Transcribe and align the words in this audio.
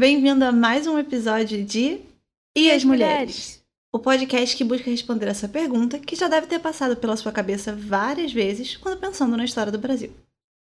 Bem-vindo 0.00 0.42
a 0.46 0.50
mais 0.50 0.86
um 0.86 0.98
episódio 0.98 1.62
de 1.62 2.00
E, 2.56 2.70
as 2.70 2.82
mulheres? 2.82 3.62
O 3.92 3.98
podcast 3.98 4.56
que 4.56 4.64
busca 4.64 4.90
responder 4.90 5.28
essa 5.28 5.46
pergunta 5.46 5.98
que 5.98 6.16
já 6.16 6.26
deve 6.26 6.46
ter 6.46 6.58
passado 6.58 6.96
pela 6.96 7.18
sua 7.18 7.30
cabeça 7.30 7.74
várias 7.74 8.32
vezes 8.32 8.78
quando 8.78 8.98
pensando 8.98 9.36
na 9.36 9.44
história 9.44 9.70
do 9.70 9.78
Brasil. 9.78 10.10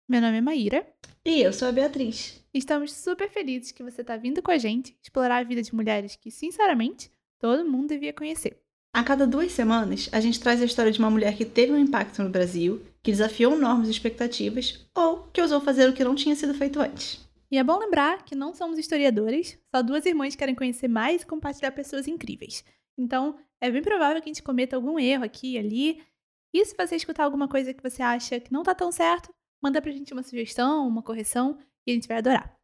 Meu 0.09 0.22
nome 0.22 0.38
é 0.38 0.41
Maíra. 0.41 0.86
E 1.22 1.42
eu 1.42 1.52
sou 1.52 1.68
a 1.68 1.72
Beatriz. 1.72 2.42
Estamos 2.54 2.95
super 2.95 3.28
felizes 3.28 3.72
que 3.72 3.82
você 3.82 4.00
está 4.00 4.16
vindo 4.16 4.41
com 4.41 4.50
a 4.50 4.56
gente 4.56 4.96
explorar 5.02 5.37
a 5.37 5.45
vida 5.45 5.60
de 5.62 5.74
mulheres 5.74 6.16
que, 6.16 6.30
sinceramente, 6.30 7.10
todo 7.38 7.70
mundo 7.70 7.88
devia 7.88 8.14
conhecer. 8.14 8.56
A 8.95 9.05
cada 9.05 9.27
duas 9.27 9.52
semanas, 9.52 10.09
a 10.12 10.20
gente 10.23 10.41
traz 10.41 10.62
a 10.62 10.64
história 10.64 10.91
de 10.91 10.98
uma 10.98 11.10
mulher 11.10 11.37
que 11.37 11.45
teve 11.45 11.73
um 11.73 11.78
impacto 11.78 12.23
no 12.23 12.30
Brasil, 12.30 12.80
que 13.02 13.12
desafiou 13.12 13.55
normas 13.55 13.88
e 13.88 13.91
expectativas, 13.91 14.80
ou 14.95 15.28
que 15.30 15.42
ousou 15.42 15.60
fazer 15.60 15.91
o 15.91 15.92
que 15.92 16.05
não 16.05 16.14
tinha 16.14 16.34
sido 16.34 16.55
feito 16.55 16.80
antes. 16.80 17.25
E 17.50 17.59
é 17.59 17.64
bom 17.64 17.78
lembrar 17.78 18.24
que 18.24 18.34
não 18.34 18.52
somos 18.52 18.78
historiadores, 18.78 19.59
só 19.74 19.82
duas 19.82 20.05
irmãs 20.05 20.34
querem 20.34 20.55
conhecer 20.55 20.88
mais 20.88 21.23
e 21.23 21.27
compartilhar 21.27 21.72
pessoas 21.72 22.09
incríveis. 22.09 22.64
Então, 22.98 23.38
é 23.60 23.70
bem 23.70 23.82
provável 23.82 24.20
que 24.20 24.28
a 24.28 24.32
gente 24.32 24.42
cometa 24.42 24.74
algum 24.74 24.98
erro 24.98 25.24
aqui 25.24 25.52
e 25.52 25.59
ali. 25.59 26.05
E 26.52 26.64
se 26.64 26.74
você 26.77 26.96
escutar 26.96 27.24
alguma 27.24 27.48
coisa 27.48 27.72
que 27.72 27.82
você 27.82 28.02
acha 28.02 28.41
que 28.41 28.52
não 28.52 28.62
tá 28.62 28.74
tão 28.74 28.91
certo, 28.91 29.32
manda 29.62 29.80
pra 29.80 29.92
gente 29.92 30.12
uma 30.12 30.22
sugestão, 30.22 30.86
uma 30.86 31.02
correção, 31.02 31.59
e 31.86 31.92
a 31.92 31.95
gente 31.95 32.09
vai 32.09 32.19
adorar. 32.19 32.56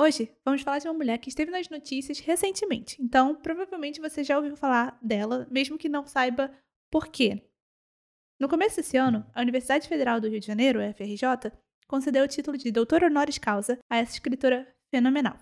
Hoje, 0.00 0.32
vamos 0.44 0.62
falar 0.62 0.78
de 0.78 0.86
uma 0.86 0.94
mulher 0.94 1.18
que 1.18 1.28
esteve 1.28 1.50
nas 1.50 1.68
notícias 1.68 2.20
recentemente, 2.20 3.02
então 3.02 3.34
provavelmente 3.34 4.00
você 4.00 4.22
já 4.22 4.36
ouviu 4.36 4.56
falar 4.56 4.96
dela, 5.02 5.48
mesmo 5.50 5.76
que 5.76 5.88
não 5.88 6.06
saiba 6.06 6.56
por 6.88 7.08
quê. 7.08 7.42
No 8.38 8.48
começo 8.48 8.76
desse 8.76 8.96
ano, 8.96 9.26
a 9.34 9.40
Universidade 9.40 9.88
Federal 9.88 10.20
do 10.20 10.28
Rio 10.28 10.38
de 10.38 10.46
Janeiro, 10.46 10.78
FRJ, 10.94 11.50
concedeu 11.88 12.24
o 12.24 12.28
título 12.28 12.56
de 12.56 12.70
doutor 12.70 13.02
honoris 13.02 13.38
causa 13.38 13.78
a 13.90 13.96
essa 13.96 14.12
escritora 14.12 14.66
fenomenal. 14.90 15.38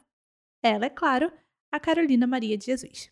Ela, 0.62 0.86
é 0.86 0.90
claro, 0.90 1.30
a 1.70 1.78
Carolina 1.78 2.26
Maria 2.26 2.56
de 2.56 2.66
Jesus. 2.66 3.10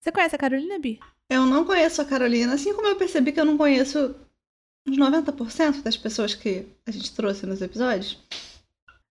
Você 0.00 0.10
conhece 0.10 0.34
a 0.34 0.38
Carolina, 0.38 0.78
Bi? 0.78 0.98
Eu 1.30 1.46
não 1.46 1.64
conheço 1.64 2.00
a 2.00 2.04
Carolina, 2.04 2.54
assim 2.54 2.74
como 2.74 2.88
eu 2.88 2.96
percebi 2.96 3.32
que 3.32 3.40
eu 3.40 3.44
não 3.44 3.58
conheço 3.58 4.14
uns 4.86 4.96
90% 4.96 5.82
das 5.82 5.96
pessoas 5.96 6.34
que 6.34 6.66
a 6.86 6.90
gente 6.90 7.14
trouxe 7.14 7.44
nos 7.44 7.60
episódios. 7.60 8.18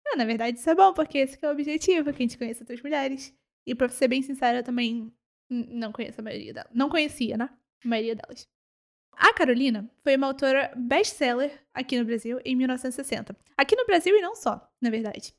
Ah, 0.08 0.16
na 0.17 0.26
verdade, 0.26 0.58
isso 0.58 0.70
é 0.70 0.76
bom, 0.76 0.94
porque 0.94 1.20
esse 1.20 1.38
é 1.42 1.48
o 1.48 1.52
objetivo, 1.52 2.12
que 2.12 2.23
a 2.23 2.28
gente 2.28 2.38
conheça 2.38 2.64
outras 2.64 2.82
mulheres. 2.82 3.34
E 3.67 3.76
pra 3.76 3.88
ser 3.90 4.08
bem 4.08 4.23
sincera, 4.23 4.60
eu 4.60 4.64
também 4.64 5.14
não 5.50 5.92
conheço 5.92 6.20
a 6.20 6.23
maioria 6.23 6.54
delas. 6.54 6.72
Não 6.73 6.90
conhecia, 6.90 7.38
né? 7.38 7.50
A 7.86 7.88
maioria 7.88 8.16
delas. 8.16 8.48
A 9.20 9.34
Carolina 9.34 9.92
foi 10.02 10.16
uma 10.16 10.28
autora 10.28 10.72
best-seller 10.78 11.62
aqui 11.73 12.00
no 12.00 12.06
Brasil 12.06 12.39
em 12.45 12.56
1960. 12.56 13.36
Aqui 13.58 13.76
no 13.76 13.86
Brasil 13.86 14.17
e 14.17 14.22
não 14.22 14.34
só, 14.34 14.66
na 14.80 14.89
verdade. 14.89 15.36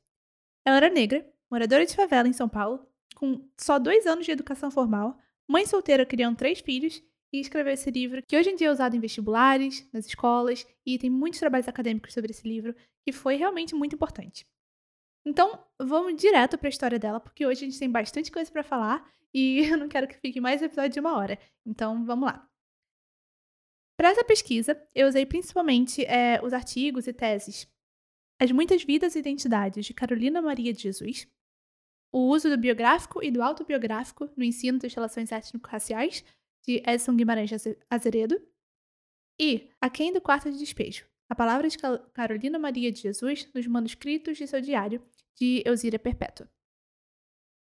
Ela 0.67 0.77
era 0.77 0.91
negra, 0.91 1.27
moradora 1.51 1.87
de 1.87 1.97
favela 1.97 2.29
em 2.29 2.33
São 2.35 2.47
Paulo, 2.47 2.87
com 3.17 3.49
só 3.57 3.79
dois 3.79 4.07
anos 4.07 4.27
de 4.27 4.33
educação 4.33 4.71
formal, 4.71 5.19
mãe 5.49 5.65
solteira 5.65 6.05
criando 6.05 6.37
três 6.37 6.61
filhos 6.61 7.03
e 7.33 7.41
escreveu 7.41 7.73
esse 7.73 7.91
livro, 7.91 8.23
que 8.23 8.37
hoje 8.37 8.51
em 8.51 8.57
dia 8.57 8.69
é 8.69 8.71
usado 8.71 8.95
em 8.95 9.01
vestibulares, 9.01 9.89
nas 9.95 10.05
escolas, 10.05 10.67
e 10.85 10.99
tem 10.99 11.09
muitos 11.09 11.41
trabalhos 11.41 11.67
acadêmicos 11.67 12.13
sobre 12.13 12.33
esse 12.33 12.47
livro, 12.47 12.77
que 13.03 13.13
foi 13.13 13.37
realmente 13.37 13.75
muito 13.75 13.95
importante. 13.95 14.47
Então, 15.25 15.59
vamos 15.81 16.17
direto 16.17 16.59
para 16.59 16.69
a 16.69 16.71
história 16.71 16.99
dela, 16.99 17.19
porque 17.19 17.47
hoje 17.47 17.65
a 17.65 17.69
gente 17.69 17.79
tem 17.79 17.91
bastante 17.91 18.31
coisa 18.31 18.53
para 18.53 18.63
falar 18.63 19.11
e 19.33 19.61
eu 19.73 19.79
não 19.79 19.89
quero 19.89 20.07
que 20.07 20.19
fique 20.19 20.39
mais 20.39 20.61
episódio 20.61 20.91
de 20.91 21.01
uma 21.01 21.17
hora. 21.17 21.39
Então, 21.65 22.05
vamos 22.05 22.27
lá. 22.27 22.50
Para 24.01 24.13
essa 24.13 24.25
pesquisa, 24.25 24.83
eu 24.95 25.07
usei 25.09 25.27
principalmente 25.27 26.03
é, 26.07 26.43
os 26.43 26.55
artigos 26.55 27.07
e 27.07 27.13
teses 27.13 27.69
As 28.41 28.51
Muitas 28.51 28.83
Vidas 28.83 29.15
e 29.15 29.19
Identidades 29.19 29.85
de 29.85 29.93
Carolina 29.93 30.41
Maria 30.41 30.73
de 30.73 30.81
Jesus, 30.81 31.29
o 32.11 32.21
uso 32.31 32.49
do 32.49 32.57
biográfico 32.57 33.23
e 33.23 33.31
do 33.31 33.43
autobiográfico 33.43 34.31
no 34.35 34.43
ensino 34.43 34.79
das 34.79 34.95
relações 34.95 35.31
étnico-raciais, 35.31 36.25
de 36.67 36.83
Edson 36.87 37.15
Guimarães 37.15 37.51
Azeredo, 37.91 38.41
e 39.39 39.69
A 39.83 39.91
Quem 39.91 40.15
do 40.15 40.21
Quarto 40.23 40.51
de 40.51 40.57
Despejo, 40.57 41.07
a 41.29 41.35
palavra 41.35 41.69
de 41.69 41.77
Carolina 42.15 42.59
Maria 42.59 42.91
de 42.91 43.03
Jesus 43.03 43.53
nos 43.53 43.67
manuscritos 43.67 44.39
de 44.39 44.47
seu 44.47 44.63
diário, 44.63 45.07
de 45.37 45.63
Elzira 45.67 45.99
Perpétua. 45.99 46.51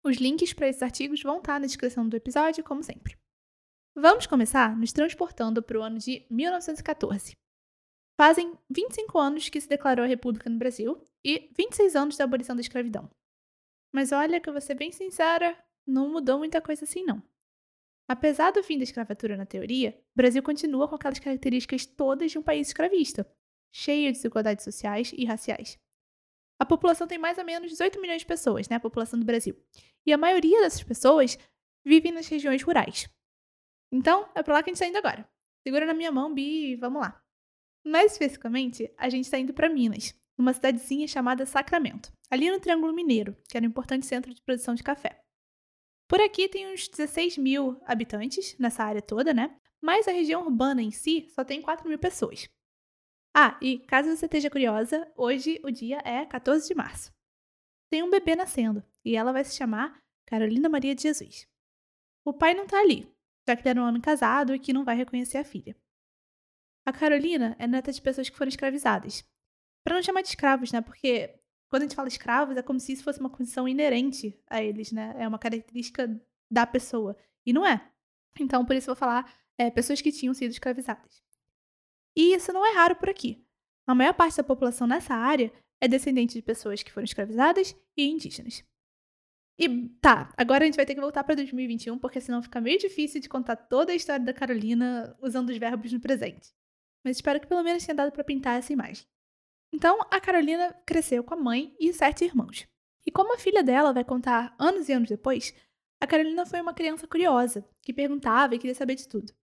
Os 0.02 0.16
links 0.16 0.54
para 0.54 0.70
esses 0.70 0.82
artigos 0.82 1.22
vão 1.22 1.40
estar 1.40 1.60
na 1.60 1.66
descrição 1.66 2.08
do 2.08 2.16
episódio, 2.16 2.64
como 2.64 2.82
sempre. 2.82 3.21
Vamos 3.96 4.26
começar 4.26 4.78
nos 4.78 4.94
transportando 4.94 5.62
para 5.62 5.78
o 5.78 5.82
ano 5.82 6.00
de 6.00 6.26
1914. 6.30 7.36
Fazem 8.18 8.58
25 8.70 9.20
anos 9.20 9.50
que 9.50 9.60
se 9.60 9.68
declarou 9.68 10.06
a 10.06 10.08
República 10.08 10.50
no 10.50 10.58
Brasil 10.58 11.04
e 11.26 11.50
26 11.58 11.96
anos 11.98 12.16
da 12.16 12.24
abolição 12.24 12.56
da 12.56 12.62
escravidão. 12.62 13.10
Mas 13.94 14.14
olha 14.14 14.40
que 14.40 14.48
eu 14.48 14.54
vou 14.54 14.62
ser 14.62 14.76
bem 14.76 14.94
sincera, 14.94 15.58
não 15.86 16.10
mudou 16.10 16.38
muita 16.38 16.62
coisa 16.62 16.86
assim 16.86 17.04
não. 17.04 17.22
Apesar 18.08 18.52
do 18.52 18.64
fim 18.64 18.78
da 18.78 18.84
escravatura 18.84 19.36
na 19.36 19.46
teoria, 19.46 20.02
o 20.14 20.18
Brasil 20.18 20.42
continua 20.42 20.88
com 20.88 20.96
aquelas 20.96 21.20
características 21.20 21.86
todas 21.86 22.32
de 22.32 22.38
um 22.38 22.44
país 22.44 22.68
escravista, 22.68 23.30
cheia 23.74 24.10
de 24.10 24.18
desigualdades 24.18 24.64
sociais 24.64 25.12
e 25.14 25.26
raciais. 25.26 25.78
A 26.58 26.66
população 26.66 27.08
tem 27.08 27.18
mais 27.18 27.38
ou 27.38 27.44
menos 27.44 27.72
18 27.72 28.00
milhões 28.00 28.22
de 28.22 28.26
pessoas, 28.26 28.70
né? 28.70 28.78
A 28.78 28.80
população 28.80 29.20
do 29.20 29.26
Brasil. 29.26 29.56
E 30.06 30.14
a 30.14 30.18
maioria 30.18 30.62
dessas 30.62 30.84
pessoas 30.84 31.38
vivem 31.84 32.12
nas 32.14 32.28
regiões 32.28 32.64
rurais. 32.64 33.10
Então, 33.92 34.30
é 34.34 34.42
para 34.42 34.54
lá 34.54 34.64
que 34.64 34.70
a 34.70 34.74
gente 34.74 34.82
está 34.82 34.88
indo 34.88 34.98
agora. 34.98 35.28
Segura 35.64 35.86
na 35.86 35.94
minha 35.94 36.12
mão, 36.12 36.34
Bi, 36.34 36.76
vamos 36.76 37.02
lá. 37.02 37.22
Mais 37.86 38.14
especificamente, 38.14 38.92
a 38.98 39.10
gente 39.10 39.26
está 39.26 39.38
indo 39.38 39.54
para 39.54 39.70
Minas, 39.70 40.16
numa 40.38 40.54
cidadezinha 40.54 41.08
chamada 41.08 41.46
Sacramento, 41.46 42.12
ali 42.30 42.50
no 42.50 42.60
Triângulo 42.60 42.94
Mineiro, 42.94 43.36
que 43.50 43.58
era 43.58 43.66
um 43.66 43.70
importante 43.70 44.06
centro 44.06 44.34
de 44.34 44.42
produção 44.42 44.74
de 44.76 44.84
café. 44.84 45.22
Por 46.08 46.20
aqui 46.20 46.50
tem 46.50 46.74
uns 46.74 46.88
16 46.88 47.38
mil 47.38 47.80
habitantes 47.86 48.58
nessa 48.58 48.84
área 48.84 49.02
toda, 49.02 49.34
né? 49.34 49.58
Mas 49.82 50.08
a 50.08 50.12
região 50.12 50.44
urbana 50.44 50.82
em 50.82 50.92
si 50.92 51.28
só 51.30 51.44
tem 51.44 51.62
4 51.62 51.88
mil 51.88 51.98
pessoas. 51.98 52.50
Ah, 53.34 53.58
e 53.62 53.80
caso 53.80 54.16
você 54.16 54.26
esteja 54.26 54.50
curiosa, 54.50 55.10
hoje 55.16 55.60
o 55.64 55.72
dia 55.72 56.02
é 56.04 56.26
14 56.26 56.68
de 56.68 56.76
março. 56.76 57.12
Tem 57.90 58.04
um 58.04 58.10
bebê 58.10 58.36
nascendo 58.36 58.84
e 59.06 59.16
ela 59.16 59.32
vai 59.32 59.44
se 59.44 59.56
chamar 59.56 60.02
Carolina 60.28 60.70
Maria 60.70 60.94
de 60.94 61.02
Jesus. 61.02 61.48
O 62.26 62.34
pai 62.34 62.54
não 62.54 62.68
tá 62.68 62.80
ali, 62.80 63.10
já 63.48 63.56
que 63.56 63.62
ele 63.62 63.70
era 63.70 63.82
um 63.82 63.88
homem 63.88 64.02
casado 64.02 64.54
e 64.54 64.60
que 64.60 64.74
não 64.74 64.84
vai 64.84 64.96
reconhecer 64.96 65.38
a 65.38 65.44
filha. 65.44 65.76
A 66.86 66.92
Carolina 66.92 67.56
é 67.60 67.68
neta 67.68 67.92
de 67.92 68.02
pessoas 68.02 68.30
que 68.30 68.38
foram 68.38 68.50
escravizadas. 68.50 69.24
Para 69.84 69.96
não 69.96 70.04
chamar 70.04 70.22
de 70.22 70.30
escravos, 70.30 70.72
né? 70.72 70.82
Porque 70.82 71.40
quando 71.70 71.84
a 71.84 71.86
gente 71.86 71.96
fala 71.96 72.08
escravos 72.08 72.58
é 72.58 72.62
como 72.62 72.80
se 72.80 72.94
isso 72.94 73.04
fosse 73.04 73.20
uma 73.20 73.30
condição 73.30 73.68
inerente 73.68 74.40
a 74.50 74.62
eles, 74.62 74.92
né? 74.92 75.16
É 75.18 75.28
uma 75.28 75.40
característica 75.40 76.08
da 76.52 76.66
pessoa. 76.66 77.16
E 77.46 77.54
não 77.54 77.66
é. 77.66 77.90
Então, 78.40 78.66
por 78.66 78.76
isso 78.76 78.90
eu 78.90 78.96
vou 78.96 79.00
falar 79.00 79.34
é, 79.58 79.70
pessoas 79.70 80.02
que 80.02 80.12
tinham 80.12 80.34
sido 80.34 80.52
escravizadas. 80.52 81.24
E 82.16 82.34
isso 82.34 82.52
não 82.52 82.66
é 82.66 82.74
raro 82.74 82.96
por 82.96 83.10
aqui. 83.10 83.46
A 83.88 83.96
maior 83.96 84.14
parte 84.14 84.38
da 84.38 84.44
população 84.44 84.88
nessa 84.88 85.14
área 85.14 85.52
é 85.80 85.88
descendente 85.88 86.36
de 86.36 86.42
pessoas 86.42 86.84
que 86.84 86.92
foram 86.92 87.06
escravizadas 87.06 87.76
e 87.98 88.08
indígenas. 88.08 88.64
E 89.60 89.90
tá, 90.02 90.34
agora 90.38 90.64
a 90.64 90.66
gente 90.66 90.76
vai 90.76 90.86
ter 90.86 90.96
que 90.96 91.02
voltar 91.02 91.24
para 91.24 91.36
2021, 91.36 92.00
porque 92.00 92.20
senão 92.20 92.42
fica 92.42 92.60
meio 92.60 92.80
difícil 92.80 93.22
de 93.22 93.30
contar 93.30 93.56
toda 93.56 93.92
a 93.92 93.96
história 93.96 94.26
da 94.26 94.34
Carolina 94.34 95.16
usando 95.22 95.50
os 95.50 95.58
verbos 95.58 95.92
no 95.92 96.00
presente. 96.00 96.54
Mas 97.04 97.18
espero 97.18 97.40
que 97.40 97.48
pelo 97.48 97.64
menos 97.64 97.86
tenha 97.86 97.96
dado 97.96 98.12
para 98.12 98.24
pintar 98.24 98.58
essa 98.58 98.74
imagem. 98.74 99.06
Então, 99.74 100.00
a 100.10 100.20
Carolina 100.20 100.74
cresceu 100.86 101.24
com 101.24 101.34
a 101.34 101.38
mãe 101.38 101.76
e 101.80 101.94
sete 101.94 102.26
irmãos. 102.26 102.68
E 103.06 103.12
como 103.12 103.34
a 103.34 103.38
filha 103.38 103.64
dela 103.64 103.94
vai 103.94 104.04
contar 104.04 104.56
anos 104.60 104.90
e 104.90 104.94
anos 104.94 105.10
depois, 105.10 105.54
a 106.00 106.08
Carolina 106.08 106.46
foi 106.46 106.62
uma 106.62 106.74
criança 106.74 107.08
curiosa, 107.08 107.68
que 107.82 107.94
perguntava 107.94 108.56
e 108.56 108.60
queria 108.60 108.76
saber 108.76 108.96
de 108.96 109.08
tudo. 109.08 109.34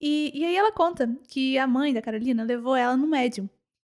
E, 0.00 0.32
e 0.34 0.44
aí 0.44 0.56
ela 0.56 0.72
conta 0.72 1.06
que 1.28 1.56
a 1.56 1.66
mãe 1.66 1.94
da 1.94 2.02
Carolina 2.02 2.42
levou 2.42 2.74
ela 2.74 2.96
no 2.96 3.06
médium, 3.06 3.48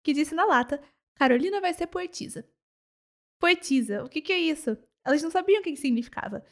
que 0.02 0.12
disse 0.12 0.34
na 0.34 0.44
lata: 0.44 0.82
Carolina 1.16 1.60
vai 1.60 1.72
ser 1.72 1.86
poetisa. 1.86 2.48
Poetisa, 3.40 4.04
o 4.04 4.08
que, 4.08 4.20
que 4.20 4.32
é 4.32 4.38
isso? 4.38 4.76
Elas 5.04 5.22
não 5.22 5.30
sabiam 5.30 5.60
o 5.60 5.62
que, 5.62 5.72
que 5.72 5.80
significava. 5.80 6.44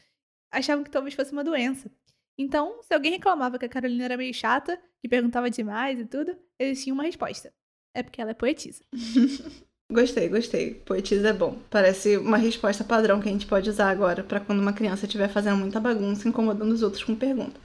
Achavam 0.51 0.83
que 0.83 0.91
talvez 0.91 1.15
fosse 1.15 1.31
uma 1.31 1.43
doença. 1.43 1.89
Então, 2.37 2.81
se 2.81 2.93
alguém 2.93 3.11
reclamava 3.11 3.59
que 3.59 3.65
a 3.65 3.69
Carolina 3.69 4.05
era 4.05 4.17
meio 4.17 4.33
chata, 4.33 4.79
que 4.99 5.07
perguntava 5.07 5.49
demais 5.49 5.99
e 5.99 6.05
tudo, 6.05 6.35
eles 6.57 6.83
tinham 6.83 6.95
uma 6.95 7.03
resposta. 7.03 7.53
É 7.93 8.01
porque 8.01 8.21
ela 8.21 8.31
é 8.31 8.33
poetisa. 8.33 8.83
gostei, 9.91 10.27
gostei. 10.29 10.73
Poetisa 10.73 11.29
é 11.29 11.33
bom. 11.33 11.59
Parece 11.69 12.17
uma 12.17 12.37
resposta 12.37 12.83
padrão 12.83 13.21
que 13.21 13.29
a 13.29 13.31
gente 13.31 13.45
pode 13.45 13.69
usar 13.69 13.89
agora 13.89 14.23
para 14.23 14.39
quando 14.39 14.59
uma 14.59 14.73
criança 14.73 15.05
estiver 15.05 15.29
fazendo 15.29 15.57
muita 15.57 15.79
bagunça, 15.79 16.27
incomodando 16.27 16.71
os 16.71 16.81
outros 16.81 17.03
com 17.03 17.15
pergunta. 17.15 17.59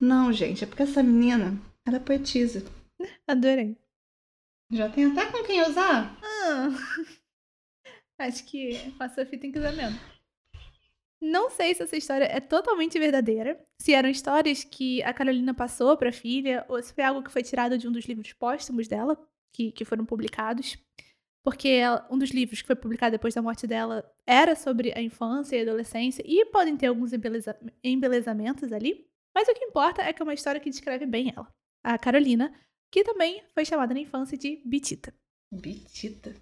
Não, 0.00 0.32
gente, 0.32 0.64
é 0.64 0.66
porque 0.66 0.82
essa 0.82 1.02
menina, 1.02 1.56
ela 1.86 1.98
é 1.98 2.00
poetisa. 2.00 2.64
Adorei. 3.28 3.76
Já 4.72 4.88
tem 4.88 5.04
até 5.04 5.26
com 5.26 5.44
quem 5.44 5.62
usar? 5.62 6.18
Ah, 6.20 6.70
acho 8.18 8.44
que 8.44 8.90
com 8.92 9.02
a 9.02 9.08
que 9.08 9.58
usar 9.58 9.72
mesmo. 9.72 9.98
Não 11.20 11.48
sei 11.48 11.74
se 11.74 11.82
essa 11.82 11.96
história 11.96 12.24
é 12.24 12.38
totalmente 12.38 12.98
verdadeira, 12.98 13.58
se 13.80 13.94
eram 13.94 14.10
histórias 14.10 14.62
que 14.62 15.02
a 15.02 15.14
Carolina 15.14 15.54
passou 15.54 15.96
para 15.96 16.10
a 16.10 16.12
filha, 16.12 16.66
ou 16.68 16.82
se 16.82 16.92
foi 16.92 17.02
algo 17.02 17.22
que 17.22 17.30
foi 17.30 17.42
tirado 17.42 17.78
de 17.78 17.88
um 17.88 17.92
dos 17.92 18.04
livros 18.04 18.32
póstumos 18.34 18.86
dela, 18.86 19.18
que, 19.54 19.72
que 19.72 19.84
foram 19.84 20.04
publicados. 20.04 20.76
porque 21.44 21.68
ela, 21.68 22.06
um 22.10 22.18
dos 22.18 22.30
livros 22.30 22.62
que 22.62 22.66
foi 22.66 22.76
publicado 22.76 23.12
depois 23.12 23.34
da 23.34 23.42
morte 23.42 23.66
dela 23.66 24.02
era 24.26 24.56
sobre 24.56 24.92
a 24.96 25.00
infância 25.00 25.56
e 25.56 25.60
a 25.60 25.62
adolescência, 25.62 26.22
e 26.26 26.44
podem 26.46 26.76
ter 26.76 26.86
alguns 26.86 27.12
embeleza 27.12 27.58
embelezamentos 27.82 28.72
ali, 28.72 29.06
mas 29.34 29.46
o 29.48 29.54
que 29.54 29.64
importa 29.64 30.02
é 30.02 30.12
que 30.12 30.22
é 30.22 30.24
uma 30.24 30.34
história 30.34 30.60
que 30.60 30.70
descreve 30.70 31.06
bem 31.06 31.32
ela. 31.36 31.48
A 31.82 31.98
Carolina, 31.98 32.52
que 32.90 33.04
também 33.04 33.42
foi 33.52 33.64
chamada 33.64 33.92
na 33.92 34.00
infância 34.00 34.38
de 34.38 34.62
Bitita. 34.64 35.14
Bitita? 35.52 36.34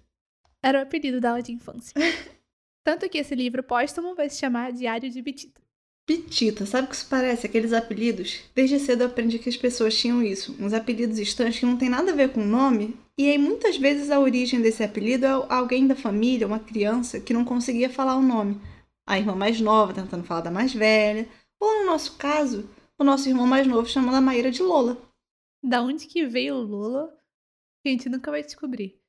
Era 0.63 0.79
o 0.79 0.81
apelido 0.81 1.19
dela 1.19 1.41
de 1.41 1.51
infância. 1.51 1.93
Tanto 2.85 3.09
que 3.09 3.17
esse 3.17 3.35
livro 3.35 3.61
póstumo 3.61 4.15
vai 4.15 4.29
se 4.29 4.39
chamar 4.39 4.71
Diário 4.71 5.09
de 5.09 5.21
Bitita. 5.21 5.61
Bitita, 6.07 6.65
sabe 6.65 6.85
o 6.85 6.89
que 6.89 6.95
isso 6.95 7.07
parece? 7.09 7.45
Aqueles 7.45 7.71
apelidos? 7.71 8.41
Desde 8.55 8.79
cedo 8.79 9.01
eu 9.01 9.07
aprendi 9.07 9.39
que 9.39 9.47
as 9.47 9.55
pessoas 9.55 9.97
tinham 9.97 10.21
isso, 10.21 10.55
uns 10.59 10.73
apelidos 10.73 11.17
estranhos 11.17 11.57
que 11.57 11.65
não 11.65 11.77
tem 11.77 11.87
nada 11.87 12.11
a 12.11 12.15
ver 12.15 12.33
com 12.33 12.41
o 12.41 12.45
nome, 12.45 12.97
e 13.17 13.29
aí 13.29 13.37
muitas 13.37 13.77
vezes 13.77 14.09
a 14.09 14.19
origem 14.19 14.61
desse 14.61 14.83
apelido 14.83 15.25
é 15.25 15.29
alguém 15.47 15.87
da 15.87 15.95
família, 15.95 16.45
uma 16.45 16.59
criança, 16.59 17.21
que 17.21 17.33
não 17.33 17.45
conseguia 17.45 17.89
falar 17.89 18.17
o 18.17 18.21
nome. 18.21 18.59
A 19.07 19.17
irmã 19.17 19.33
mais 19.33 19.61
nova 19.61 19.93
tentando 19.93 20.25
falar 20.25 20.41
da 20.41 20.51
mais 20.51 20.73
velha, 20.73 21.25
ou 21.57 21.79
no 21.79 21.85
nosso 21.85 22.17
caso, 22.17 22.69
o 22.97 23.03
nosso 23.03 23.29
irmão 23.29 23.47
mais 23.47 23.65
novo 23.65 23.87
chamando 23.87 24.15
a 24.15 24.21
Maíra 24.21 24.51
de 24.51 24.61
Lola. 24.61 24.97
Da 25.63 25.81
onde 25.81 26.05
que 26.07 26.25
veio 26.25 26.55
o 26.55 26.63
Lola? 26.63 27.17
A 27.85 27.89
gente 27.89 28.09
nunca 28.09 28.29
vai 28.29 28.43
descobrir. 28.43 29.01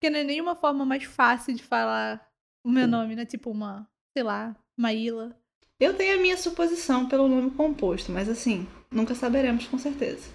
Porque 0.00 0.08
não 0.08 0.20
é 0.20 0.24
nenhuma 0.24 0.56
forma 0.56 0.86
mais 0.86 1.04
fácil 1.04 1.54
de 1.54 1.62
falar 1.62 2.26
o 2.64 2.70
meu 2.70 2.88
nome, 2.88 3.14
né? 3.14 3.26
Tipo 3.26 3.50
uma, 3.50 3.86
sei 4.16 4.22
lá, 4.22 4.56
Maíla. 4.74 5.38
Eu 5.78 5.94
tenho 5.94 6.18
a 6.18 6.22
minha 6.22 6.38
suposição 6.38 7.06
pelo 7.06 7.28
nome 7.28 7.50
composto, 7.50 8.10
mas 8.10 8.26
assim, 8.26 8.66
nunca 8.90 9.14
saberemos 9.14 9.66
com 9.66 9.76
certeza. 9.76 10.26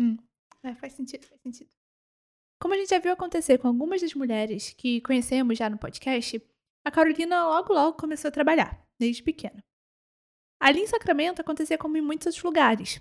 Hum, 0.00 0.16
é, 0.62 0.74
faz 0.74 0.94
sentido, 0.94 1.26
faz 1.26 1.38
sentido. 1.42 1.68
Como 2.58 2.72
a 2.72 2.78
gente 2.78 2.88
já 2.88 2.98
viu 2.98 3.12
acontecer 3.12 3.58
com 3.58 3.68
algumas 3.68 4.00
das 4.00 4.14
mulheres 4.14 4.70
que 4.70 5.02
conhecemos 5.02 5.58
já 5.58 5.68
no 5.68 5.76
podcast, 5.76 6.42
a 6.82 6.90
Carolina 6.90 7.44
logo 7.48 7.74
logo 7.74 7.98
começou 7.98 8.30
a 8.30 8.32
trabalhar, 8.32 8.82
desde 8.98 9.22
pequena. 9.22 9.62
Ali 10.58 10.80
em 10.80 10.86
Sacramento 10.86 11.42
acontecia 11.42 11.76
como 11.76 11.98
em 11.98 12.00
muitos 12.00 12.28
outros 12.28 12.42
lugares, 12.42 12.98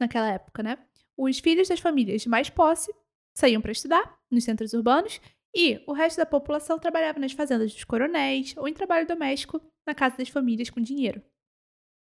naquela 0.00 0.30
época, 0.32 0.62
né? 0.62 0.78
Os 1.18 1.38
filhos 1.38 1.68
das 1.68 1.80
famílias 1.80 2.22
de 2.22 2.30
mais 2.30 2.48
posse 2.48 2.94
saíam 3.34 3.60
para 3.60 3.72
estudar 3.72 4.18
nos 4.30 4.44
centros 4.44 4.72
urbanos 4.72 5.20
e 5.54 5.82
o 5.86 5.92
resto 5.92 6.18
da 6.18 6.26
população 6.26 6.78
trabalhava 6.78 7.18
nas 7.18 7.32
fazendas 7.32 7.72
dos 7.72 7.84
coronéis 7.84 8.54
ou 8.56 8.68
em 8.68 8.72
trabalho 8.72 9.06
doméstico 9.06 9.60
na 9.86 9.94
casa 9.94 10.16
das 10.16 10.28
famílias 10.28 10.70
com 10.70 10.80
dinheiro. 10.80 11.22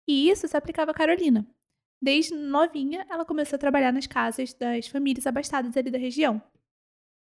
E 0.09 0.29
isso 0.29 0.47
se 0.47 0.57
aplicava 0.57 0.91
a 0.91 0.95
Carolina. 0.95 1.47
Desde 2.01 2.35
novinha, 2.35 3.07
ela 3.09 3.25
começou 3.25 3.57
a 3.57 3.61
trabalhar 3.61 3.93
nas 3.93 4.07
casas 4.07 4.53
das 4.55 4.89
famílias 4.89 5.27
abastadas 5.27 5.77
ali 5.77 5.91
da 5.91 5.99
região. 5.99 6.43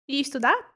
E 0.09 0.21
estudar? 0.21 0.75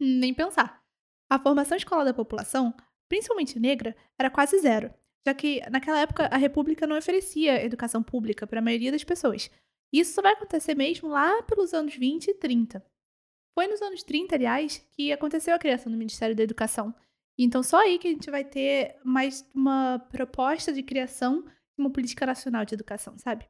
Nem 0.00 0.32
pensar. 0.32 0.82
A 1.30 1.38
formação 1.38 1.76
escolar 1.76 2.04
da 2.04 2.14
população, 2.14 2.74
principalmente 3.08 3.58
negra, 3.58 3.96
era 4.18 4.30
quase 4.30 4.58
zero, 4.60 4.92
já 5.26 5.34
que 5.34 5.60
naquela 5.70 6.00
época 6.00 6.26
a 6.26 6.36
República 6.36 6.86
não 6.86 6.96
oferecia 6.96 7.62
educação 7.62 8.02
pública 8.02 8.46
para 8.46 8.60
a 8.60 8.62
maioria 8.62 8.92
das 8.92 9.04
pessoas. 9.04 9.50
Isso 9.92 10.14
só 10.14 10.22
vai 10.22 10.32
acontecer 10.32 10.74
mesmo 10.74 11.08
lá 11.08 11.42
pelos 11.42 11.74
anos 11.74 11.94
20 11.94 12.28
e 12.28 12.34
30. 12.34 12.84
Foi 13.58 13.66
nos 13.66 13.80
anos 13.80 14.02
30, 14.02 14.34
aliás, 14.34 14.86
que 14.92 15.10
aconteceu 15.10 15.54
a 15.54 15.58
criação 15.58 15.90
do 15.90 15.96
Ministério 15.96 16.36
da 16.36 16.42
Educação. 16.42 16.94
Então, 17.38 17.62
só 17.62 17.78
aí 17.80 17.98
que 17.98 18.06
a 18.06 18.10
gente 18.10 18.30
vai 18.30 18.44
ter 18.44 18.96
mais 19.02 19.48
uma 19.54 19.98
proposta 20.10 20.70
de 20.70 20.82
criação 20.82 21.40
de 21.42 21.50
uma 21.78 21.90
política 21.90 22.26
nacional 22.26 22.66
de 22.66 22.74
educação, 22.74 23.16
sabe? 23.16 23.48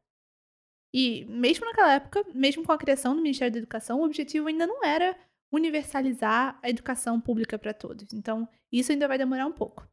E 0.94 1.24
mesmo 1.24 1.66
naquela 1.66 1.94
época, 1.94 2.24
mesmo 2.32 2.62
com 2.64 2.70
a 2.70 2.78
criação 2.78 3.16
do 3.16 3.20
Ministério 3.20 3.52
da 3.52 3.58
Educação, 3.58 4.00
o 4.00 4.04
objetivo 4.04 4.46
ainda 4.46 4.64
não 4.64 4.84
era 4.84 5.18
universalizar 5.50 6.56
a 6.62 6.70
educação 6.70 7.20
pública 7.20 7.58
para 7.58 7.74
todos. 7.74 8.12
Então, 8.12 8.48
isso 8.70 8.92
ainda 8.92 9.08
vai 9.08 9.18
demorar 9.18 9.46
um 9.46 9.52
pouco. 9.52 9.88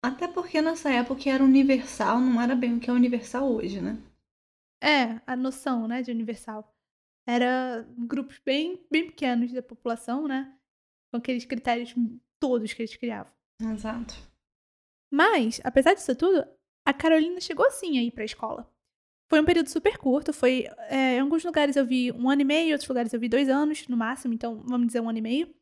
Até 0.00 0.28
porque 0.28 0.62
nessa 0.62 0.90
época 0.90 1.28
era 1.28 1.42
universal, 1.42 2.20
não 2.20 2.40
era 2.40 2.54
bem 2.54 2.76
o 2.76 2.80
que 2.80 2.88
é 2.88 2.92
universal 2.92 3.52
hoje, 3.52 3.80
né? 3.80 4.00
É, 4.80 5.20
a 5.26 5.34
noção, 5.34 5.88
né, 5.88 6.02
de 6.02 6.12
universal 6.12 6.72
era 7.30 7.86
grupos 7.96 8.40
bem, 8.44 8.84
bem 8.90 9.06
pequenos 9.06 9.52
da 9.52 9.62
população, 9.62 10.26
né? 10.26 10.52
Com 11.10 11.18
aqueles 11.18 11.44
critérios 11.44 11.94
todos 12.38 12.72
que 12.72 12.82
eles 12.82 12.96
criavam. 12.96 13.32
Exato. 13.60 14.14
Mas, 15.12 15.60
apesar 15.64 15.94
disso 15.94 16.14
tudo, 16.14 16.46
a 16.86 16.92
Carolina 16.92 17.40
chegou 17.40 17.70
sim 17.70 17.98
a 17.98 18.02
ir 18.02 18.10
pra 18.12 18.24
escola. 18.24 18.70
Foi 19.28 19.40
um 19.40 19.44
período 19.44 19.68
super 19.68 19.96
curto, 19.96 20.32
foi. 20.32 20.66
É, 20.88 21.16
em 21.16 21.20
alguns 21.20 21.44
lugares 21.44 21.76
eu 21.76 21.86
vi 21.86 22.10
um 22.10 22.28
ano 22.28 22.42
e 22.42 22.44
meio, 22.44 22.70
em 22.70 22.72
outros 22.72 22.88
lugares 22.88 23.12
eu 23.12 23.20
vi 23.20 23.28
dois 23.28 23.48
anos 23.48 23.86
no 23.86 23.96
máximo, 23.96 24.34
então 24.34 24.60
vamos 24.66 24.88
dizer 24.88 25.00
um 25.00 25.08
ano 25.08 25.18
e 25.18 25.22
meio. 25.22 25.54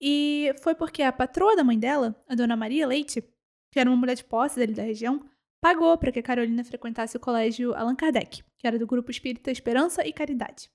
E 0.00 0.54
foi 0.62 0.74
porque 0.74 1.02
a 1.02 1.12
patroa 1.12 1.56
da 1.56 1.64
mãe 1.64 1.78
dela, 1.78 2.20
a 2.28 2.34
dona 2.34 2.56
Maria 2.56 2.86
Leite, 2.86 3.22
que 3.72 3.78
era 3.78 3.88
uma 3.88 3.96
mulher 3.96 4.16
de 4.16 4.24
posse 4.24 4.56
dele 4.56 4.74
da 4.74 4.82
região, 4.82 5.24
pagou 5.62 5.96
para 5.96 6.10
que 6.10 6.18
a 6.18 6.22
Carolina 6.22 6.64
frequentasse 6.64 7.16
o 7.16 7.20
colégio 7.20 7.72
Allan 7.74 7.94
Kardec, 7.94 8.42
que 8.58 8.66
era 8.66 8.78
do 8.78 8.86
grupo 8.86 9.10
Espírita 9.10 9.50
Esperança 9.50 10.06
e 10.06 10.12
Caridade. 10.12 10.68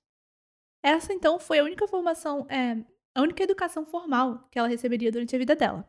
Essa, 0.88 1.12
então, 1.12 1.38
foi 1.38 1.60
a 1.60 1.66
única 1.66 1.86
formação, 1.86 2.48
é, 2.50 2.82
a 3.14 3.22
única 3.22 3.44
educação 3.44 3.86
formal 3.86 4.48
que 4.50 4.58
ela 4.58 4.70
receberia 4.70 5.12
durante 5.12 5.36
a 5.36 5.40
vida 5.40 5.54
dela. 5.54 5.86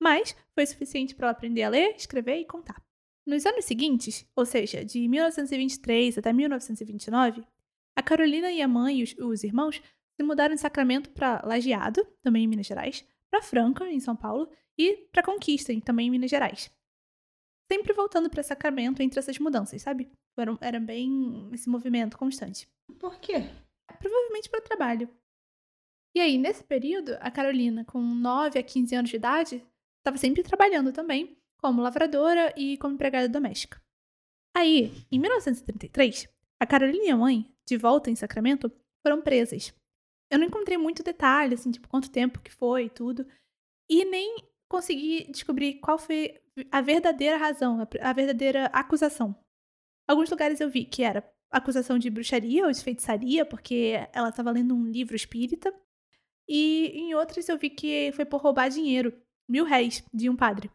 Mas 0.00 0.36
foi 0.54 0.64
suficiente 0.64 1.16
para 1.16 1.26
ela 1.26 1.32
aprender 1.32 1.64
a 1.64 1.68
ler, 1.68 1.96
escrever 1.96 2.36
e 2.38 2.44
contar. 2.44 2.80
Nos 3.26 3.44
anos 3.44 3.64
seguintes, 3.64 4.24
ou 4.36 4.46
seja, 4.46 4.84
de 4.84 5.08
1923 5.08 6.18
até 6.18 6.32
1929, 6.32 7.44
a 7.96 8.02
Carolina 8.04 8.52
e 8.52 8.62
a 8.62 8.68
mãe 8.68 9.00
e 9.00 9.02
os, 9.02 9.16
os 9.18 9.42
irmãos 9.42 9.82
se 10.14 10.22
mudaram 10.22 10.54
de 10.54 10.60
Sacramento 10.60 11.10
para 11.10 11.42
Lajeado, 11.44 12.06
também 12.22 12.44
em 12.44 12.46
Minas 12.46 12.66
Gerais, 12.66 13.04
para 13.28 13.42
Franca, 13.42 13.90
em 13.90 13.98
São 13.98 14.14
Paulo, 14.14 14.48
e 14.78 15.08
para 15.10 15.24
Conquista, 15.24 15.72
também 15.80 16.06
em 16.06 16.10
Minas 16.10 16.30
Gerais 16.30 16.70
sempre 17.68 17.92
voltando 17.92 18.30
para 18.30 18.44
Sacramento 18.44 19.02
entre 19.02 19.18
essas 19.18 19.40
mudanças, 19.40 19.82
sabe? 19.82 20.08
Era, 20.38 20.56
era 20.60 20.78
bem 20.78 21.50
esse 21.52 21.68
movimento 21.68 22.16
constante. 22.16 22.68
Por 23.00 23.18
quê? 23.18 23.50
Provavelmente 23.98 24.50
para 24.50 24.60
trabalho. 24.60 25.08
E 26.14 26.20
aí, 26.20 26.38
nesse 26.38 26.64
período, 26.64 27.16
a 27.20 27.30
Carolina, 27.30 27.84
com 27.84 28.00
9 28.00 28.58
a 28.58 28.62
15 28.62 28.94
anos 28.94 29.10
de 29.10 29.16
idade, 29.16 29.66
estava 29.98 30.16
sempre 30.16 30.42
trabalhando 30.42 30.92
também, 30.92 31.36
como 31.58 31.82
lavradora 31.82 32.54
e 32.56 32.78
como 32.78 32.94
empregada 32.94 33.28
doméstica. 33.28 33.82
Aí, 34.56 34.92
em 35.12 35.18
1933, 35.18 36.28
a 36.58 36.66
Carolina 36.66 37.04
e 37.04 37.10
a 37.10 37.16
mãe, 37.16 37.54
de 37.66 37.76
volta 37.76 38.10
em 38.10 38.16
Sacramento, 38.16 38.72
foram 39.04 39.20
presas. 39.20 39.74
Eu 40.30 40.38
não 40.38 40.46
encontrei 40.46 40.78
muito 40.78 41.02
detalhe, 41.02 41.54
assim, 41.54 41.70
tipo, 41.70 41.88
quanto 41.88 42.10
tempo 42.10 42.40
que 42.40 42.50
foi 42.50 42.86
e 42.86 42.90
tudo. 42.90 43.26
E 43.90 44.04
nem 44.04 44.48
consegui 44.70 45.30
descobrir 45.30 45.74
qual 45.80 45.98
foi 45.98 46.40
a 46.70 46.80
verdadeira 46.80 47.36
razão, 47.36 47.86
a 48.00 48.12
verdadeira 48.12 48.66
acusação. 48.66 49.38
Alguns 50.08 50.30
lugares 50.30 50.60
eu 50.60 50.70
vi 50.70 50.84
que 50.84 51.02
era 51.02 51.22
acusação 51.50 51.98
de 51.98 52.10
bruxaria 52.10 52.66
ou 52.66 52.72
de 52.72 52.82
feitiçaria, 52.82 53.44
porque 53.44 53.94
ela 54.12 54.28
estava 54.28 54.50
lendo 54.50 54.74
um 54.74 54.84
livro 54.84 55.16
espírita. 55.16 55.72
E 56.48 56.92
em 56.94 57.14
outros 57.14 57.48
eu 57.48 57.58
vi 57.58 57.70
que 57.70 58.12
foi 58.12 58.24
por 58.24 58.40
roubar 58.40 58.68
dinheiro, 58.68 59.12
mil 59.48 59.64
réis, 59.64 60.04
de 60.12 60.30
um 60.30 60.36
padre. 60.36 60.70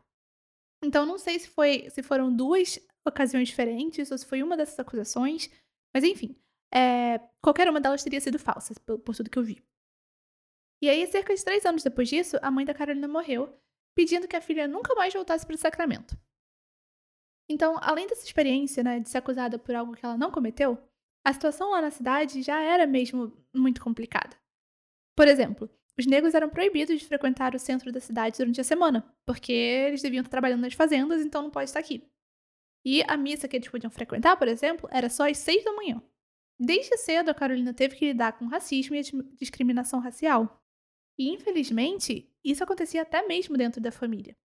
Então 0.84 1.06
não 1.06 1.18
sei 1.18 1.40
se 1.40 1.50
foi 1.50 1.90
se 1.90 2.02
foram 2.02 2.36
duas 2.36 2.80
ocasiões 3.06 3.48
diferentes 3.48 4.12
ou 4.12 4.18
se 4.18 4.26
foi 4.26 4.44
uma 4.44 4.58
dessas 4.58 4.80
acusações, 4.80 5.50
mas 5.94 6.04
enfim, 6.04 6.36
é, 6.74 7.20
qualquer 7.42 7.70
uma 7.70 7.82
delas 7.82 8.04
teria 8.04 8.22
sido 8.22 8.40
falsa, 8.40 8.74
por, 8.86 9.00
por 9.00 9.16
tudo 9.16 9.30
que 9.30 9.38
eu 9.38 9.44
vi. 9.44 9.64
E 10.82 10.90
aí, 10.90 11.06
cerca 11.08 11.36
de 11.36 11.44
três 11.44 11.64
anos 11.66 11.84
depois 11.84 12.10
disso, 12.10 12.38
a 12.42 12.50
mãe 12.50 12.66
da 12.66 12.74
Carolina 12.74 13.08
morreu 13.08 13.56
pedindo 13.94 14.28
que 14.28 14.36
a 14.36 14.42
filha 14.42 14.68
nunca 14.68 14.96
mais 14.96 15.14
voltasse 15.14 15.46
para 15.46 15.54
o 15.54 15.58
Sacramento. 15.58 16.18
Então, 17.52 17.78
além 17.82 18.08
dessa 18.08 18.26
experiência 18.26 18.82
né, 18.82 19.00
de 19.00 19.10
ser 19.10 19.18
acusada 19.18 19.60
por 19.60 19.76
algo 19.76 19.94
que 19.94 20.06
ela 20.06 20.18
não 20.18 20.32
cometeu, 20.32 20.78
a 21.24 21.34
situação 21.34 21.72
lá 21.72 21.82
na 21.82 21.92
cidade 21.92 22.42
já 22.42 22.62
era 22.62 22.88
mesmo 22.88 23.32
muito 23.54 23.82
complicada. 23.82 24.38
Por 25.16 25.28
exemplo, 25.28 25.70
os 26.00 26.06
negros 26.06 26.34
eram 26.34 26.50
proibidos 26.50 26.98
de 26.98 27.06
frequentar 27.06 27.54
o 27.54 27.60
centro 27.60 27.92
da 27.92 28.00
cidade 28.00 28.38
durante 28.38 28.62
a 28.62 28.64
semana, 28.64 29.06
porque 29.26 29.52
eles 29.52 30.02
deviam 30.02 30.22
estar 30.22 30.32
trabalhando 30.32 30.62
nas 30.62 30.74
fazendas, 30.74 31.22
então 31.22 31.42
não 31.42 31.52
pode 31.52 31.70
estar 31.70 31.80
aqui. 31.80 32.10
E 32.86 33.04
a 33.04 33.18
missa 33.18 33.48
que 33.48 33.58
eles 33.58 33.68
podiam 33.68 33.92
frequentar, 33.92 34.38
por 34.38 34.48
exemplo, 34.48 34.90
era 34.92 35.10
só 35.10 35.30
às 35.30 35.38
seis 35.38 35.64
da 35.64 35.74
manhã. 35.74 36.02
Desde 36.58 36.98
cedo, 36.98 37.30
a 37.30 37.34
Carolina 37.34 37.74
teve 37.74 37.98
que 37.98 38.06
lidar 38.06 38.38
com 38.38 38.46
racismo 38.46 38.96
e 38.96 39.02
discriminação 39.38 40.00
racial. 40.00 40.64
E, 41.20 41.30
infelizmente, 41.30 42.32
isso 42.44 42.64
acontecia 42.64 43.02
até 43.02 43.28
mesmo 43.28 43.58
dentro 43.58 43.82
da 43.82 43.92
família. 43.92 44.36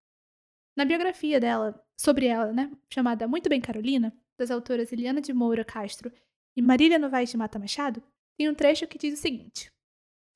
Na 0.76 0.84
biografia 0.84 1.40
dela, 1.40 1.82
sobre 1.98 2.26
ela, 2.26 2.52
né, 2.52 2.70
chamada 2.92 3.26
Muito 3.26 3.48
Bem 3.48 3.62
Carolina, 3.62 4.12
das 4.38 4.50
autoras 4.50 4.92
Eliana 4.92 5.22
de 5.22 5.32
Moura 5.32 5.64
Castro 5.64 6.12
e 6.54 6.60
Marília 6.60 6.98
Novaes 6.98 7.30
de 7.30 7.36
Mata 7.38 7.58
Machado, 7.58 8.02
tem 8.36 8.50
um 8.50 8.54
trecho 8.54 8.86
que 8.86 8.98
diz 8.98 9.18
o 9.18 9.22
seguinte: 9.22 9.72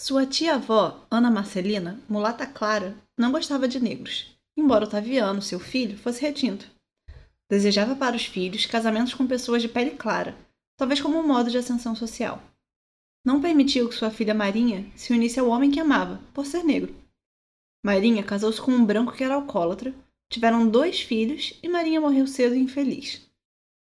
Sua 0.00 0.25
tia-avó, 0.25 1.06
Ana 1.11 1.30
Marcelina, 1.30 2.00
mulata 2.09 2.47
clara, 2.47 2.97
não 3.18 3.30
gostava 3.30 3.68
de 3.68 3.78
negros, 3.78 4.35
embora 4.56 4.87
Otaviano, 4.87 5.42
seu 5.42 5.61
filho, 5.61 5.99
fosse 5.99 6.23
retinto. 6.23 6.70
Desejava 7.50 7.94
para 7.94 8.16
os 8.16 8.25
filhos 8.25 8.64
casamentos 8.64 9.12
com 9.12 9.26
pessoas 9.26 9.61
de 9.61 9.68
pele 9.68 9.90
clara, 9.90 10.35
talvez 10.78 11.02
como 11.02 11.18
um 11.18 11.26
modo 11.26 11.50
de 11.50 11.59
ascensão 11.59 11.94
social. 11.94 12.42
não 13.23 13.42
permitiu 13.42 13.90
que 13.90 13.94
sua 13.94 14.11
filha 14.11 14.32
Marinha 14.32 14.90
se 14.97 15.12
unisse 15.12 15.38
ao 15.38 15.49
homem 15.49 15.70
que 15.70 15.80
amava, 15.80 16.18
por 16.32 16.47
ser 16.47 16.64
negro. 16.64 16.94
Marinha 17.85 18.23
casou-se 18.23 18.61
com 18.62 18.70
um 18.70 18.87
branco 18.87 19.12
que 19.12 19.23
era 19.23 19.35
alcoólatra, 19.35 19.94
tiveram 20.30 20.66
dois 20.68 21.00
filhos 21.00 21.58
e 21.62 21.68
Marinha 21.68 22.00
morreu 22.00 22.26
cedo 22.26 22.54
e 22.54 22.60
infeliz. 22.60 23.28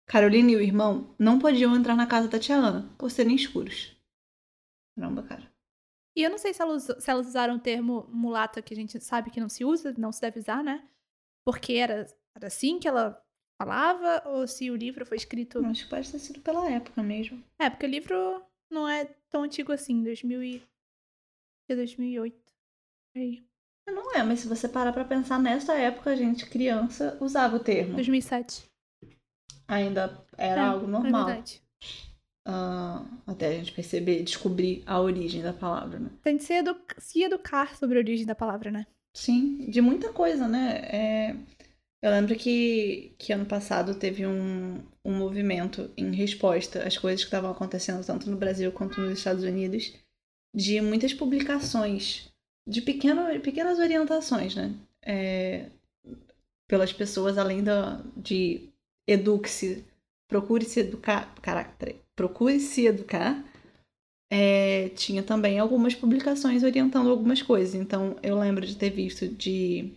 Carolina 0.06 0.52
e 0.52 0.56
o 0.56 0.62
irmão 0.62 1.14
não 1.18 1.38
podiam 1.38 1.76
entrar 1.76 1.94
na 1.94 2.06
casa 2.06 2.28
da 2.28 2.38
tia 2.38 2.56
Ana, 2.56 2.90
por 2.96 3.10
serem 3.10 3.34
escuros. 3.34 3.96
Caramba, 4.96 5.22
cara. 5.22 5.52
E 6.16 6.22
eu 6.22 6.30
não 6.30 6.38
sei 6.38 6.52
se 6.52 6.60
elas, 6.60 6.84
se 6.84 7.10
elas 7.10 7.26
usaram 7.28 7.56
o 7.56 7.60
termo 7.60 8.08
mulata, 8.08 8.62
que 8.62 8.75
a 8.75 8.76
gente 8.76 8.99
sabe 9.00 9.30
que 9.30 9.40
não 9.40 9.49
se 9.49 9.64
usa, 9.64 9.94
não 9.96 10.10
se 10.10 10.20
deve 10.20 10.40
usar, 10.40 10.64
né? 10.64 10.88
Porque 11.44 11.75
era, 11.75 12.06
era 12.34 12.46
assim 12.46 12.78
que 12.78 12.88
ela 12.88 13.22
falava, 13.60 14.22
ou 14.26 14.46
se 14.46 14.70
o 14.70 14.76
livro 14.76 15.06
foi 15.06 15.16
escrito. 15.16 15.64
Acho 15.64 15.84
que 15.84 15.90
pode 15.90 16.10
ter 16.10 16.18
sido 16.18 16.40
pela 16.40 16.68
época 16.68 17.02
mesmo. 17.02 17.42
É, 17.58 17.70
porque 17.70 17.87
o 17.87 17.90
livro 17.90 18.42
não 18.68 18.88
é 18.88 19.04
tão 19.28 19.42
antigo 19.42 19.72
assim, 19.72 20.02
2000 20.02 20.42
e... 20.42 20.62
2008. 21.68 22.37
Aí. 23.16 23.44
Não 23.87 24.14
é, 24.14 24.22
mas 24.22 24.40
se 24.40 24.49
você 24.49 24.68
parar 24.68 24.92
pra 24.92 25.04
pensar, 25.04 25.38
nessa 25.38 25.75
época 25.75 26.10
a 26.10 26.16
gente, 26.16 26.46
criança, 26.46 27.16
usava 27.20 27.56
o 27.56 27.60
termo. 27.60 27.94
2007. 27.94 28.64
Ainda 29.68 30.25
era 30.37 30.62
é, 30.62 30.64
algo 30.64 30.87
normal. 30.87 31.22
É 31.22 31.32
verdade. 31.32 31.62
Uh, 32.49 33.06
até 33.26 33.49
a 33.49 33.52
gente 33.52 33.72
perceber, 33.72 34.22
descobrir 34.22 34.82
a 34.87 35.00
origem 35.00 35.42
da 35.42 35.52
palavra, 35.52 35.99
né? 35.99 36.10
Tem 36.22 36.37
que 36.37 36.44
se, 36.44 36.54
edu 36.54 36.75
se 36.99 37.22
educar 37.22 37.76
sobre 37.76 37.99
a 37.99 38.00
origem 38.00 38.26
da 38.26 38.34
palavra, 38.34 38.70
né? 38.70 38.87
Sim, 39.14 39.70
de 39.70 39.80
muita 39.80 40.12
coisa, 40.12 40.49
né? 40.49 40.78
É... 40.84 41.37
Eu 42.02 42.10
lembro 42.10 42.34
que, 42.34 43.14
que 43.18 43.32
ano 43.32 43.44
passado 43.44 43.94
teve 43.94 44.26
um, 44.26 44.82
um 45.04 45.18
movimento 45.18 45.90
em 45.99 46.14
resposta 46.14 46.82
às 46.82 46.96
coisas 46.96 47.20
que 47.20 47.26
estavam 47.26 47.50
acontecendo 47.50 48.04
tanto 48.04 48.30
no 48.30 48.38
Brasil 48.38 48.72
quanto 48.72 49.00
nos 49.00 49.18
Estados 49.18 49.44
Unidos, 49.44 49.92
de 50.56 50.80
muitas 50.80 51.12
publicações, 51.12 52.29
de 52.66 52.80
pequeno, 52.82 53.40
pequenas 53.40 53.78
orientações, 53.78 54.54
né? 54.54 54.74
É... 55.02 55.66
Pelas 56.68 56.92
pessoas, 56.92 57.36
além 57.36 57.64
da, 57.64 58.00
de 58.16 58.68
eduque-se, 59.06 59.84
procure 60.28 60.64
se 60.64 60.80
educar. 60.80 61.34
Procure 62.14 62.60
se 62.60 62.86
educar, 62.86 63.44
é, 64.30 64.90
tinha 64.90 65.22
também 65.22 65.58
algumas 65.58 65.94
publicações 65.94 66.62
orientando 66.62 67.10
algumas 67.10 67.42
coisas. 67.42 67.74
Então, 67.74 68.16
eu 68.22 68.38
lembro 68.38 68.64
de 68.64 68.76
ter 68.76 68.90
visto 68.90 69.26
de 69.26 69.92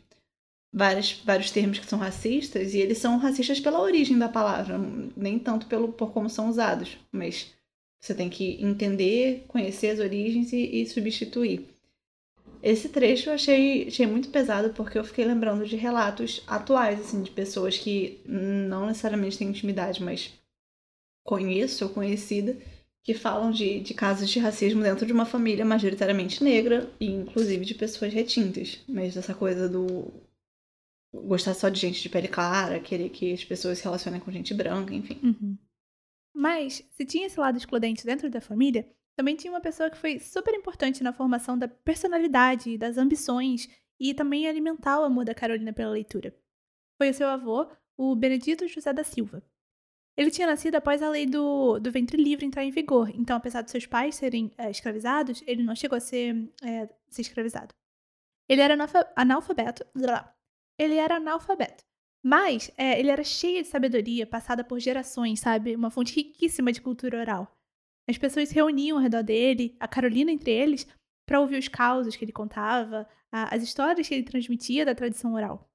várias, 0.74 1.12
vários 1.24 1.51
termos 1.51 1.77
que 1.77 1.86
são 1.86 2.00
racistas, 2.00 2.74
e 2.74 2.79
eles 2.79 2.98
são 2.98 3.17
racistas 3.17 3.60
pela 3.60 3.79
origem 3.79 4.17
da 4.17 4.27
palavra, 4.27 4.79
nem 5.15 5.38
tanto 5.38 5.67
pelo, 5.67 5.93
por 5.93 6.12
como 6.12 6.29
são 6.29 6.50
usados, 6.50 6.98
mas 7.12 7.53
você 8.01 8.15
tem 8.15 8.29
que 8.29 8.62
entender, 8.63 9.46
conhecer 9.48 9.91
as 9.91 10.00
origens 10.00 10.51
e, 10.51 10.82
e 10.82 10.86
substituir. 10.88 11.70
Esse 12.63 12.88
trecho 12.88 13.29
eu 13.29 13.34
achei, 13.34 13.89
achei 13.89 14.08
muito 14.08 14.29
pesado 14.29 14.70
porque 14.74 14.98
eu 14.98 15.03
fiquei 15.03 15.25
lembrando 15.25 15.65
de 15.65 15.75
relatos 15.75 16.41
atuais, 16.48 16.98
assim, 16.98 17.22
de 17.22 17.29
pessoas 17.29 17.77
que 17.77 18.22
não 18.25 18.86
necessariamente 18.86 19.38
têm 19.38 19.50
intimidade, 19.50 20.01
mas 20.01 20.32
conheço 21.25 21.84
ou 21.84 21.91
conhecida 21.91 22.58
que 23.03 23.13
falam 23.13 23.51
de, 23.51 23.82
de 23.82 23.93
casos 23.93 24.29
de 24.29 24.39
racismo 24.39 24.82
dentro 24.82 25.05
de 25.05 25.12
uma 25.12 25.25
família 25.25 25.65
majoritariamente 25.65 26.41
negra 26.41 26.89
e 27.01 27.08
inclusive 27.08 27.65
de 27.65 27.75
pessoas 27.75 28.13
retintas. 28.13 28.79
Mas 28.88 29.17
essa 29.17 29.34
coisa 29.34 29.67
do 29.67 30.13
gostar 31.13 31.53
só 31.53 31.67
de 31.67 31.82
gente 31.82 32.01
de 32.01 32.08
pele 32.08 32.29
clara, 32.29 32.79
querer 32.79 33.10
que 33.10 33.34
as 33.34 33.43
pessoas 33.43 33.77
se 33.77 33.84
relacionem 33.84 34.22
com 34.22 34.32
gente 34.32 34.53
branca, 34.53 34.93
enfim. 34.93 35.20
Uhum. 35.22 35.58
Mas, 36.34 36.82
se 36.91 37.05
tinha 37.05 37.27
esse 37.27 37.39
lado 37.39 37.58
excludente 37.58 38.05
dentro 38.05 38.29
da 38.29 38.39
família, 38.39 38.88
também 39.15 39.36
tinha 39.36 39.51
uma 39.51 39.62
pessoa 39.62 39.89
que 39.89 39.98
foi 39.98 40.20
super 40.20 40.53
importante 40.53 41.03
na 41.03 41.13
formação 41.13 41.58
da 41.58 41.67
personalidade, 41.67 42.77
das 42.77 42.98
ambições 42.98 43.70
e 44.00 44.13
também 44.13 44.48
alimentar 44.48 45.00
o 45.00 45.03
amor 45.03 45.25
da 45.25 45.36
Carolina 45.36 45.72
pela 45.72 45.91
leitura. 45.91 46.36
Foi 46.98 47.10
o 47.10 47.13
seu 47.13 47.27
avô, 47.27 47.67
o 47.98 48.15
Benedito 48.15 48.67
José 48.67 48.91
da 48.91 49.03
Silva. 49.03 49.43
Ele 50.15 50.29
tinha 50.29 50.48
nascido 50.48 50.75
após 50.75 51.01
a 51.01 51.10
lei 51.10 51.25
do, 51.25 51.79
do 51.79 51.91
ventre 51.91 52.22
livre 52.22 52.46
entrar 52.46 52.63
em 52.63 52.72
vigor, 52.72 53.10
então, 53.10 53.36
apesar 53.36 53.62
de 53.62 53.72
seus 53.72 53.86
pais 53.86 54.15
serem 54.15 54.51
é, 54.58 54.70
escravizados, 54.70 55.43
ele 55.48 55.63
não 55.63 55.75
chegou 55.75 55.98
a 55.98 56.00
ser, 56.00 56.51
é, 56.62 56.88
ser 57.08 57.22
escravizado. 57.22 57.74
Ele 58.48 58.62
era 58.62 58.75
analfabeto. 59.15 59.86
Ele 60.77 60.96
era 60.96 61.15
analfabeto. 61.15 61.84
Mas 62.24 62.72
é, 62.77 63.00
ele 63.00 63.10
era 63.10 63.24
cheio 63.24 63.62
de 63.63 63.67
sabedoria 63.67 64.27
passada 64.27 64.63
por 64.63 64.79
gerações, 64.79 65.39
sabe? 65.39 65.75
Uma 65.75 65.89
fonte 65.89 66.15
riquíssima 66.15 66.72
de 66.72 66.82
cultura 66.82 67.20
oral. 67.20 67.58
As 68.08 68.18
pessoas 68.18 68.50
se 68.50 68.56
reuniam 68.56 68.98
ao 68.98 69.04
redor 69.04 69.24
dele, 69.24 69.76
a 69.80 69.88
Carolina 69.88 70.32
entre 70.32 70.52
eles, 70.52 70.88
para 71.26 71.40
ouvir 71.40 71.58
os 71.58 71.68
causos 71.68 72.16
que 72.16 72.26
ele 72.26 72.32
contava, 72.32 73.08
a, 73.32 73.56
as 73.56 73.64
histórias 73.64 74.08
que 74.08 74.14
ele 74.14 74.24
transmitia 74.24 74.86
da 74.86 74.96
tradição 74.96 75.34
oral. 75.34 75.70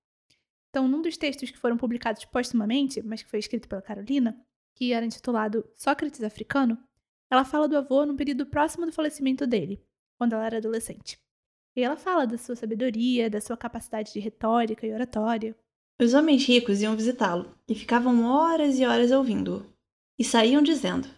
Então, 0.71 0.87
num 0.87 1.01
dos 1.01 1.17
textos 1.17 1.51
que 1.51 1.59
foram 1.59 1.77
publicados 1.77 2.25
postumamente, 2.27 3.03
mas 3.03 3.23
que 3.23 3.31
foi 3.31 3.39
escrito 3.39 3.69
pela 3.69 3.81
Carolina, 3.81 4.39
que 4.75 4.93
era 4.93 5.05
intitulado 5.05 5.69
Sócrates 5.75 6.23
Africano, 6.23 6.79
ela 7.31 7.45
fala 7.45 7.69
do 7.69 7.77
avô 7.77 8.07
num 8.07 8.17
período 8.17 8.47
próximo 8.47 8.87
do 8.87 8.93
falecimento 8.93 9.47
dele, 9.47 9.83
quando 10.19 10.35
ela 10.35 10.47
era 10.47 10.59
adolescente. 10.59 11.19
E 11.75 11.83
ela 11.83 11.97
fala 11.97 12.27
da 12.27 12.37
sua 12.37 12.57
sabedoria, 12.57 13.31
da 13.31 13.41
sua 13.41 13.57
capacidade 13.57 14.13
de 14.13 14.21
retórica 14.21 14.87
e 14.87 14.93
oratória. 14.93 15.57
Os 16.01 16.15
homens 16.15 16.47
ricos 16.47 16.81
iam 16.81 16.97
visitá-lo 16.97 17.55
e 17.69 17.75
ficavam 17.75 18.25
horas 18.25 18.79
e 18.79 18.85
horas 18.85 19.11
ouvindo-o. 19.11 19.67
E 20.19 20.25
saíam 20.25 20.63
dizendo: 20.63 21.09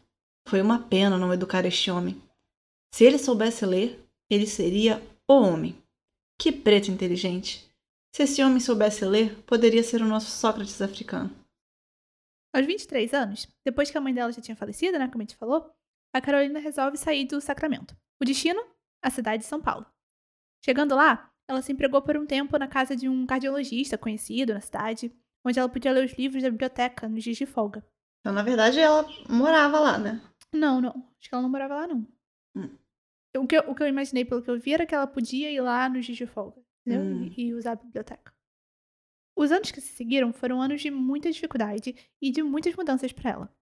Foi 0.49 0.61
uma 0.61 0.79
pena 0.89 1.19
não 1.19 1.33
educar 1.33 1.65
este 1.65 1.91
homem. 1.91 2.21
Se 2.93 3.05
ele 3.05 3.19
soubesse 3.19 3.65
ler, 3.65 4.05
ele 4.29 4.47
seria 4.47 5.03
o 5.29 5.35
homem. 5.35 5.81
Que 6.39 6.51
preto 6.51 6.91
inteligente! 6.91 7.71
Se 8.15 8.25
esse 8.25 8.43
homem 8.43 8.59
soubesse 8.59 9.05
ler, 9.05 9.37
poderia 9.45 9.83
ser 9.85 10.03
o 10.03 10.07
nosso 10.07 10.31
Sócrates 10.31 10.83
africano. 10.83 11.31
Aos 12.53 12.67
23 12.67 13.15
anos, 13.15 13.49
depois 13.65 13.91
que 13.91 13.97
a 13.97 14.01
mãe 14.01 14.13
dela 14.13 14.33
já 14.33 14.43
tinha 14.43 14.57
falecido, 14.57 14.99
né, 14.99 15.07
como 15.07 15.23
a 15.23 15.25
gente 15.25 15.37
falou, 15.37 15.73
a 16.13 16.21
Carolina 16.21 16.59
resolve 16.59 16.97
sair 16.97 17.25
do 17.25 17.41
Sacramento. 17.41 17.97
O 18.21 18.25
destino? 18.25 18.61
A 19.01 19.11
cidade 19.11 19.45
de 19.45 19.49
São 19.49 19.63
Paulo. 19.63 19.87
Chegando 20.65 20.97
lá, 20.97 21.31
ela 21.49 21.63
se 21.63 21.73
empregou 21.73 22.03
por 22.03 22.17
um 22.17 22.27
tempo 22.27 22.59
na 22.59 22.67
casa 22.67 22.97
de 22.97 23.09
um 23.09 23.25
cardiologista 23.25 23.97
conhecido 23.97 24.53
na 24.53 24.61
cidade, 24.61 25.15
onde 25.45 25.59
ela 25.59 25.69
podia 25.69 25.93
ler 25.93 26.05
os 26.05 26.13
livros 26.13 26.43
da 26.43 26.51
biblioteca 26.51 27.09
nos 27.09 27.23
dias 27.23 27.37
de 27.37 27.47
folga. 27.47 27.85
Então, 28.21 28.33
na 28.33 28.43
verdade, 28.43 28.79
ela 28.79 29.07
morava 29.29 29.81
lá, 29.81 29.99
né? 29.99 30.21
Não, 30.53 30.81
não. 30.81 30.91
Acho 31.19 31.29
que 31.29 31.35
ela 31.35 31.43
não 31.43 31.51
morava 31.51 31.75
lá, 31.75 31.87
não. 31.87 32.07
Hum. 32.55 32.71
O, 33.37 33.47
que 33.47 33.57
eu, 33.57 33.63
o 33.69 33.75
que 33.75 33.83
eu 33.83 33.89
imaginei, 33.89 34.25
pelo 34.25 34.43
que 34.43 34.51
eu 34.51 34.59
vi, 34.59 34.75
era 34.75 34.87
que 34.87 34.95
ela 34.95 35.07
podia 35.07 35.51
ir 35.51 35.61
lá 35.61 35.89
nos 35.89 36.05
dias 36.05 36.19
de 36.19 36.27
folga 36.27 36.61
hum. 36.87 37.31
e 37.37 37.55
usar 37.55 37.73
a 37.73 37.77
biblioteca. 37.77 38.33
Os 39.37 39.51
anos 39.51 39.71
que 39.71 39.81
se 39.81 39.95
seguiram 39.95 40.33
foram 40.33 40.61
anos 40.61 40.83
de 40.83 40.91
muita 40.91 41.31
dificuldade 41.31 41.95
e 42.21 42.31
de 42.31 42.43
muitas 42.43 42.75
mudanças 42.75 43.13
para 43.13 43.31
ela. 43.31 43.57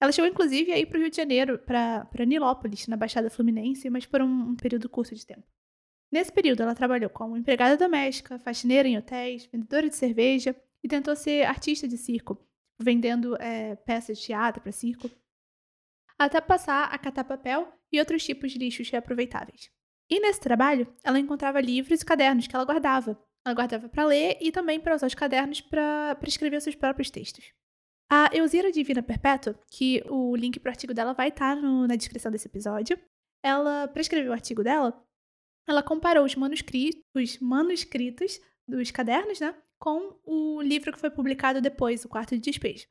Ela 0.00 0.12
chegou 0.12 0.30
inclusive 0.30 0.70
a 0.70 0.78
ir 0.78 0.86
para 0.86 0.98
o 0.98 1.00
Rio 1.00 1.10
de 1.10 1.16
Janeiro, 1.16 1.58
para 1.58 2.26
Nilópolis, 2.26 2.86
na 2.86 2.96
Baixada 2.96 3.30
Fluminense, 3.30 3.88
mas 3.88 4.06
por 4.06 4.20
um, 4.22 4.50
um 4.50 4.54
período 4.54 4.88
curto 4.88 5.14
de 5.14 5.26
tempo. 5.26 5.46
Nesse 6.12 6.30
período, 6.30 6.62
ela 6.62 6.74
trabalhou 6.74 7.10
como 7.10 7.36
empregada 7.36 7.76
doméstica, 7.76 8.38
faxineira 8.38 8.86
em 8.88 8.96
hotéis, 8.96 9.46
vendedora 9.46 9.88
de 9.88 9.96
cerveja 9.96 10.54
e 10.82 10.88
tentou 10.88 11.16
ser 11.16 11.44
artista 11.44 11.88
de 11.88 11.96
circo, 11.96 12.38
vendendo 12.84 13.36
é, 13.40 13.74
peças 13.76 14.18
de 14.18 14.24
teatro 14.24 14.62
para 14.62 14.70
circo, 14.70 15.10
até 16.18 16.40
passar 16.40 16.84
a 16.84 16.98
catar 16.98 17.24
papel 17.24 17.72
e 17.90 17.98
outros 17.98 18.24
tipos 18.24 18.52
de 18.52 18.58
lixos 18.58 18.90
reaproveitáveis. 18.90 19.70
E 20.10 20.20
nesse 20.20 20.40
trabalho, 20.40 20.86
ela 21.02 21.18
encontrava 21.18 21.60
livros 21.60 22.02
e 22.02 22.04
cadernos 22.04 22.46
que 22.46 22.54
ela 22.54 22.64
guardava. 22.64 23.18
Ela 23.44 23.54
guardava 23.54 23.88
para 23.88 24.04
ler 24.04 24.38
e 24.40 24.52
também 24.52 24.78
para 24.78 24.94
usar 24.94 25.06
os 25.06 25.14
cadernos 25.14 25.60
para 25.60 26.16
escrever 26.26 26.60
seus 26.60 26.74
próprios 26.74 27.10
textos. 27.10 27.52
A 28.10 28.30
Elzira 28.32 28.70
Divina 28.70 29.02
Perpétua, 29.02 29.58
que 29.70 30.02
o 30.08 30.36
link 30.36 30.60
para 30.60 30.68
o 30.68 30.72
artigo 30.72 30.94
dela 30.94 31.14
vai 31.14 31.28
estar 31.28 31.56
tá 31.56 31.60
na 31.60 31.96
descrição 31.96 32.30
desse 32.30 32.46
episódio, 32.46 32.98
ela, 33.42 33.88
para 33.88 34.00
escrever 34.00 34.28
o 34.28 34.32
artigo 34.32 34.62
dela, 34.62 35.02
ela 35.66 35.82
comparou 35.82 36.24
os 36.24 36.34
manuscritos, 36.34 37.02
os 37.14 37.38
manuscritos 37.38 38.40
dos 38.68 38.90
cadernos, 38.90 39.40
né, 39.40 39.54
com 39.84 40.18
o 40.24 40.62
livro 40.62 40.90
que 40.90 40.98
foi 40.98 41.10
publicado 41.10 41.60
depois, 41.60 42.06
O 42.06 42.08
Quarto 42.08 42.34
de 42.34 42.40
Despejo. 42.40 42.86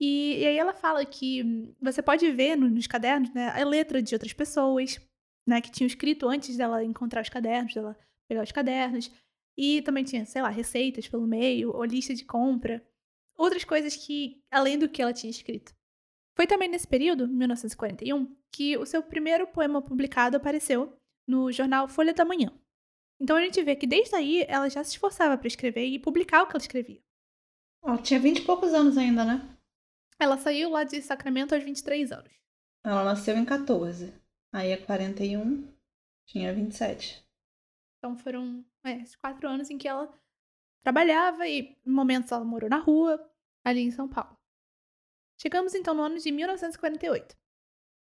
E, 0.00 0.38
e 0.38 0.46
aí 0.46 0.56
ela 0.56 0.72
fala 0.72 1.04
que 1.04 1.74
você 1.82 2.00
pode 2.00 2.30
ver 2.30 2.54
no, 2.54 2.70
nos 2.70 2.86
cadernos 2.86 3.34
né, 3.34 3.48
a 3.48 3.64
letra 3.64 4.00
de 4.00 4.14
outras 4.14 4.32
pessoas, 4.32 5.00
né, 5.44 5.60
que 5.60 5.68
tinham 5.68 5.88
escrito 5.88 6.28
antes 6.28 6.56
dela 6.56 6.84
encontrar 6.84 7.22
os 7.22 7.28
cadernos, 7.28 7.74
dela 7.74 7.98
pegar 8.28 8.44
os 8.44 8.52
cadernos. 8.52 9.10
E 9.56 9.82
também 9.82 10.04
tinha, 10.04 10.24
sei 10.24 10.40
lá, 10.40 10.48
receitas 10.48 11.08
pelo 11.08 11.26
meio, 11.26 11.74
ou 11.74 11.84
lista 11.84 12.14
de 12.14 12.24
compra. 12.24 12.86
Outras 13.36 13.64
coisas 13.64 13.96
que, 13.96 14.40
além 14.48 14.78
do 14.78 14.88
que 14.88 15.02
ela 15.02 15.12
tinha 15.12 15.32
escrito. 15.32 15.74
Foi 16.36 16.46
também 16.46 16.68
nesse 16.68 16.86
período, 16.86 17.26
1941, 17.26 18.32
que 18.54 18.78
o 18.78 18.86
seu 18.86 19.02
primeiro 19.02 19.48
poema 19.48 19.82
publicado 19.82 20.36
apareceu 20.36 20.96
no 21.26 21.50
jornal 21.50 21.88
Folha 21.88 22.14
da 22.14 22.24
Manhã. 22.24 22.56
Então 23.20 23.36
a 23.36 23.40
gente 23.40 23.62
vê 23.62 23.74
que 23.74 23.86
desde 23.86 24.14
aí 24.14 24.44
ela 24.48 24.68
já 24.68 24.82
se 24.84 24.92
esforçava 24.92 25.36
para 25.36 25.48
escrever 25.48 25.86
e 25.86 25.98
publicar 25.98 26.42
o 26.42 26.46
que 26.46 26.52
ela 26.52 26.62
escrevia. 26.62 27.02
Ela 27.82 27.98
tinha 27.98 28.20
20 28.20 28.38
e 28.38 28.44
poucos 28.44 28.72
anos 28.72 28.96
ainda, 28.96 29.24
né? 29.24 29.56
Ela 30.18 30.36
saiu 30.36 30.70
lá 30.70 30.84
de 30.84 31.00
Sacramento 31.00 31.54
aos 31.54 31.64
23 31.64 32.12
anos. 32.12 32.32
Ela 32.84 33.04
nasceu 33.04 33.36
em 33.36 33.44
14. 33.44 34.12
Aí 34.52 34.70
é 34.70 34.76
41, 34.76 35.72
tinha 36.26 36.52
27. 36.52 37.24
Então 37.98 38.16
foram 38.16 38.64
é, 38.84 38.92
esses 39.00 39.16
quatro 39.16 39.48
anos 39.48 39.70
em 39.70 39.78
que 39.78 39.88
ela 39.88 40.12
trabalhava 40.82 41.46
e 41.46 41.76
em 41.84 41.90
momentos 41.90 42.32
ela 42.32 42.44
morou 42.44 42.70
na 42.70 42.78
rua, 42.78 43.30
ali 43.64 43.80
em 43.80 43.90
São 43.90 44.08
Paulo. 44.08 44.36
Chegamos 45.40 45.74
então 45.74 45.94
no 45.94 46.02
ano 46.02 46.18
de 46.18 46.32
1948. 46.32 47.36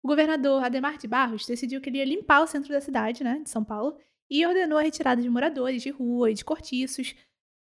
O 0.03 0.07
governador 0.07 0.63
Ademar 0.63 0.97
de 0.97 1.07
Barros 1.07 1.45
decidiu 1.45 1.81
que 1.81 1.89
ele 1.89 1.97
ia 1.97 2.05
limpar 2.05 2.41
o 2.41 2.47
centro 2.47 2.71
da 2.71 2.79
cidade, 2.79 3.23
né, 3.23 3.39
de 3.39 3.49
São 3.49 3.63
Paulo, 3.63 3.99
e 4.29 4.45
ordenou 4.45 4.77
a 4.77 4.81
retirada 4.81 5.21
de 5.21 5.29
moradores 5.29 5.81
de 5.81 5.89
rua 5.89 6.31
e 6.31 6.33
de 6.33 6.45
cortiços, 6.45 7.15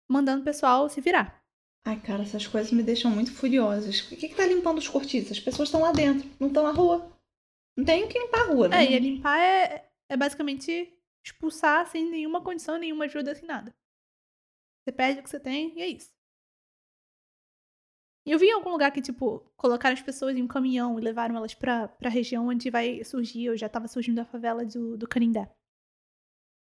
mandando 0.08 0.42
o 0.42 0.44
pessoal 0.44 0.88
se 0.88 1.00
virar. 1.00 1.42
Ai, 1.86 2.00
cara, 2.00 2.22
essas 2.22 2.46
coisas 2.46 2.72
me 2.72 2.82
deixam 2.82 3.10
muito 3.10 3.32
furiosas. 3.32 4.00
Por 4.00 4.16
que, 4.16 4.28
que 4.28 4.34
tá 4.34 4.46
limpando 4.46 4.78
os 4.78 4.88
cortiços? 4.88 5.32
As 5.32 5.40
pessoas 5.40 5.68
estão 5.68 5.82
lá 5.82 5.92
dentro, 5.92 6.28
não 6.40 6.48
estão 6.48 6.62
na 6.62 6.70
rua. 6.70 7.12
Não 7.76 7.84
tem 7.84 8.08
que 8.08 8.18
limpar 8.18 8.42
a 8.42 8.46
rua, 8.46 8.68
né? 8.68 8.84
É, 8.84 8.92
e 8.92 8.98
limpar 8.98 9.38
é, 9.38 9.90
é 10.08 10.16
basicamente 10.16 10.92
expulsar 11.24 11.86
sem 11.86 12.10
nenhuma 12.10 12.42
condição, 12.42 12.78
nenhuma 12.78 13.04
ajuda, 13.04 13.32
assim, 13.32 13.44
nada. 13.44 13.74
Você 14.82 14.92
perde 14.92 15.20
o 15.20 15.22
que 15.22 15.30
você 15.30 15.40
tem 15.40 15.76
e 15.76 15.82
é 15.82 15.88
isso. 15.88 16.12
Eu 18.26 18.38
vi 18.38 18.46
em 18.46 18.52
algum 18.52 18.70
lugar 18.70 18.90
que, 18.90 19.02
tipo, 19.02 19.40
colocaram 19.54 19.92
as 19.92 20.02
pessoas 20.02 20.34
em 20.34 20.42
um 20.42 20.48
caminhão 20.48 20.98
e 20.98 21.02
levaram 21.02 21.36
elas 21.36 21.54
pra, 21.54 21.88
pra 21.88 22.08
região 22.08 22.48
onde 22.48 22.70
vai 22.70 23.04
surgir, 23.04 23.50
ou 23.50 23.56
já 23.56 23.68
tava 23.68 23.86
surgindo 23.86 24.18
a 24.20 24.24
favela 24.24 24.64
do, 24.64 24.96
do 24.96 25.06
Canindé. 25.06 25.50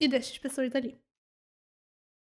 E 0.03 0.09
deixa 0.09 0.33
as 0.33 0.39
pessoas 0.39 0.75
ali. 0.75 1.01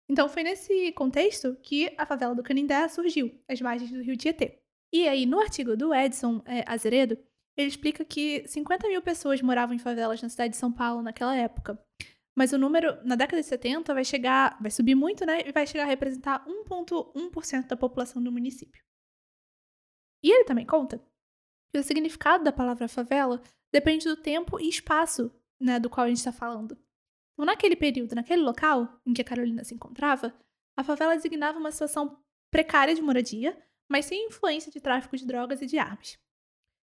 Então 0.08 0.30
foi 0.30 0.44
nesse 0.44 0.92
contexto 0.92 1.56
que 1.64 1.92
a 1.98 2.06
favela 2.06 2.36
do 2.36 2.44
Canindé 2.44 2.88
surgiu, 2.88 3.44
às 3.48 3.60
margens 3.60 3.92
do 3.92 4.04
rio 4.04 4.16
Tietê. 4.16 4.62
E 4.94 5.08
aí, 5.08 5.26
no 5.26 5.40
artigo 5.40 5.76
do 5.76 5.92
Edson 5.92 6.44
é, 6.46 6.64
Azeredo, 6.72 7.18
ele 7.58 7.70
explica 7.70 8.06
que 8.06 8.48
50 8.48 8.88
mil 8.88 9.02
pessoas 9.02 9.42
moravam 9.42 9.74
em 9.74 9.80
favelas 9.80 10.22
na 10.22 10.30
cidade 10.30 10.52
de 10.52 10.58
São 10.58 10.72
Paulo 10.72 11.02
naquela 11.02 11.36
época. 11.36 11.84
Mas 12.38 12.54
o 12.54 12.58
número, 12.58 13.04
na 13.04 13.16
década 13.16 13.42
de 13.42 13.48
70, 13.48 13.94
vai 13.96 14.06
chegar, 14.06 14.62
vai 14.62 14.70
subir 14.70 14.94
muito, 14.94 15.26
né? 15.26 15.48
E 15.48 15.52
vai 15.52 15.66
chegar 15.66 15.86
a 15.86 15.88
representar 15.88 16.46
1,1% 16.46 17.68
da 17.68 17.76
população 17.76 18.22
do 18.22 18.32
município. 18.32 18.84
E 20.24 20.30
ele 20.30 20.46
também 20.46 20.68
conta 20.68 21.04
que 21.74 21.80
o 21.80 21.84
significado 21.84 22.44
da 22.44 22.52
palavra 22.52 22.88
favela 22.88 23.42
depende 23.74 24.06
do 24.06 24.16
tempo 24.16 24.60
e 24.60 24.70
espaço 24.70 25.34
né, 25.60 25.80
do 25.80 25.90
qual 25.90 26.06
a 26.06 26.10
gente 26.10 26.18
está 26.18 26.32
falando. 26.32 26.78
Então, 27.34 27.46
naquele 27.46 27.76
período, 27.76 28.16
naquele 28.16 28.42
local 28.42 29.00
em 29.06 29.14
que 29.14 29.22
a 29.22 29.26
Carolina 29.26 29.64
se 29.64 29.74
encontrava, 29.74 30.34
a 30.78 30.84
favela 30.84 31.16
designava 31.16 31.60
uma 31.60 31.72
situação 31.72 32.22
precária 32.52 32.94
de 32.94 33.02
moradia, 33.02 33.58
mas 33.90 34.06
sem 34.06 34.28
influência 34.28 34.72
de 34.72 34.80
tráfico 34.80 35.18
de 35.18 35.26
drogas 35.26 35.62
e 35.62 35.66
de 35.66 35.78
armas. 35.78 36.18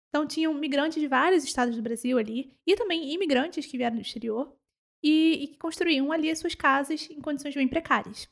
Então, 0.09 0.27
tinham 0.27 0.53
migrantes 0.53 1.01
de 1.01 1.07
vários 1.07 1.43
estados 1.43 1.75
do 1.75 1.81
Brasil 1.81 2.17
ali, 2.17 2.53
e 2.67 2.75
também 2.75 3.13
imigrantes 3.13 3.65
que 3.65 3.77
vieram 3.77 3.95
do 3.95 4.01
exterior, 4.01 4.55
e, 5.03 5.43
e 5.43 5.47
que 5.47 5.57
construíam 5.57 6.11
ali 6.11 6.29
as 6.29 6.39
suas 6.39 6.53
casas 6.53 7.09
em 7.09 7.21
condições 7.21 7.55
bem 7.55 7.67
precárias. 7.67 8.29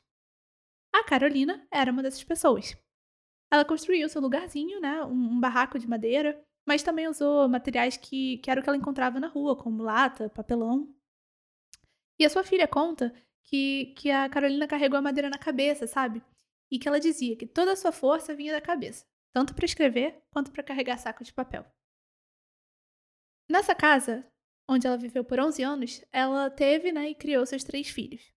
A 0.93 1.03
Carolina 1.03 1.65
era 1.71 1.91
uma 1.91 2.03
dessas 2.03 2.23
pessoas. 2.23 2.75
Ela 3.51 3.65
construiu 3.65 4.09
seu 4.09 4.21
lugarzinho, 4.21 4.79
né, 4.79 5.03
um, 5.05 5.33
um 5.33 5.39
barraco 5.39 5.79
de 5.79 5.87
madeira, 5.87 6.39
mas 6.67 6.83
também 6.83 7.07
usou 7.07 7.49
materiais 7.49 7.97
que, 7.97 8.37
que 8.39 8.51
era 8.51 8.59
o 8.59 8.63
que 8.63 8.69
ela 8.69 8.77
encontrava 8.77 9.19
na 9.19 9.27
rua, 9.27 9.55
como 9.55 9.81
lata, 9.81 10.29
papelão. 10.29 10.93
E 12.19 12.25
a 12.25 12.29
sua 12.29 12.43
filha 12.43 12.67
conta 12.67 13.13
que, 13.45 13.93
que 13.95 14.11
a 14.11 14.29
Carolina 14.29 14.67
carregou 14.67 14.99
a 14.99 15.01
madeira 15.01 15.29
na 15.29 15.37
cabeça, 15.37 15.87
sabe? 15.87 16.21
E 16.69 16.77
que 16.77 16.87
ela 16.87 16.99
dizia 16.99 17.35
que 17.35 17.47
toda 17.47 17.71
a 17.71 17.75
sua 17.75 17.91
força 17.91 18.35
vinha 18.35 18.53
da 18.53 18.61
cabeça, 18.61 19.05
tanto 19.33 19.55
para 19.55 19.65
escrever 19.65 20.21
quanto 20.29 20.51
para 20.51 20.63
carregar 20.63 20.97
saco 20.97 21.23
de 21.23 21.33
papel. 21.33 21.65
Nessa 23.49 23.73
casa, 23.73 24.29
onde 24.69 24.85
ela 24.85 24.97
viveu 24.97 25.23
por 25.23 25.39
11 25.39 25.63
anos, 25.63 26.05
ela 26.11 26.49
teve 26.51 26.91
né, 26.91 27.09
e 27.09 27.15
criou 27.15 27.45
seus 27.45 27.63
três 27.63 27.89
filhos. 27.89 28.31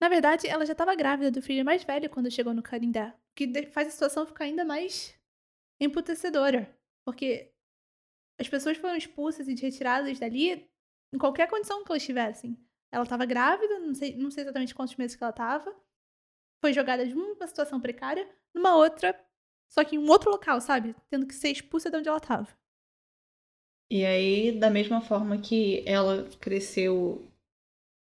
Na 0.00 0.08
verdade, 0.08 0.48
ela 0.48 0.66
já 0.66 0.72
estava 0.72 0.96
grávida 0.96 1.30
do 1.30 1.40
filho 1.40 1.64
mais 1.64 1.84
velho 1.84 2.10
quando 2.10 2.30
chegou 2.30 2.52
no 2.52 2.62
Canindé, 2.62 3.08
o 3.10 3.34
que 3.36 3.66
faz 3.66 3.86
a 3.86 3.90
situação 3.92 4.26
ficar 4.26 4.46
ainda 4.46 4.64
mais 4.64 5.14
emputecedora, 5.80 6.76
porque 7.04 7.52
as 8.40 8.48
pessoas 8.48 8.76
foram 8.76 8.96
expulsas 8.96 9.46
e 9.46 9.54
retiradas 9.54 10.18
dali 10.18 10.68
em 11.12 11.18
qualquer 11.18 11.48
condição 11.48 11.84
que 11.84 11.92
elas 11.92 12.04
tivessem. 12.04 12.58
Ela 12.92 13.04
estava 13.04 13.24
grávida, 13.24 13.78
não 13.80 13.94
sei, 13.94 14.16
não 14.16 14.30
sei 14.30 14.44
exatamente 14.44 14.74
quantos 14.74 14.94
meses 14.96 15.16
que 15.16 15.24
ela 15.24 15.30
estava, 15.30 15.74
foi 16.60 16.72
jogada 16.72 17.06
de 17.06 17.14
uma 17.14 17.46
situação 17.46 17.80
precária 17.80 18.28
numa 18.54 18.76
outra, 18.76 19.18
só 19.68 19.82
que 19.82 19.96
em 19.96 19.98
um 19.98 20.08
outro 20.08 20.30
local, 20.30 20.60
sabe? 20.60 20.94
Tendo 21.08 21.26
que 21.26 21.34
ser 21.34 21.48
expulsa 21.48 21.90
de 21.90 21.96
onde 21.96 22.08
ela 22.08 22.18
estava. 22.18 22.48
E 23.90 24.04
aí, 24.04 24.52
da 24.52 24.70
mesma 24.70 25.00
forma 25.00 25.38
que 25.38 25.82
ela 25.86 26.28
cresceu 26.40 27.26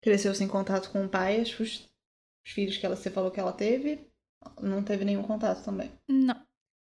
cresceu 0.01 0.35
sem 0.35 0.47
contato 0.49 0.91
com 0.91 1.05
o 1.05 1.09
pai, 1.09 1.41
os, 1.41 1.59
os 1.59 1.89
filhos 2.45 2.77
que 2.77 2.85
ela 2.85 2.95
você 2.95 3.09
falou 3.09 3.31
que 3.31 3.39
ela 3.39 3.53
teve, 3.53 4.05
não 4.61 4.83
teve 4.83 5.05
nenhum 5.05 5.23
contato 5.23 5.63
também. 5.63 5.89
Não. 6.09 6.45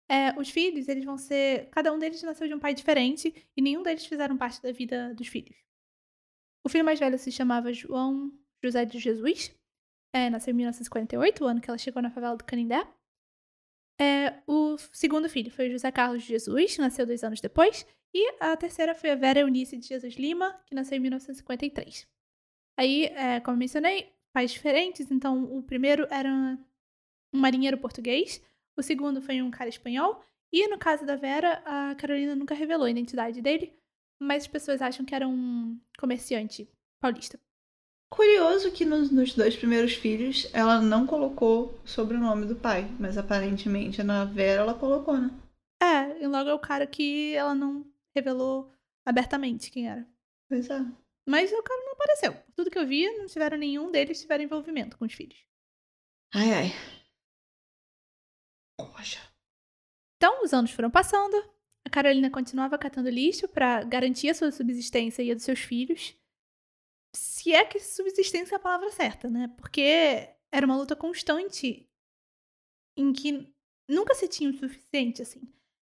É, 0.09 0.39
os 0.39 0.49
filhos, 0.49 0.87
eles 0.87 1.05
vão 1.05 1.17
ser. 1.17 1.69
Cada 1.69 1.91
um 1.93 1.99
deles 1.99 2.21
nasceu 2.23 2.47
de 2.47 2.53
um 2.53 2.59
pai 2.59 2.73
diferente 2.73 3.47
e 3.55 3.61
nenhum 3.61 3.81
deles 3.81 4.05
fizeram 4.05 4.37
parte 4.37 4.61
da 4.61 4.71
vida 4.71 5.13
dos 5.13 5.27
filhos. 5.27 5.55
O 6.65 6.69
filho 6.69 6.83
mais 6.83 6.99
velho 6.99 7.17
se 7.19 7.31
chamava 7.31 7.71
João 7.71 8.31
José 8.63 8.85
de 8.85 8.97
Jesus. 8.97 9.55
É, 10.11 10.31
nasceu 10.31 10.51
em 10.51 10.55
1948, 10.55 11.43
o 11.43 11.47
ano 11.47 11.61
que 11.61 11.69
ela 11.69 11.77
chegou 11.77 12.01
na 12.01 12.09
favela 12.09 12.35
do 12.35 12.43
Canindé. 12.43 12.87
É, 14.01 14.41
o 14.47 14.75
segundo 14.91 15.29
filho 15.29 15.51
foi 15.51 15.69
José 15.69 15.91
Carlos 15.91 16.23
de 16.23 16.29
Jesus, 16.29 16.77
nasceu 16.79 17.05
dois 17.05 17.23
anos 17.23 17.39
depois. 17.39 17.85
E 18.13 18.33
a 18.39 18.57
terceira 18.57 18.95
foi 18.95 19.11
a 19.11 19.15
Vera 19.15 19.41
Eunice 19.41 19.77
de 19.77 19.87
Jesus 19.87 20.15
Lima, 20.15 20.59
que 20.65 20.73
nasceu 20.73 20.97
em 20.97 21.01
1953. 21.01 22.07
Aí, 22.77 23.05
é, 23.05 23.39
como 23.41 23.57
mencionei, 23.57 24.11
pais 24.33 24.51
diferentes. 24.51 25.11
Então, 25.11 25.43
o 25.43 25.61
primeiro 25.61 26.07
era 26.09 26.57
um 27.33 27.39
marinheiro 27.39 27.77
português, 27.77 28.41
o 28.75 28.81
segundo 28.81 29.21
foi 29.21 29.41
um 29.41 29.51
cara 29.51 29.69
espanhol. 29.69 30.23
E 30.51 30.67
no 30.67 30.79
caso 30.79 31.05
da 31.05 31.15
Vera, 31.15 31.61
a 31.65 31.93
Carolina 31.95 32.35
nunca 32.35 32.55
revelou 32.55 32.85
a 32.85 32.89
identidade 32.89 33.41
dele, 33.41 33.77
mas 34.19 34.43
as 34.43 34.47
pessoas 34.47 34.81
acham 34.81 35.05
que 35.05 35.15
era 35.15 35.27
um 35.27 35.79
comerciante 35.97 36.69
paulista. 36.99 37.39
Curioso 38.09 38.71
que 38.71 38.85
nos, 38.85 39.11
nos 39.11 39.33
dois 39.33 39.55
primeiros 39.55 39.93
filhos 39.93 40.47
ela 40.53 40.79
não 40.79 41.05
colocou 41.05 41.79
o 41.83 41.87
sobrenome 41.87 42.45
do 42.45 42.55
pai, 42.55 42.87
mas 42.99 43.17
aparentemente 43.17 44.01
na 44.03 44.25
Vera 44.25 44.61
ela 44.61 44.73
colocou, 44.73 45.17
né? 45.17 45.29
É, 45.81 46.23
e 46.23 46.27
logo 46.27 46.49
é 46.49 46.53
o 46.53 46.59
cara 46.59 46.87
que 46.87 47.33
ela 47.33 47.53
não 47.53 47.85
revelou 48.15 48.71
abertamente 49.05 49.69
quem 49.69 49.89
era. 49.89 50.07
Pois 50.47 50.69
é. 50.69 50.79
Mas 51.27 51.51
o 51.51 51.63
cara 51.63 51.83
não 51.83 51.93
apareceu. 51.93 52.33
Tudo 52.55 52.69
que 52.69 52.77
eu 52.77 52.87
vi, 52.87 53.09
não 53.17 53.25
tiveram 53.25 53.57
nenhum 53.57 53.91
deles 53.91 54.21
tiveram 54.21 54.43
envolvimento 54.43 54.97
com 54.97 55.05
os 55.05 55.13
filhos. 55.13 55.37
Ai, 56.33 56.53
ai. 56.53 56.71
Poxa. 58.77 59.19
Então, 60.17 60.43
os 60.43 60.53
anos 60.53 60.71
foram 60.71 60.89
passando. 60.91 61.35
A 61.85 61.89
Carolina 61.89 62.31
continuava 62.31 62.77
catando 62.77 63.09
lixo 63.09 63.47
para 63.47 63.83
garantir 63.83 64.29
a 64.29 64.33
sua 64.33 64.51
subsistência 64.51 65.21
e 65.21 65.31
a 65.31 65.35
dos 65.35 65.43
seus 65.43 65.59
filhos. 65.59 66.15
Se 67.15 67.53
é 67.53 67.63
que 67.63 67.79
subsistência 67.79 68.55
é 68.55 68.57
a 68.57 68.61
palavra 68.61 68.91
certa, 68.91 69.29
né? 69.29 69.47
Porque 69.57 70.35
era 70.51 70.65
uma 70.65 70.75
luta 70.75 70.95
constante 70.95 71.87
em 72.97 73.13
que 73.13 73.53
nunca 73.89 74.15
se 74.15 74.27
tinha 74.27 74.49
o 74.49 74.53
suficiente, 74.53 75.21
assim. 75.21 75.41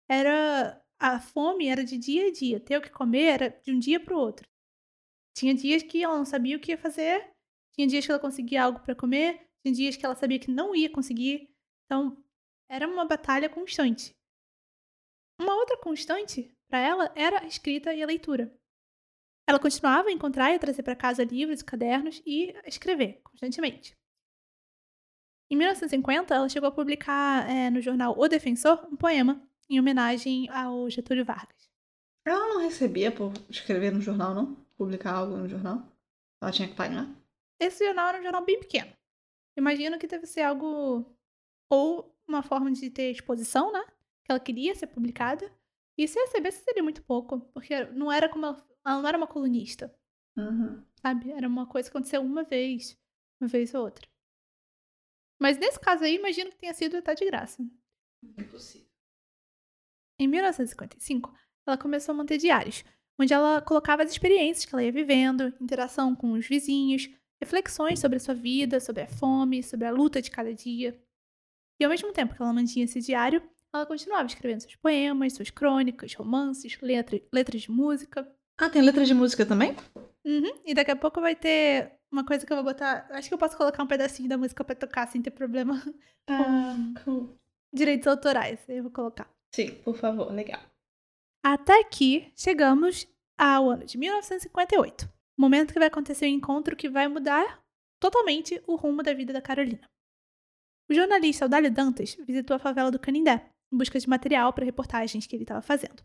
Era 0.09 0.81
a 0.99 1.21
fome 1.21 1.67
era 1.67 1.85
de 1.85 1.99
dia 1.99 2.29
a 2.29 2.33
dia, 2.33 2.61
ter 2.61 2.79
o 2.79 2.83
que 2.83 2.91
comer 2.91 3.25
era 3.25 3.61
de 3.63 3.73
um 3.73 3.79
dia 3.79 4.01
para 4.01 4.15
o 4.15 4.19
outro. 4.19 4.49
Tinha 5.37 5.55
dias 5.55 5.83
que 5.83 6.03
ela 6.03 6.17
não 6.17 6.25
sabia 6.25 6.57
o 6.57 6.61
que 6.61 6.73
ia 6.73 6.79
fazer, 6.79 7.31
tinha 7.75 7.87
dias 7.87 8.05
que 8.05 8.11
ela 8.11 8.21
conseguia 8.21 8.63
algo 8.65 8.81
para 8.81 8.95
comer, 8.95 9.47
tinha 9.63 9.75
dias 9.75 9.97
que 9.97 10.05
ela 10.05 10.15
sabia 10.15 10.39
que 10.39 10.51
não 10.51 10.75
ia 10.75 10.91
conseguir. 10.91 11.55
Então, 11.85 12.25
era 12.71 12.89
uma 12.89 13.05
batalha 13.05 13.49
constante. 13.49 14.17
Uma 15.39 15.55
outra 15.55 15.77
constante 15.79 16.55
para 16.69 16.79
ela 16.79 17.13
era 17.15 17.43
a 17.43 17.47
escrita 17.47 17.95
e 17.95 18.03
a 18.03 18.07
leitura. 18.07 18.53
Ela 19.49 19.59
continuava 19.59 20.09
a 20.09 20.13
encontrar 20.13 20.51
e 20.51 20.57
a 20.57 20.59
trazer 20.59 20.83
para 20.83 20.97
casa 20.97 21.23
livros 21.25 21.61
e 21.61 21.65
cadernos 21.65 22.21
e 22.27 22.55
a 22.65 22.69
escrever 22.69 23.21
constantemente. 23.23 23.97
Em 25.49 25.57
1950, 25.57 26.35
ela 26.35 26.49
chegou 26.49 26.69
a 26.69 26.73
publicar 26.73 27.49
é, 27.49 27.71
no 27.71 27.81
jornal 27.81 28.19
O 28.19 28.27
Defensor 28.27 28.85
um 28.91 28.97
poema 28.97 29.41
em 29.71 29.79
homenagem 29.79 30.49
ao 30.51 30.91
Getúlio 30.91 31.25
Vargas. 31.25 31.71
Ela 32.25 32.49
não 32.49 32.61
recebia 32.61 33.13
por 33.13 33.33
escrever 33.49 33.93
no 33.93 34.01
jornal, 34.01 34.35
não? 34.35 34.67
publicar 34.77 35.15
algo 35.15 35.37
no 35.37 35.49
jornal? 35.49 35.83
Ela 36.41 36.53
tinha 36.53 36.69
que 36.69 36.75
pagar? 36.75 37.09
Esse 37.59 37.85
jornal 37.85 38.09
era 38.09 38.19
um 38.19 38.23
jornal 38.23 38.45
bem 38.45 38.61
pequeno. 38.61 38.93
Imagino 39.57 39.99
que 39.99 40.07
deve 40.07 40.27
ser 40.27 40.43
algo. 40.43 41.07
Ou 41.71 42.15
uma 42.29 42.43
forma 42.43 42.71
de 42.71 42.91
ter 42.91 43.11
exposição, 43.11 43.73
né? 43.73 43.85
Que 44.27 44.33
ela 44.33 44.41
queria 44.41 44.75
ser 44.75 44.89
publicada. 44.89 45.51
E 45.97 46.07
se 46.07 46.19
recebesse 46.19 46.65
seria 46.65 46.83
muito 46.83 47.03
pouco. 47.05 47.41
Porque 47.53 47.85
não 47.87 48.11
era 48.11 48.29
como 48.29 48.47
ela. 48.47 48.67
Ela 48.85 49.01
não 49.01 49.09
era 49.09 49.19
uma 49.19 49.27
colunista. 49.27 49.95
Uhum. 50.37 50.85
Sabe? 51.01 51.31
Era 51.31 51.47
uma 51.49 51.67
coisa 51.67 51.89
que 51.89 51.97
aconteceu 51.97 52.21
uma 52.21 52.43
vez. 52.43 52.99
Uma 53.41 53.49
vez 53.49 53.73
ou 53.75 53.85
outra. 53.85 54.07
Mas 55.41 55.59
nesse 55.59 55.79
caso 55.79 56.05
aí, 56.05 56.17
imagino 56.17 56.51
que 56.51 56.59
tenha 56.59 56.75
sido 56.75 56.97
até 56.97 57.15
de 57.15 57.25
graça. 57.25 57.63
Impossível. 58.23 58.89
Em 60.19 60.27
1955, 60.27 61.33
ela 61.67 61.77
começou 61.77 62.13
a 62.15 62.17
manter 62.17 62.39
diários, 62.39 62.85
onde 63.19 63.35
ela 63.35 63.61
colocava 63.61 64.03
as 64.03 64.11
experiências 64.11 64.65
que 64.65 64.75
ela 64.75 64.83
ia 64.83 64.93
vivendo, 64.93 65.55
interação 65.61 66.17
com 66.17 66.33
os 66.33 66.47
vizinhos, 66.47 67.09
reflexões 67.41 68.01
sobre 68.01 68.17
a 68.17 68.21
sua 68.21 68.35
vida, 68.35 68.81
sobre 68.81 69.03
a 69.03 69.09
fome, 69.09 69.63
sobre 69.63 69.87
a 69.87 69.91
luta 69.91 70.23
de 70.23 70.31
cada 70.31 70.55
dia. 70.55 70.99
E 71.79 71.85
ao 71.85 71.91
mesmo 71.91 72.13
tempo 72.13 72.35
que 72.35 72.41
ela 72.41 72.53
mantinha 72.53 72.87
esse 72.87 73.01
diário, 73.01 73.43
ela 73.77 73.87
continuava 73.87 74.27
escrevendo 74.27 74.61
seus 74.61 74.77
poemas, 74.77 75.35
suas 75.35 75.51
crônicas, 75.51 76.15
romances, 76.15 76.79
letra, 76.81 77.21
letras 77.33 77.63
de 77.63 77.71
música. 77.71 78.29
Ah, 78.59 78.71
tem 78.71 78.83
letra 78.83 79.05
de 79.05 79.15
música 79.15 79.45
também? 79.45 79.77
Uhum. 80.25 80.61
E 80.65 80.75
daqui 80.75 80.91
a 80.91 80.97
pouco 80.97 81.21
vai 81.21 81.37
ter 81.37 81.93
uma 82.11 82.25
coisa 82.25 82.47
que 82.47 82.53
eu 82.53 82.57
vou 82.57 82.65
botar. 82.65 83.07
Acho 83.11 83.29
que 83.29 83.35
eu 83.35 83.39
posso 83.39 83.57
colocar 83.57 83.83
um 83.83 83.87
pedacinho 83.87 84.29
da 84.29 84.39
música 84.39 84.65
pra 84.65 84.75
tocar 84.75 85.07
sem 85.09 85.21
ter 85.23 85.31
problema 85.31 85.83
Ah, 86.29 86.75
com 87.05 87.37
direitos 87.73 88.07
autorais. 88.09 88.59
Eu 88.69 88.83
vou 88.83 88.93
colocar. 88.93 89.31
Sim, 89.55 89.75
por 89.85 89.97
favor, 89.97 90.33
legal. 90.33 90.61
Até 91.45 91.79
aqui 91.81 92.33
chegamos 92.35 93.07
ao 93.39 93.71
ano 93.71 93.85
de 93.85 93.97
1958. 93.97 95.09
Momento 95.39 95.73
que 95.73 95.79
vai 95.79 95.89
acontecer 95.89 96.27
um 96.27 96.31
encontro 96.31 96.75
que 96.75 96.89
vai 96.89 97.07
mudar 97.07 97.63
totalmente 98.01 98.61
o 98.67 98.75
rumo 98.75 99.03
da 99.03 99.15
vida 99.15 99.33
da 99.33 99.41
Carolina. 99.41 99.89
O 100.91 100.95
jornalista 100.95 101.45
Audálio 101.45 101.71
Dantas 101.71 102.17
visitou 102.27 102.57
a 102.57 102.59
favela 102.59 102.91
do 102.91 102.99
Canindé 102.99 103.51
em 103.73 103.77
busca 103.77 103.99
de 103.99 104.09
material 104.09 104.53
para 104.53 104.65
reportagens 104.65 105.27
que 105.27 105.35
ele 105.37 105.45
estava 105.45 105.63
fazendo. 105.63 106.03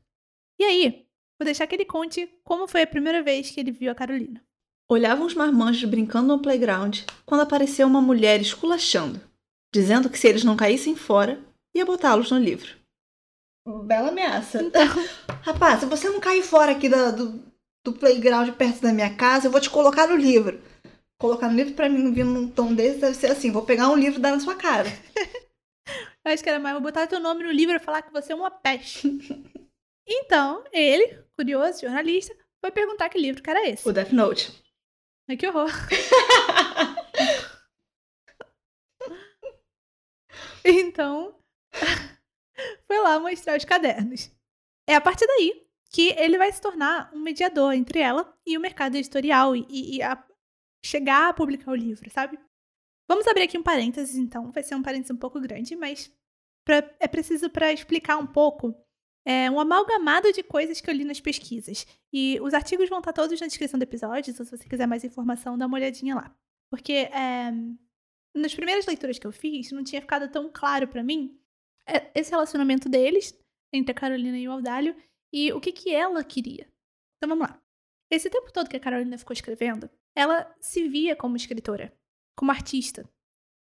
E 0.60 0.64
aí, 0.64 1.06
vou 1.40 1.46
deixar 1.46 1.68
que 1.68 1.76
ele 1.76 1.86
conte 1.86 2.28
como 2.44 2.68
foi 2.68 2.82
a 2.84 2.88
primeira 2.88 3.22
vez 3.24 3.50
que 3.52 3.60
ele 3.60 3.72
viu 3.72 3.92
a 3.92 3.96
Carolina. 3.96 4.44
Olhavam 4.90 5.26
os 5.26 5.34
marmanjos 5.34 5.90
brincando 5.90 6.28
no 6.28 6.42
playground 6.42 7.00
quando 7.26 7.42
apareceu 7.42 7.88
uma 7.88 8.02
mulher 8.02 8.42
esculachando, 8.42 9.22
dizendo 9.74 10.10
que 10.10 10.20
se 10.20 10.28
eles 10.28 10.44
não 10.44 10.58
caíssem 10.58 10.96
fora, 10.96 11.40
ia 11.74 11.86
botá-los 11.86 12.30
no 12.30 12.38
livro. 12.38 12.76
Bela 13.86 14.10
ameaça. 14.10 14.60
Rapaz, 15.44 15.80
se 15.80 15.86
você 15.86 16.10
não 16.10 16.20
cair 16.20 16.44
fora 16.44 16.72
aqui 16.74 16.90
da- 16.90 17.12
do, 17.12 17.42
do 17.86 17.94
playground 17.94 18.50
perto 18.56 18.82
da 18.82 18.92
minha 18.92 19.16
casa, 19.16 19.48
eu 19.48 19.52
vou 19.52 19.62
te 19.62 19.70
colocar 19.70 20.08
no 20.08 20.16
livro. 20.16 20.60
Colocar 21.20 21.48
no 21.48 21.56
livro 21.56 21.74
pra 21.76 21.88
mim 21.88 22.12
vir 22.12 22.26
num 22.26 22.48
tom 22.50 22.74
desse 22.74 22.98
deve 23.00 23.14
ser 23.16 23.28
assim: 23.28 23.52
vou 23.52 23.62
pegar 23.64 23.90
um 23.90 23.96
livro 23.96 24.18
e 24.20 24.22
dar 24.22 24.32
na 24.32 24.40
sua 24.40 24.56
cara. 24.56 24.90
Eu 26.24 26.34
acho 26.34 26.44
que 26.44 26.50
era 26.50 26.60
mais, 26.60 26.74
vou 26.74 26.84
botar 26.84 27.08
teu 27.08 27.20
nome 27.20 27.44
no 27.44 27.52
livro 27.52 27.76
e 27.76 27.80
falar 27.80 28.04
que 28.04 28.12
você 28.12 28.32
é 28.32 28.36
uma 28.36 28.52
peste. 28.52 29.08
então, 30.08 30.64
ele, 30.72 31.24
curioso, 31.34 31.82
jornalista, 31.82 32.36
foi 32.60 32.72
perguntar 32.72 33.10
que 33.10 33.18
livro 33.18 33.42
que 33.42 33.50
era 33.50 33.68
esse. 33.68 33.88
O 33.88 33.94
Death 33.94 34.12
Note. 34.12 34.64
Ai, 35.28 35.38
que 35.38 35.48
horror. 35.48 35.70
então, 40.64 41.36
foi 42.88 43.00
lá 43.00 43.20
mostrar 43.20 43.58
os 43.58 43.66
cadernos. 43.66 44.32
É 44.88 44.96
a 44.96 45.02
partir 45.02 45.26
daí 45.26 45.68
que 45.92 46.10
ele 46.18 46.38
vai 46.38 46.52
se 46.52 46.62
tornar 46.62 47.12
um 47.14 47.20
mediador 47.20 47.74
entre 47.74 48.00
ela 48.00 48.34
e 48.46 48.58
o 48.58 48.62
mercado 48.62 48.96
editorial 48.96 49.56
e, 49.56 49.66
e- 49.70 50.02
a 50.02 50.24
chegar 50.84 51.30
a 51.30 51.34
publicar 51.34 51.72
o 51.72 51.76
livro, 51.76 52.10
sabe? 52.10 52.40
Vamos 53.12 53.28
abrir 53.28 53.44
aqui 53.44 53.58
um 53.58 53.64
parênteses, 53.64 54.16
então. 54.16 54.54
Vai 54.54 54.64
ser 54.64 54.74
um 54.74 54.82
parênteses 54.82 55.12
um 55.12 55.18
pouco 55.18 55.38
grande, 55.38 55.76
mas 55.76 56.10
pra- 56.66 56.96
é 56.98 57.10
preciso 57.10 57.50
para 57.50 57.74
explicar 57.74 58.16
um 58.16 58.26
pouco 58.26 58.74
é, 59.28 59.52
um 59.52 59.60
amalgamado 59.60 60.32
de 60.32 60.42
coisas 60.42 60.80
que 60.80 60.90
eu 60.90 60.94
li 60.94 61.04
nas 61.04 61.20
pesquisas. 61.20 61.86
E 62.14 62.40
os 62.40 62.54
artigos 62.54 62.88
vão 62.88 63.00
estar 63.00 63.12
todos 63.12 63.38
na 63.42 63.48
descrição 63.48 63.78
do 63.78 63.84
episódio, 63.84 64.32
então 64.32 64.46
se 64.46 64.56
você 64.58 64.66
quiser 64.66 64.88
mais 64.88 65.04
informação, 65.04 65.58
dá 65.58 65.66
uma 65.68 65.76
olhadinha 65.78 66.16
lá. 66.16 66.34
Porque 66.72 66.94
é, 66.94 67.52
nas 68.34 68.56
primeiras 68.56 68.86
leituras 68.86 69.20
que 69.20 69.28
eu 69.28 69.34
fiz, 69.34 69.74
não 69.74 69.84
tinha 69.84 70.00
ficado 70.00 70.32
tão 70.32 70.50
claro 70.50 70.88
pra 70.88 71.04
mim 71.04 71.38
é, 71.86 72.10
esse 72.18 72.32
relacionamento 72.32 72.88
deles, 72.88 73.38
entre 73.74 73.92
a 73.92 73.96
Carolina 73.96 74.40
e 74.40 74.48
o 74.48 74.54
Audálio, 74.54 74.96
e 75.34 75.52
o 75.52 75.60
que, 75.60 75.74
que 75.74 75.94
ela 75.94 76.24
queria. 76.24 76.66
Então 77.18 77.28
vamos 77.28 77.46
lá. 77.46 77.62
Esse 78.10 78.30
tempo 78.30 78.54
todo 78.54 78.70
que 78.70 78.78
a 78.78 78.80
Carolina 78.80 79.18
ficou 79.18 79.34
escrevendo, 79.34 79.90
ela 80.16 80.50
se 80.62 80.88
via 80.88 81.14
como 81.14 81.36
escritora, 81.36 81.94
como 82.36 82.52
artista. 82.52 83.10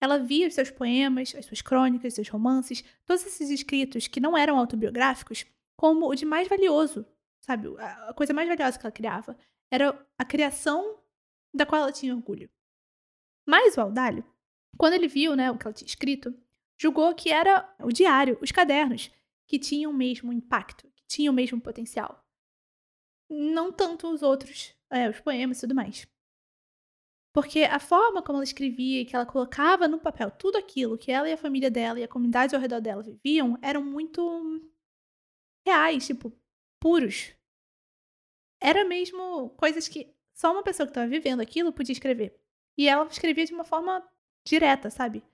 Ela 0.00 0.18
via 0.18 0.48
os 0.48 0.54
seus 0.54 0.70
poemas, 0.70 1.34
as 1.34 1.46
suas 1.46 1.62
crônicas, 1.62 2.14
seus 2.14 2.28
romances, 2.28 2.84
todos 3.04 3.24
esses 3.24 3.50
escritos 3.50 4.08
que 4.08 4.20
não 4.20 4.36
eram 4.36 4.58
autobiográficos, 4.58 5.46
como 5.76 6.08
o 6.08 6.14
de 6.14 6.24
mais 6.24 6.48
valioso, 6.48 7.06
sabe? 7.40 7.68
A 7.78 8.12
coisa 8.14 8.32
mais 8.32 8.48
valiosa 8.48 8.78
que 8.78 8.86
ela 8.86 8.92
criava 8.92 9.36
era 9.70 10.06
a 10.18 10.24
criação 10.24 10.98
da 11.54 11.64
qual 11.64 11.82
ela 11.82 11.92
tinha 11.92 12.14
orgulho. 12.14 12.50
Mas 13.46 13.76
o 13.76 13.80
Audálio, 13.80 14.24
quando 14.76 14.94
ele 14.94 15.08
viu 15.08 15.36
né, 15.36 15.50
o 15.50 15.58
que 15.58 15.66
ela 15.66 15.74
tinha 15.74 15.86
escrito, 15.86 16.34
julgou 16.76 17.14
que 17.14 17.30
era 17.30 17.72
o 17.80 17.92
diário, 17.92 18.38
os 18.40 18.50
cadernos, 18.50 19.10
que 19.46 19.58
tinham 19.58 19.90
o 19.90 19.94
mesmo 19.94 20.32
impacto, 20.32 20.88
que 20.96 21.04
tinham 21.06 21.32
o 21.32 21.36
mesmo 21.36 21.60
potencial. 21.60 22.24
Não 23.28 23.72
tanto 23.72 24.08
os 24.08 24.22
outros, 24.22 24.74
é, 24.90 25.08
os 25.08 25.20
poemas 25.20 25.58
e 25.58 25.60
tudo 25.62 25.74
mais. 25.74 26.06
Porque 27.32 27.60
a 27.60 27.78
forma 27.78 28.22
como 28.22 28.36
ela 28.38 28.44
escrevia 28.44 29.00
e 29.00 29.04
que 29.06 29.16
ela 29.16 29.24
colocava 29.24 29.88
no 29.88 29.98
papel 29.98 30.30
tudo 30.30 30.58
aquilo 30.58 30.98
que 30.98 31.10
ela 31.10 31.28
e 31.28 31.32
a 31.32 31.36
família 31.36 31.70
dela 31.70 31.98
e 31.98 32.04
a 32.04 32.08
comunidade 32.08 32.54
ao 32.54 32.60
redor 32.60 32.80
dela 32.80 33.02
viviam 33.02 33.58
eram 33.62 33.82
muito 33.82 34.60
reais, 35.66 36.06
tipo, 36.06 36.32
puros. 36.78 37.34
Era 38.60 38.84
mesmo 38.84 39.50
coisas 39.50 39.88
que 39.88 40.14
só 40.34 40.52
uma 40.52 40.62
pessoa 40.62 40.86
que 40.86 40.90
estava 40.90 41.06
vivendo 41.06 41.40
aquilo 41.40 41.72
podia 41.72 41.92
escrever. 41.92 42.38
E 42.76 42.88
ela 42.88 43.06
escrevia 43.06 43.46
de 43.46 43.52
uma 43.52 43.64
forma 43.64 44.06
direta, 44.44 44.90
sabe? 44.90 45.24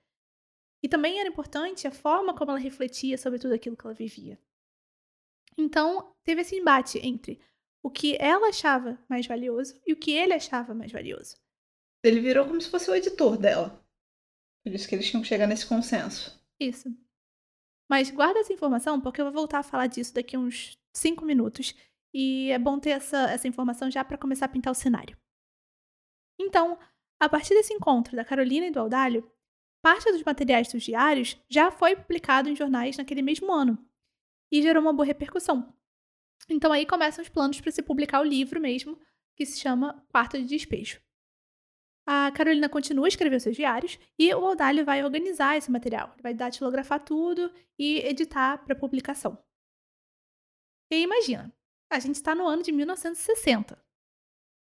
E 0.81 0.87
também 0.87 1.19
era 1.19 1.27
importante 1.27 1.87
a 1.87 1.91
forma 1.91 2.33
como 2.33 2.51
ela 2.51 2.59
refletia 2.59 3.17
sobre 3.17 3.39
tudo 3.39 3.53
aquilo 3.53 3.75
que 3.75 3.85
ela 3.85 3.93
vivia. 3.93 4.39
Então, 5.57 6.15
teve 6.23 6.41
esse 6.41 6.55
embate 6.55 6.99
entre 7.05 7.41
o 7.83 7.89
que 7.89 8.15
ela 8.19 8.49
achava 8.49 8.97
mais 9.09 9.25
valioso 9.25 9.79
e 9.85 9.93
o 9.93 9.97
que 9.97 10.11
ele 10.11 10.33
achava 10.33 10.73
mais 10.73 10.91
valioso. 10.91 11.35
Ele 12.03 12.19
virou 12.19 12.45
como 12.45 12.61
se 12.61 12.69
fosse 12.69 12.89
o 12.89 12.95
editor 12.95 13.37
dela. 13.37 13.83
Por 14.63 14.73
isso 14.73 14.87
que 14.87 14.95
eles 14.95 15.09
tinham 15.09 15.21
que 15.21 15.27
chegar 15.27 15.47
nesse 15.47 15.65
consenso. 15.65 16.39
Isso. 16.59 16.89
Mas 17.89 18.11
guarda 18.11 18.39
essa 18.39 18.53
informação 18.53 19.01
porque 19.01 19.19
eu 19.19 19.25
vou 19.25 19.33
voltar 19.33 19.59
a 19.59 19.63
falar 19.63 19.87
disso 19.87 20.13
daqui 20.13 20.37
uns 20.37 20.77
5 20.93 21.25
minutos. 21.25 21.73
E 22.13 22.51
é 22.51 22.59
bom 22.59 22.79
ter 22.79 22.91
essa, 22.91 23.29
essa 23.31 23.47
informação 23.47 23.89
já 23.89 24.03
para 24.03 24.17
começar 24.17 24.45
a 24.45 24.49
pintar 24.49 24.71
o 24.71 24.75
cenário. 24.75 25.17
Então, 26.39 26.79
a 27.19 27.27
partir 27.27 27.53
desse 27.53 27.73
encontro 27.73 28.15
da 28.15 28.23
Carolina 28.23 28.67
e 28.67 28.71
do 28.71 28.79
Audálio, 28.79 29.29
parte 29.81 30.11
dos 30.11 30.23
materiais 30.23 30.71
dos 30.71 30.83
diários 30.83 31.37
já 31.49 31.71
foi 31.71 31.95
publicado 31.95 32.49
em 32.49 32.55
jornais 32.55 32.97
naquele 32.97 33.21
mesmo 33.21 33.51
ano 33.51 33.77
e 34.51 34.61
gerou 34.61 34.81
uma 34.81 34.93
boa 34.93 35.05
repercussão. 35.05 35.73
Então 36.49 36.71
aí 36.71 36.85
começam 36.85 37.21
os 37.21 37.29
planos 37.29 37.59
para 37.61 37.71
se 37.71 37.81
publicar 37.81 38.21
o 38.21 38.23
livro 38.23 38.59
mesmo, 38.59 38.99
que 39.35 39.45
se 39.45 39.59
chama 39.59 40.03
Quarto 40.09 40.37
de 40.37 40.45
Despejo. 40.45 41.01
A 42.11 42.31
Carolina 42.31 42.67
continua 42.67 43.05
a 43.05 43.07
escrever 43.07 43.39
seus 43.39 43.55
diários 43.55 43.99
e 44.17 44.33
o 44.33 44.43
Audálio 44.43 44.83
vai 44.83 45.03
organizar 45.03 45.55
esse 45.55 45.69
material. 45.69 46.09
Ele 46.13 46.23
vai 46.23 46.33
datilografar 46.33 47.05
tudo 47.05 47.53
e 47.77 47.99
editar 47.99 48.57
para 48.65 48.75
publicação. 48.75 49.37
E 50.91 51.03
imagina, 51.03 51.53
a 51.87 51.99
gente 51.99 52.15
está 52.15 52.33
no 52.33 52.47
ano 52.47 52.63
de 52.63 52.71
1960. 52.71 53.77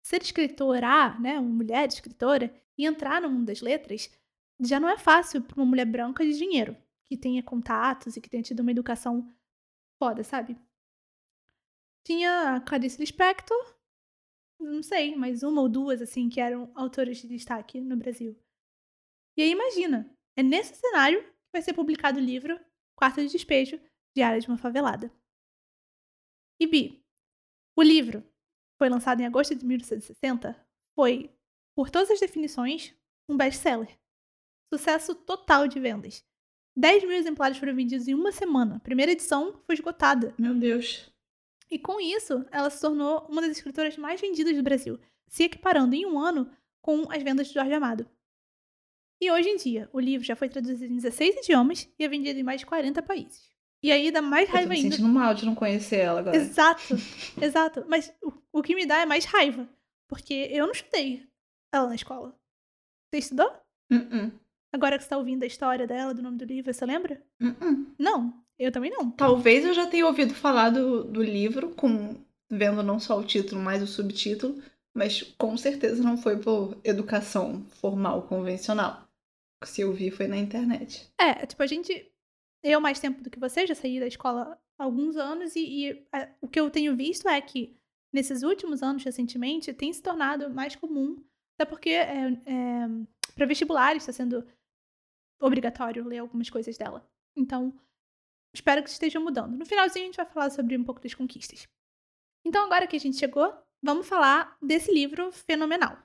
Ser 0.06 0.22
escritora, 0.22 1.20
né, 1.20 1.38
uma 1.38 1.50
mulher 1.50 1.86
escritora, 1.86 2.50
e 2.78 2.86
entrar 2.86 3.20
no 3.20 3.28
mundo 3.28 3.44
das 3.44 3.60
letras 3.60 4.10
já 4.58 4.80
não 4.80 4.88
é 4.88 4.96
fácil 4.96 5.42
para 5.42 5.56
uma 5.56 5.66
mulher 5.66 5.84
branca 5.84 6.24
de 6.24 6.38
dinheiro, 6.38 6.74
que 7.04 7.14
tenha 7.14 7.42
contatos 7.42 8.16
e 8.16 8.22
que 8.22 8.30
tenha 8.30 8.42
tido 8.42 8.60
uma 8.60 8.70
educação 8.70 9.30
foda, 9.98 10.24
sabe? 10.24 10.56
Tinha 12.06 12.54
a 12.54 12.60
Clarice 12.62 12.98
Lispector, 12.98 13.73
não 14.60 14.82
sei, 14.82 15.14
mais 15.14 15.42
uma 15.42 15.60
ou 15.60 15.68
duas, 15.68 16.00
assim, 16.00 16.28
que 16.28 16.40
eram 16.40 16.70
autoras 16.74 17.18
de 17.18 17.28
destaque 17.28 17.80
no 17.80 17.96
Brasil. 17.96 18.38
E 19.36 19.42
aí 19.42 19.50
imagina, 19.50 20.10
é 20.36 20.42
nesse 20.42 20.74
cenário 20.74 21.22
que 21.22 21.52
vai 21.52 21.62
ser 21.62 21.74
publicado 21.74 22.18
o 22.18 22.22
livro 22.22 22.58
Quarto 22.96 23.20
de 23.20 23.28
Despejo, 23.28 23.80
Diário 24.16 24.40
de 24.40 24.48
uma 24.48 24.58
Favelada. 24.58 25.12
E 26.60 26.66
Bi, 26.66 27.04
o 27.76 27.82
livro 27.82 28.24
foi 28.78 28.88
lançado 28.88 29.20
em 29.20 29.26
agosto 29.26 29.54
de 29.54 29.64
1960, 29.64 30.56
foi, 30.94 31.34
por 31.76 31.90
todas 31.90 32.10
as 32.10 32.20
definições, 32.20 32.94
um 33.28 33.36
best-seller. 33.36 33.98
Sucesso 34.72 35.14
total 35.14 35.66
de 35.66 35.80
vendas. 35.80 36.24
10 36.76 37.04
mil 37.04 37.12
exemplares 37.12 37.56
foram 37.56 37.74
vendidos 37.74 38.08
em 38.08 38.14
uma 38.14 38.32
semana. 38.32 38.76
A 38.76 38.80
primeira 38.80 39.12
edição 39.12 39.60
foi 39.64 39.74
esgotada. 39.74 40.34
Meu 40.38 40.54
Deus. 40.54 41.13
E 41.74 41.78
com 41.80 42.00
isso, 42.00 42.46
ela 42.52 42.70
se 42.70 42.80
tornou 42.80 43.26
uma 43.28 43.40
das 43.42 43.50
escritoras 43.50 43.96
mais 43.98 44.20
vendidas 44.20 44.54
do 44.54 44.62
Brasil, 44.62 44.96
se 45.26 45.42
equiparando 45.42 45.96
em 45.96 46.06
um 46.06 46.20
ano 46.20 46.48
com 46.80 47.10
as 47.10 47.20
vendas 47.20 47.48
de 47.48 47.54
Jorge 47.54 47.72
Amado. 47.72 48.08
E 49.20 49.28
hoje 49.28 49.48
em 49.48 49.56
dia, 49.56 49.90
o 49.92 49.98
livro 49.98 50.24
já 50.24 50.36
foi 50.36 50.48
traduzido 50.48 50.84
em 50.92 50.94
16 50.94 51.38
idiomas 51.38 51.92
e 51.98 52.04
é 52.04 52.08
vendido 52.08 52.38
em 52.38 52.44
mais 52.44 52.60
de 52.60 52.66
40 52.66 53.02
países. 53.02 53.50
E 53.82 53.90
aí 53.90 54.12
dá 54.12 54.22
mais 54.22 54.44
Eu 54.44 54.52
tô 54.52 54.56
raiva 54.56 54.70
me 54.70 54.76
ainda. 54.76 54.90
sentindo 54.92 55.08
mal 55.08 55.34
de 55.34 55.44
não 55.44 55.56
conhecer 55.56 55.96
ela 55.96 56.20
agora. 56.20 56.36
Exato, 56.36 56.94
exato. 57.42 57.84
Mas 57.88 58.14
o, 58.22 58.32
o 58.52 58.62
que 58.62 58.76
me 58.76 58.86
dá 58.86 59.00
é 59.00 59.06
mais 59.06 59.24
raiva. 59.24 59.68
Porque 60.08 60.48
eu 60.52 60.66
não 60.66 60.72
estudei 60.72 61.28
ela 61.72 61.88
na 61.88 61.96
escola. 61.96 62.38
Você 63.10 63.18
estudou? 63.18 63.50
Uh-uh. 63.90 64.30
Agora 64.72 64.96
que 64.96 65.02
você 65.02 65.10
tá 65.10 65.18
ouvindo 65.18 65.42
a 65.42 65.46
história 65.46 65.88
dela, 65.88 66.14
do 66.14 66.22
nome 66.22 66.38
do 66.38 66.44
livro, 66.44 66.72
você 66.72 66.86
lembra? 66.86 67.20
Uh-uh. 67.42 67.92
Não, 67.98 68.43
eu 68.58 68.72
também 68.72 68.90
não. 68.90 69.10
Talvez 69.10 69.64
eu 69.64 69.74
já 69.74 69.86
tenha 69.86 70.06
ouvido 70.06 70.34
falar 70.34 70.70
do, 70.70 71.04
do 71.04 71.22
livro 71.22 71.70
com 71.74 72.16
vendo 72.50 72.82
não 72.82 73.00
só 73.00 73.18
o 73.18 73.24
título, 73.24 73.60
mas 73.60 73.82
o 73.82 73.86
subtítulo, 73.86 74.62
mas 74.94 75.22
com 75.36 75.56
certeza 75.56 76.02
não 76.02 76.16
foi 76.16 76.38
por 76.38 76.78
educação 76.84 77.64
formal 77.80 78.22
convencional. 78.22 79.08
Se 79.64 79.80
eu 79.80 79.92
vi 79.92 80.10
foi 80.10 80.28
na 80.28 80.36
internet. 80.36 81.10
É, 81.18 81.46
tipo, 81.46 81.62
a 81.62 81.66
gente. 81.66 82.10
Eu 82.62 82.80
mais 82.80 82.98
tempo 82.98 83.22
do 83.22 83.30
que 83.30 83.38
você, 83.38 83.66
já 83.66 83.74
saí 83.74 84.00
da 84.00 84.06
escola 84.06 84.58
há 84.78 84.84
alguns 84.84 85.16
anos, 85.16 85.54
e, 85.56 85.88
e 85.88 86.06
a, 86.12 86.28
o 86.40 86.48
que 86.48 86.58
eu 86.58 86.70
tenho 86.70 86.96
visto 86.96 87.28
é 87.28 87.40
que 87.40 87.76
nesses 88.12 88.42
últimos 88.42 88.82
anos, 88.82 89.04
recentemente, 89.04 89.72
tem 89.72 89.92
se 89.92 90.02
tornado 90.02 90.48
mais 90.48 90.76
comum, 90.76 91.22
até 91.58 91.68
porque 91.68 91.90
é, 91.90 92.32
é, 92.46 92.88
para 93.34 93.46
vestibulares 93.46 94.02
está 94.02 94.12
sendo 94.12 94.46
obrigatório 95.40 96.06
ler 96.06 96.18
algumas 96.18 96.48
coisas 96.48 96.76
dela. 96.78 97.06
Então, 97.36 97.74
espero 98.54 98.82
que 98.82 98.88
esteja 98.88 99.18
mudando. 99.18 99.56
No 99.56 99.66
finalzinho, 99.66 100.04
a 100.04 100.06
gente 100.06 100.16
vai 100.16 100.26
falar 100.26 100.50
sobre 100.50 100.76
um 100.76 100.84
pouco 100.84 101.00
das 101.00 101.12
conquistas. 101.12 101.68
Então, 102.44 102.64
agora 102.64 102.86
que 102.86 102.96
a 102.96 103.00
gente 103.00 103.18
chegou, 103.18 103.52
vamos 103.82 104.06
falar 104.06 104.56
desse 104.62 104.92
livro 104.92 105.32
fenomenal. 105.32 105.98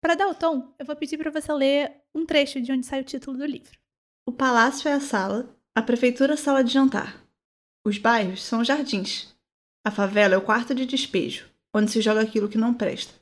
Para 0.00 0.14
dar 0.14 0.28
o 0.28 0.34
tom, 0.34 0.74
eu 0.78 0.86
vou 0.86 0.96
pedir 0.96 1.18
para 1.18 1.30
você 1.30 1.52
ler 1.52 2.02
um 2.14 2.24
trecho 2.24 2.60
de 2.60 2.72
onde 2.72 2.86
sai 2.86 3.02
o 3.02 3.04
título 3.04 3.36
do 3.36 3.44
livro. 3.44 3.78
O 4.26 4.32
palácio 4.32 4.88
é 4.88 4.94
a 4.94 5.00
sala, 5.00 5.54
a 5.74 5.82
prefeitura 5.82 6.34
a 6.34 6.36
sala 6.36 6.64
de 6.64 6.72
jantar. 6.72 7.22
Os 7.84 7.98
bairros 7.98 8.42
são 8.42 8.64
jardins. 8.64 9.34
A 9.84 9.90
favela 9.90 10.34
é 10.34 10.38
o 10.38 10.44
quarto 10.44 10.74
de 10.74 10.86
despejo, 10.86 11.50
onde 11.74 11.90
se 11.90 12.00
joga 12.00 12.20
aquilo 12.20 12.48
que 12.48 12.58
não 12.58 12.72
presta. 12.72 13.12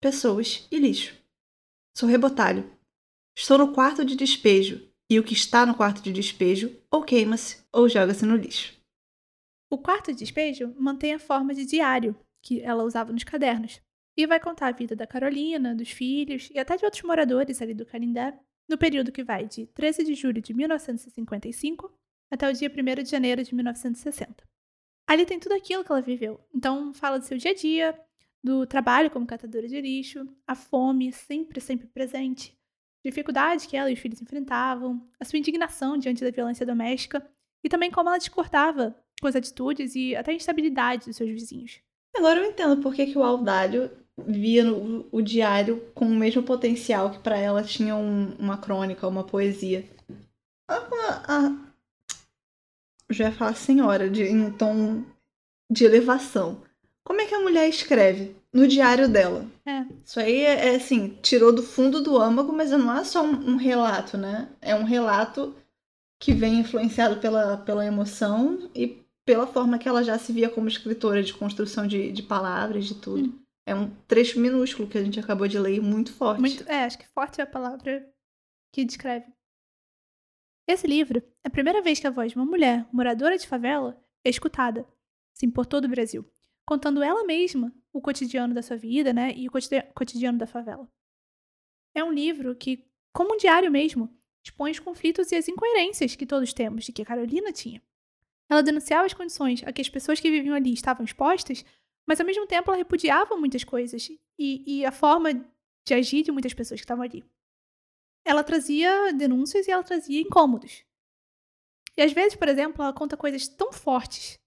Pessoas 0.00 0.66
e 0.70 0.78
lixo. 0.78 1.14
Sou 1.96 2.08
rebotalho. 2.08 2.70
Estou 3.36 3.58
no 3.58 3.72
quarto 3.72 4.04
de 4.04 4.16
despejo, 4.16 4.83
e 5.10 5.18
o 5.18 5.24
que 5.24 5.34
está 5.34 5.66
no 5.66 5.74
quarto 5.74 6.02
de 6.02 6.12
despejo 6.12 6.74
ou 6.90 7.02
queima-se 7.02 7.64
ou 7.72 7.88
joga-se 7.88 8.24
no 8.24 8.36
lixo. 8.36 8.74
O 9.70 9.78
quarto 9.78 10.12
de 10.12 10.18
despejo 10.18 10.74
mantém 10.78 11.14
a 11.14 11.18
forma 11.18 11.54
de 11.54 11.64
diário 11.64 12.16
que 12.42 12.60
ela 12.60 12.84
usava 12.84 13.12
nos 13.12 13.24
cadernos 13.24 13.80
e 14.16 14.26
vai 14.26 14.38
contar 14.38 14.68
a 14.68 14.72
vida 14.72 14.94
da 14.94 15.06
Carolina, 15.06 15.74
dos 15.74 15.90
filhos 15.90 16.48
e 16.52 16.58
até 16.58 16.76
de 16.76 16.84
outros 16.84 17.02
moradores 17.02 17.60
ali 17.60 17.74
do 17.74 17.86
Canindé 17.86 18.38
no 18.68 18.78
período 18.78 19.12
que 19.12 19.24
vai 19.24 19.46
de 19.46 19.66
13 19.66 20.04
de 20.04 20.14
julho 20.14 20.40
de 20.40 20.54
1955 20.54 21.92
até 22.30 22.48
o 22.48 22.52
dia 22.52 22.70
1 22.70 23.02
de 23.02 23.10
janeiro 23.10 23.42
de 23.42 23.54
1960. 23.54 24.44
Ali 25.06 25.26
tem 25.26 25.38
tudo 25.38 25.54
aquilo 25.54 25.84
que 25.84 25.92
ela 25.92 26.00
viveu. 26.00 26.40
Então, 26.54 26.94
fala 26.94 27.18
do 27.18 27.24
seu 27.24 27.36
dia 27.36 27.50
a 27.50 27.54
dia, 27.54 28.00
do 28.42 28.66
trabalho 28.66 29.10
como 29.10 29.26
catadora 29.26 29.68
de 29.68 29.80
lixo, 29.80 30.26
a 30.46 30.54
fome 30.54 31.12
sempre, 31.12 31.60
sempre 31.60 31.86
presente, 31.86 32.56
dificuldades 33.04 33.66
que 33.66 33.76
ela 33.76 33.90
e 33.90 33.94
os 33.94 34.00
filhos 34.00 34.22
enfrentavam, 34.22 35.06
a 35.20 35.24
sua 35.24 35.38
indignação 35.38 35.98
diante 35.98 36.24
da 36.24 36.30
violência 36.30 36.64
doméstica 36.64 37.24
e 37.62 37.68
também 37.68 37.90
como 37.90 38.08
ela 38.08 38.18
discordava 38.18 38.96
com 39.20 39.28
as 39.28 39.36
atitudes 39.36 39.94
e 39.94 40.16
até 40.16 40.32
a 40.32 40.34
instabilidade 40.34 41.06
dos 41.06 41.16
seus 41.16 41.30
vizinhos. 41.30 41.80
Agora 42.16 42.40
eu 42.40 42.50
entendo 42.50 42.80
por 42.80 42.94
que, 42.94 43.06
que 43.06 43.18
o 43.18 43.22
Aldalho 43.22 43.90
via 44.16 44.64
no, 44.64 45.06
o 45.10 45.20
diário 45.20 45.80
com 45.94 46.06
o 46.06 46.14
mesmo 46.14 46.42
potencial 46.42 47.10
que 47.10 47.18
para 47.18 47.36
ela 47.36 47.62
tinha 47.62 47.96
um, 47.96 48.34
uma 48.38 48.56
crônica, 48.56 49.06
uma 49.06 49.24
poesia. 49.24 49.84
A, 50.68 50.76
a, 50.76 51.56
já 53.10 53.26
ia 53.26 53.32
falar 53.32 53.54
senhora, 53.54 54.08
de, 54.08 54.22
em 54.22 54.50
tom 54.52 55.04
de 55.70 55.84
elevação. 55.84 56.62
Como 57.02 57.20
é 57.20 57.26
que 57.26 57.34
a 57.34 57.40
mulher 57.40 57.68
escreve? 57.68 58.36
No 58.54 58.68
diário 58.68 59.08
dela. 59.08 59.44
É. 59.66 59.84
Isso 60.04 60.20
aí 60.20 60.42
é, 60.42 60.68
é 60.68 60.76
assim, 60.76 61.18
tirou 61.20 61.52
do 61.52 61.60
fundo 61.60 62.00
do 62.00 62.16
âmago, 62.16 62.52
mas 62.52 62.70
não 62.70 62.96
é 62.96 63.02
só 63.02 63.24
um, 63.24 63.54
um, 63.54 63.56
relato, 63.56 64.16
né? 64.16 64.48
É 64.60 64.76
um 64.76 64.84
relato 64.84 65.56
que 66.20 66.32
vem 66.32 66.60
influenciado 66.60 67.20
pela, 67.20 67.56
pela 67.56 67.84
emoção 67.84 68.70
e 68.72 69.04
pela 69.26 69.44
forma 69.44 69.76
que 69.76 69.88
ela 69.88 70.04
já 70.04 70.16
se 70.18 70.32
via 70.32 70.48
como 70.48 70.68
escritora 70.68 71.20
de 71.20 71.34
construção 71.34 71.84
de, 71.84 72.12
de 72.12 72.22
palavras, 72.22 72.86
de 72.86 72.94
tudo. 72.94 73.28
Hum. 73.28 73.40
É 73.66 73.74
um 73.74 73.90
trecho 74.06 74.38
minúsculo 74.38 74.88
que 74.88 74.98
a 74.98 75.02
gente 75.02 75.18
acabou 75.18 75.48
de 75.48 75.58
ler 75.58 75.82
muito 75.82 76.12
forte. 76.12 76.40
Muito, 76.40 76.70
é, 76.70 76.84
acho 76.84 76.98
que 76.98 77.08
forte 77.08 77.40
é 77.40 77.44
a 77.44 77.46
palavra 77.46 78.08
que 78.72 78.84
descreve. 78.84 79.26
Esse 80.68 80.86
livro 80.86 81.18
é 81.42 81.48
a 81.48 81.50
primeira 81.50 81.82
vez 81.82 81.98
que 81.98 82.06
a 82.06 82.10
voz 82.10 82.30
de 82.30 82.38
uma 82.38 82.46
mulher, 82.46 82.86
moradora 82.92 83.36
de 83.36 83.48
favela, 83.48 84.00
é 84.24 84.30
escutada, 84.30 84.86
sim, 85.34 85.50
por 85.50 85.66
todo 85.66 85.86
o 85.86 85.88
Brasil, 85.88 86.24
contando 86.64 87.02
ela 87.02 87.24
mesma 87.24 87.72
o 87.94 88.00
cotidiano 88.00 88.52
da 88.52 88.62
sua 88.62 88.76
vida, 88.76 89.12
né, 89.12 89.32
e 89.34 89.48
o 89.48 89.52
cotidiano 89.94 90.36
da 90.36 90.46
favela. 90.46 90.86
É 91.94 92.02
um 92.02 92.12
livro 92.12 92.54
que, 92.56 92.84
como 93.14 93.34
um 93.34 93.36
diário 93.36 93.70
mesmo, 93.70 94.12
expõe 94.44 94.72
os 94.72 94.80
conflitos 94.80 95.30
e 95.30 95.36
as 95.36 95.48
incoerências 95.48 96.16
que 96.16 96.26
todos 96.26 96.52
temos, 96.52 96.88
e 96.88 96.92
que 96.92 97.02
a 97.02 97.06
Carolina 97.06 97.52
tinha. 97.52 97.80
Ela 98.50 98.62
denunciava 98.62 99.06
as 99.06 99.14
condições 99.14 99.62
a 99.64 99.72
que 99.72 99.80
as 99.80 99.88
pessoas 99.88 100.20
que 100.20 100.30
viviam 100.30 100.54
ali 100.54 100.72
estavam 100.72 101.04
expostas, 101.04 101.64
mas 102.06 102.20
ao 102.20 102.26
mesmo 102.26 102.46
tempo 102.46 102.70
ela 102.70 102.76
repudiava 102.76 103.36
muitas 103.36 103.64
coisas 103.64 104.10
e, 104.38 104.80
e 104.80 104.84
a 104.84 104.92
forma 104.92 105.32
de 105.86 105.94
agir 105.94 106.22
de 106.22 106.32
muitas 106.32 106.52
pessoas 106.52 106.80
que 106.80 106.84
estavam 106.84 107.04
ali 107.04 107.24
ela 108.24 108.42
trazia 108.42 109.12
denúncias 109.12 109.68
e 109.68 109.70
ela 109.70 109.82
trazia 109.82 110.20
incômodos. 110.20 110.84
E 111.96 112.02
às 112.02 112.12
vezes, 112.12 112.34
por 112.34 112.48
exemplo, 112.48 112.82
ela 112.82 112.92
conta 112.92 113.16
coisas 113.16 113.46
tão 113.46 113.72
fortes 113.72 114.40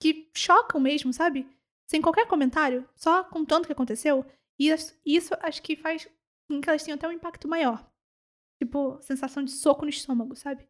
que 0.00 0.30
chocam 0.36 0.80
mesmo, 0.80 1.12
sabe? 1.12 1.48
Sem 1.86 2.00
qualquer 2.00 2.26
comentário, 2.26 2.88
só 2.94 3.24
contando 3.24 3.64
o 3.64 3.66
que 3.66 3.72
aconteceu. 3.72 4.24
E 4.58 4.68
isso 5.04 5.34
acho 5.40 5.62
que 5.62 5.76
faz 5.76 6.08
com 6.48 6.60
que 6.60 6.68
elas 6.68 6.82
tenham 6.82 6.96
até 6.96 7.08
um 7.08 7.12
impacto 7.12 7.48
maior. 7.48 7.90
Tipo, 8.62 9.00
sensação 9.02 9.42
de 9.42 9.50
soco 9.50 9.84
no 9.84 9.90
estômago, 9.90 10.36
sabe? 10.36 10.68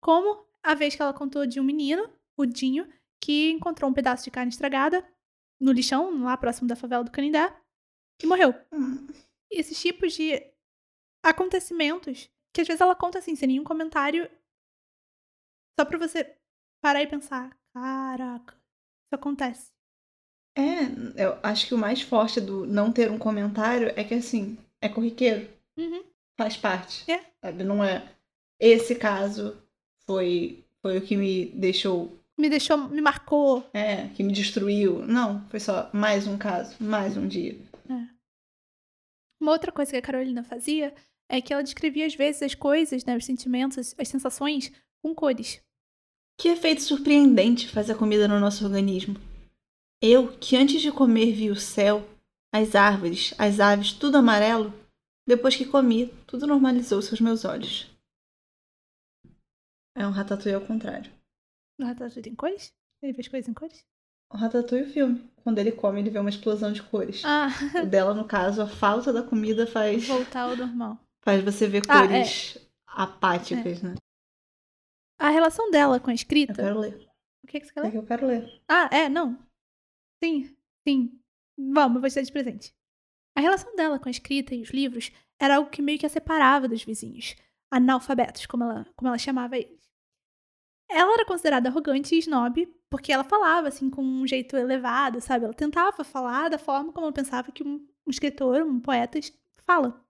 Como 0.00 0.46
a 0.62 0.74
vez 0.74 0.94
que 0.94 1.02
ela 1.02 1.12
contou 1.12 1.46
de 1.46 1.60
um 1.60 1.64
menino, 1.64 2.08
o 2.36 2.46
Dinho, 2.46 2.88
que 3.20 3.50
encontrou 3.50 3.90
um 3.90 3.94
pedaço 3.94 4.24
de 4.24 4.30
carne 4.30 4.50
estragada 4.50 5.06
no 5.60 5.72
lixão, 5.72 6.22
lá 6.22 6.36
próximo 6.36 6.68
da 6.68 6.76
favela 6.76 7.04
do 7.04 7.10
Canindé, 7.10 7.54
e 8.22 8.26
morreu. 8.26 8.54
Hum. 8.72 9.06
Esses 9.50 9.80
tipos 9.80 10.12
de 10.12 10.42
acontecimentos 11.22 12.30
que 12.52 12.60
às 12.60 12.66
vezes 12.66 12.80
ela 12.80 12.94
conta 12.94 13.18
assim, 13.18 13.36
sem 13.36 13.48
nenhum 13.48 13.64
comentário, 13.64 14.30
só 15.78 15.84
pra 15.84 15.98
você 15.98 16.36
parar 16.80 17.02
e 17.02 17.06
pensar: 17.06 17.58
caraca, 17.72 18.54
isso 18.54 19.14
acontece. 19.14 19.75
É, 20.56 21.22
eu 21.22 21.38
acho 21.42 21.66
que 21.66 21.74
o 21.74 21.78
mais 21.78 22.00
forte 22.00 22.40
do 22.40 22.66
não 22.66 22.90
ter 22.90 23.10
um 23.10 23.18
comentário 23.18 23.92
é 23.94 24.02
que 24.02 24.14
assim, 24.14 24.56
é 24.80 24.88
corriqueiro. 24.88 25.48
Uhum. 25.76 26.02
Faz 26.38 26.56
parte. 26.56 27.10
É. 27.10 27.20
Sabe? 27.42 27.62
Não 27.62 27.84
é. 27.84 28.10
Esse 28.58 28.94
caso 28.94 29.56
foi, 30.06 30.64
foi 30.80 30.96
o 30.96 31.02
que 31.02 31.16
me 31.16 31.46
deixou. 31.46 32.18
Me 32.38 32.48
deixou, 32.48 32.88
me 32.88 33.02
marcou. 33.02 33.68
É, 33.74 34.08
que 34.08 34.22
me 34.22 34.32
destruiu. 34.32 35.04
Não, 35.06 35.46
foi 35.48 35.60
só 35.60 35.90
mais 35.92 36.26
um 36.26 36.38
caso, 36.38 36.74
mais 36.80 37.16
um 37.16 37.28
dia. 37.28 37.58
É. 37.90 38.08
Uma 39.40 39.52
outra 39.52 39.70
coisa 39.70 39.90
que 39.90 39.96
a 39.98 40.02
Carolina 40.02 40.42
fazia 40.42 40.94
é 41.28 41.40
que 41.40 41.52
ela 41.52 41.62
descrevia 41.62 42.06
às 42.06 42.14
vezes 42.14 42.42
as 42.42 42.54
coisas, 42.54 43.04
né, 43.04 43.16
os 43.16 43.24
sentimentos, 43.24 43.94
as 43.98 44.08
sensações 44.08 44.72
com 45.02 45.14
cores. 45.14 45.60
Que 46.38 46.48
efeito 46.48 46.82
surpreendente 46.82 47.68
faz 47.68 47.90
a 47.90 47.94
comida 47.94 48.28
no 48.28 48.38
nosso 48.38 48.64
organismo. 48.64 49.16
Eu, 50.02 50.36
que 50.38 50.56
antes 50.56 50.80
de 50.82 50.92
comer 50.92 51.32
vi 51.32 51.50
o 51.50 51.56
céu, 51.56 52.06
as 52.52 52.74
árvores, 52.74 53.34
as 53.38 53.60
aves, 53.60 53.92
tudo 53.92 54.16
amarelo, 54.18 54.72
depois 55.26 55.56
que 55.56 55.64
comi, 55.66 56.08
tudo 56.26 56.46
normalizou-se 56.46 57.10
aos 57.10 57.20
meus 57.20 57.44
olhos. 57.44 57.90
É 59.96 60.06
um 60.06 60.10
ratatouille 60.10 60.54
ao 60.54 60.66
contrário. 60.66 61.10
O 61.80 61.84
ratatouille 61.84 62.22
tem 62.22 62.34
cores? 62.34 62.72
Ele 63.02 63.12
vê 63.12 63.20
as 63.20 63.28
coisas 63.28 63.48
em 63.48 63.54
cores? 63.54 63.84
O 64.32 64.36
ratatouille 64.36 64.86
o 64.86 64.92
filme. 64.92 65.30
Quando 65.42 65.58
ele 65.58 65.72
come, 65.72 66.00
ele 66.00 66.10
vê 66.10 66.18
uma 66.18 66.30
explosão 66.30 66.72
de 66.72 66.82
cores. 66.82 67.22
Ah. 67.24 67.48
O 67.82 67.86
dela, 67.86 68.12
no 68.12 68.26
caso, 68.26 68.60
a 68.60 68.66
falta 68.66 69.12
da 69.12 69.22
comida 69.22 69.66
faz... 69.66 70.06
Voltar 70.06 70.42
ao 70.42 70.56
normal. 70.56 70.98
Faz 71.24 71.42
você 71.42 71.66
ver 71.66 71.82
Ah, 71.88 72.02
cores 72.06 72.58
apáticas, 72.86 73.82
né? 73.82 73.94
A 75.18 75.30
relação 75.30 75.70
dela 75.70 75.98
com 75.98 76.10
a 76.10 76.14
escrita. 76.14 76.52
Eu 76.52 76.56
quero 76.56 76.78
ler. 76.80 77.08
O 77.42 77.46
que, 77.46 77.60
que 77.60 77.66
você 77.66 77.72
quer 77.72 77.80
É 77.80 77.82
ler? 77.84 77.90
que 77.92 77.96
eu 77.98 78.06
quero 78.06 78.26
ler. 78.26 78.60
Ah, 78.68 78.88
é, 78.92 79.08
não. 79.08 79.38
Sim, 80.22 80.56
sim. 80.86 81.20
Vamos, 81.58 82.00
vou 82.00 82.10
te 82.10 82.16
dar 82.16 82.22
de 82.22 82.32
presente. 82.32 82.74
A 83.34 83.40
relação 83.40 83.74
dela 83.76 83.98
com 83.98 84.08
a 84.08 84.10
escrita 84.10 84.54
e 84.54 84.62
os 84.62 84.70
livros 84.70 85.12
era 85.38 85.56
algo 85.56 85.70
que 85.70 85.82
meio 85.82 85.98
que 85.98 86.06
a 86.06 86.08
separava 86.08 86.68
dos 86.68 86.82
vizinhos. 86.84 87.36
Analfabetos, 87.70 88.46
como 88.46 88.64
ela, 88.64 88.86
como 88.96 89.08
ela 89.08 89.18
chamava 89.18 89.56
eles. 89.56 89.86
Ela 90.88 91.14
era 91.14 91.26
considerada 91.26 91.68
arrogante 91.68 92.14
e 92.14 92.18
snob 92.18 92.66
porque 92.88 93.12
ela 93.12 93.24
falava 93.24 93.68
assim 93.68 93.90
com 93.90 94.02
um 94.02 94.26
jeito 94.26 94.56
elevado, 94.56 95.20
sabe? 95.20 95.44
Ela 95.44 95.54
tentava 95.54 96.04
falar 96.04 96.48
da 96.48 96.58
forma 96.58 96.92
como 96.92 97.06
ela 97.06 97.12
pensava 97.12 97.50
que 97.50 97.64
um, 97.64 97.86
escritor, 98.08 98.62
um 98.62 98.80
poeta 98.80 99.18
fala. 99.64 100.02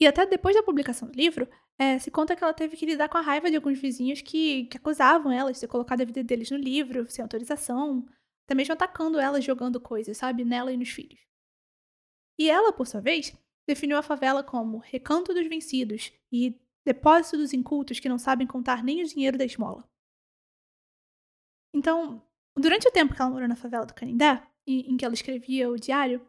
E 0.00 0.06
até 0.06 0.24
depois 0.24 0.56
da 0.56 0.62
publicação 0.62 1.08
do 1.08 1.14
livro, 1.16 1.48
eh, 1.78 1.98
se 1.98 2.10
conta 2.10 2.34
que 2.34 2.42
ela 2.42 2.54
teve 2.54 2.76
que 2.76 2.86
lidar 2.86 3.08
com 3.08 3.18
a 3.18 3.20
raiva 3.20 3.50
de 3.50 3.56
alguns 3.56 3.78
vizinhos 3.78 4.22
que, 4.22 4.64
que 4.66 4.76
acusavam 4.78 5.30
ela 5.32 5.52
de 5.52 5.60
ter 5.60 5.66
colocado 5.66 6.00
a 6.00 6.04
vida 6.04 6.22
deles 6.24 6.50
no 6.50 6.56
livro, 6.56 7.10
sem 7.10 7.22
autorização, 7.22 8.06
até 8.50 8.54
mesmo 8.56 8.74
atacando 8.74 9.20
ela, 9.20 9.40
jogando 9.40 9.80
coisas, 9.80 10.16
sabe, 10.16 10.44
nela 10.44 10.72
e 10.72 10.76
nos 10.76 10.88
filhos. 10.88 11.20
E 12.38 12.50
ela, 12.50 12.72
por 12.72 12.86
sua 12.86 13.00
vez, 13.00 13.32
definiu 13.66 13.96
a 13.96 14.02
favela 14.02 14.42
como 14.42 14.78
recanto 14.78 15.32
dos 15.32 15.46
vencidos 15.46 16.12
e 16.32 16.58
depósito 16.84 17.36
dos 17.36 17.52
incultos 17.52 18.00
que 18.00 18.08
não 18.08 18.18
sabem 18.18 18.46
contar 18.46 18.82
nem 18.82 19.02
o 19.02 19.06
dinheiro 19.06 19.38
da 19.38 19.44
esmola. 19.44 19.88
Então, 21.72 22.20
Durante 22.56 22.88
o 22.88 22.90
tempo 22.90 23.14
que 23.14 23.22
ela 23.22 23.30
morou 23.30 23.48
na 23.48 23.56
favela 23.56 23.86
do 23.86 23.94
Canindé, 23.94 24.42
em 24.66 24.96
que 24.96 25.04
ela 25.04 25.14
escrevia 25.14 25.70
o 25.70 25.78
diário, 25.78 26.26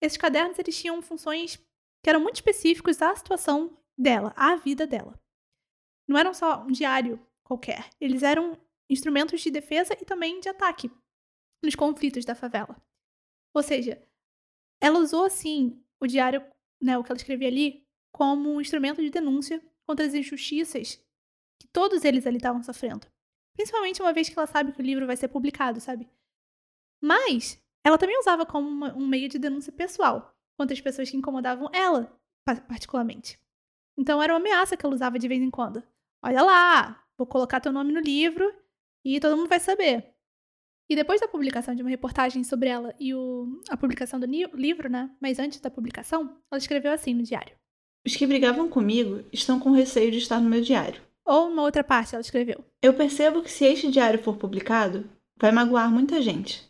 esses 0.00 0.16
cadernos 0.16 0.58
eles 0.58 0.80
tinham 0.80 1.02
funções 1.02 1.56
que 2.02 2.08
eram 2.08 2.20
muito 2.20 2.36
específicos 2.36 3.02
à 3.02 3.14
situação 3.14 3.76
dela, 3.98 4.32
à 4.36 4.56
vida 4.56 4.86
dela. 4.86 5.20
Não 6.08 6.18
eram 6.18 6.32
só 6.32 6.62
um 6.62 6.68
diário 6.68 7.20
qualquer, 7.44 7.90
eles 8.00 8.22
eram 8.22 8.58
instrumentos 8.88 9.40
de 9.40 9.50
defesa 9.50 9.94
e 10.00 10.04
também 10.04 10.40
de 10.40 10.48
ataque 10.48 10.90
nos 11.62 11.74
conflitos 11.74 12.24
da 12.24 12.34
favela. 12.34 12.76
Ou 13.54 13.62
seja, 13.62 14.02
ela 14.80 14.98
usou 14.98 15.24
assim 15.24 15.82
o 16.00 16.06
diário, 16.06 16.44
né, 16.80 16.96
o 16.98 17.02
que 17.02 17.10
ela 17.10 17.16
escrevia 17.16 17.48
ali, 17.48 17.86
como 18.12 18.54
um 18.54 18.60
instrumento 18.60 19.00
de 19.00 19.10
denúncia 19.10 19.62
contra 19.86 20.06
as 20.06 20.14
injustiças 20.14 21.02
que 21.58 21.68
todos 21.68 22.04
eles 22.04 22.26
ali 22.26 22.36
estavam 22.36 22.62
sofrendo. 22.62 23.06
Principalmente 23.54 24.02
uma 24.02 24.12
vez 24.12 24.28
que 24.28 24.38
ela 24.38 24.46
sabe 24.46 24.72
que 24.72 24.80
o 24.80 24.84
livro 24.84 25.06
vai 25.06 25.16
ser 25.16 25.28
publicado, 25.28 25.80
sabe? 25.80 26.08
Mas 27.00 27.62
ela 27.84 27.96
também 27.96 28.18
usava 28.18 28.44
como 28.44 28.68
uma, 28.68 28.94
um 28.94 29.06
meio 29.06 29.28
de 29.28 29.38
denúncia 29.38 29.72
pessoal 29.72 30.36
contra 30.58 30.74
as 30.74 30.80
pessoas 30.80 31.10
que 31.10 31.16
incomodavam 31.16 31.70
ela, 31.72 32.18
particularmente. 32.44 33.40
Então 33.96 34.22
era 34.22 34.32
uma 34.32 34.40
ameaça 34.40 34.76
que 34.76 34.84
ela 34.84 34.94
usava 34.94 35.18
de 35.18 35.28
vez 35.28 35.40
em 35.40 35.50
quando. 35.50 35.82
Olha 36.22 36.42
lá, 36.42 37.04
vou 37.16 37.26
colocar 37.26 37.60
teu 37.60 37.72
nome 37.72 37.92
no 37.92 38.00
livro 38.00 38.52
e 39.04 39.20
todo 39.20 39.36
mundo 39.36 39.48
vai 39.48 39.60
saber. 39.60 40.15
E 40.88 40.94
depois 40.94 41.20
da 41.20 41.26
publicação 41.26 41.74
de 41.74 41.82
uma 41.82 41.90
reportagem 41.90 42.44
sobre 42.44 42.68
ela 42.68 42.94
e 42.98 43.12
o, 43.12 43.60
a 43.68 43.76
publicação 43.76 44.20
do 44.20 44.26
livro, 44.26 44.88
né? 44.88 45.10
Mas 45.20 45.38
antes 45.38 45.60
da 45.60 45.70
publicação, 45.70 46.36
ela 46.50 46.58
escreveu 46.58 46.92
assim 46.92 47.12
no 47.12 47.24
diário: 47.24 47.56
Os 48.06 48.14
que 48.14 48.26
brigavam 48.26 48.68
comigo 48.68 49.24
estão 49.32 49.58
com 49.58 49.72
receio 49.72 50.12
de 50.12 50.18
estar 50.18 50.40
no 50.40 50.48
meu 50.48 50.60
diário. 50.60 51.02
Ou 51.24 51.50
numa 51.50 51.62
outra 51.62 51.82
parte, 51.82 52.14
ela 52.14 52.22
escreveu: 52.22 52.64
Eu 52.80 52.94
percebo 52.94 53.42
que 53.42 53.50
se 53.50 53.64
este 53.64 53.90
diário 53.90 54.22
for 54.22 54.36
publicado, 54.36 55.10
vai 55.36 55.50
magoar 55.50 55.90
muita 55.90 56.22
gente. 56.22 56.64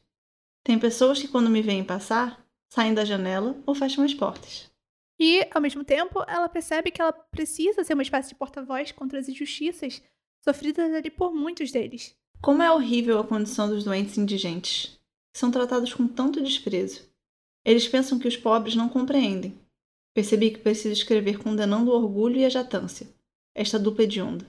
Tem 0.64 0.78
pessoas 0.78 1.20
que, 1.20 1.28
quando 1.28 1.50
me 1.50 1.60
veem 1.60 1.84
passar, 1.84 2.44
saem 2.72 2.94
da 2.94 3.04
janela 3.04 3.56
ou 3.66 3.74
fecham 3.74 4.02
as 4.02 4.14
portas. 4.14 4.70
E, 5.18 5.46
ao 5.54 5.60
mesmo 5.60 5.84
tempo, 5.84 6.24
ela 6.26 6.48
percebe 6.48 6.90
que 6.90 7.00
ela 7.00 7.12
precisa 7.12 7.84
ser 7.84 7.94
uma 7.94 8.02
espécie 8.02 8.30
de 8.30 8.34
porta-voz 8.34 8.92
contra 8.92 9.18
as 9.18 9.28
injustiças 9.28 10.02
sofridas 10.42 10.92
ali 10.92 11.10
por 11.10 11.34
muitos 11.34 11.70
deles. 11.70 12.16
Como 12.42 12.62
é 12.62 12.70
horrível 12.70 13.18
a 13.18 13.26
condição 13.26 13.68
dos 13.68 13.84
doentes 13.84 14.16
indigentes. 14.18 14.98
São 15.36 15.50
tratados 15.50 15.92
com 15.92 16.06
tanto 16.06 16.42
desprezo. 16.42 17.08
Eles 17.64 17.88
pensam 17.88 18.18
que 18.18 18.28
os 18.28 18.36
pobres 18.36 18.76
não 18.76 18.88
compreendem. 18.88 19.58
Percebi 20.14 20.50
que 20.50 20.60
preciso 20.60 20.92
escrever 20.92 21.42
condenando 21.42 21.90
o 21.90 21.94
orgulho 21.94 22.36
e 22.36 22.44
a 22.44 22.48
jatância. 22.48 23.06
Esta 23.54 23.78
dupla 23.78 24.04
hedionda. 24.04 24.48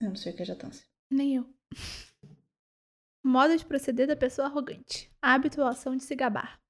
Eu 0.00 0.10
não 0.10 0.16
sei 0.16 0.32
o 0.32 0.36
que 0.36 0.42
é 0.42 0.46
jatância. 0.46 0.86
Nem 1.10 1.36
eu. 1.36 1.46
Modo 3.24 3.56
de 3.56 3.64
proceder 3.64 4.06
da 4.06 4.16
pessoa 4.16 4.46
arrogante. 4.46 5.10
Hábito 5.20 5.60
ou 5.60 5.66
ação 5.66 5.96
de 5.96 6.04
se 6.04 6.14
gabar. 6.14 6.60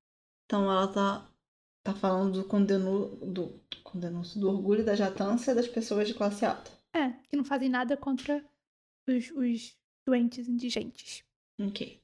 Então 0.46 0.64
ela 0.64 0.88
tá, 0.88 1.30
tá 1.84 1.94
falando 1.94 2.42
do 2.42 2.48
condenu, 2.48 3.14
do 3.16 3.61
condenúncio 3.84 4.40
do 4.40 4.48
orgulho 4.48 4.80
e 4.80 4.84
da 4.84 4.96
jatância 4.96 5.54
das 5.54 5.68
pessoas 5.68 6.08
de 6.08 6.14
classe 6.14 6.44
alta. 6.44 6.72
É, 6.92 7.11
que 7.28 7.37
não 7.37 7.44
fazem 7.44 7.68
nada 7.68 7.96
contra 7.96 8.44
os, 9.06 9.30
os 9.30 9.77
doentes 10.08 10.48
indigentes. 10.48 11.22
Ok. 11.60 12.00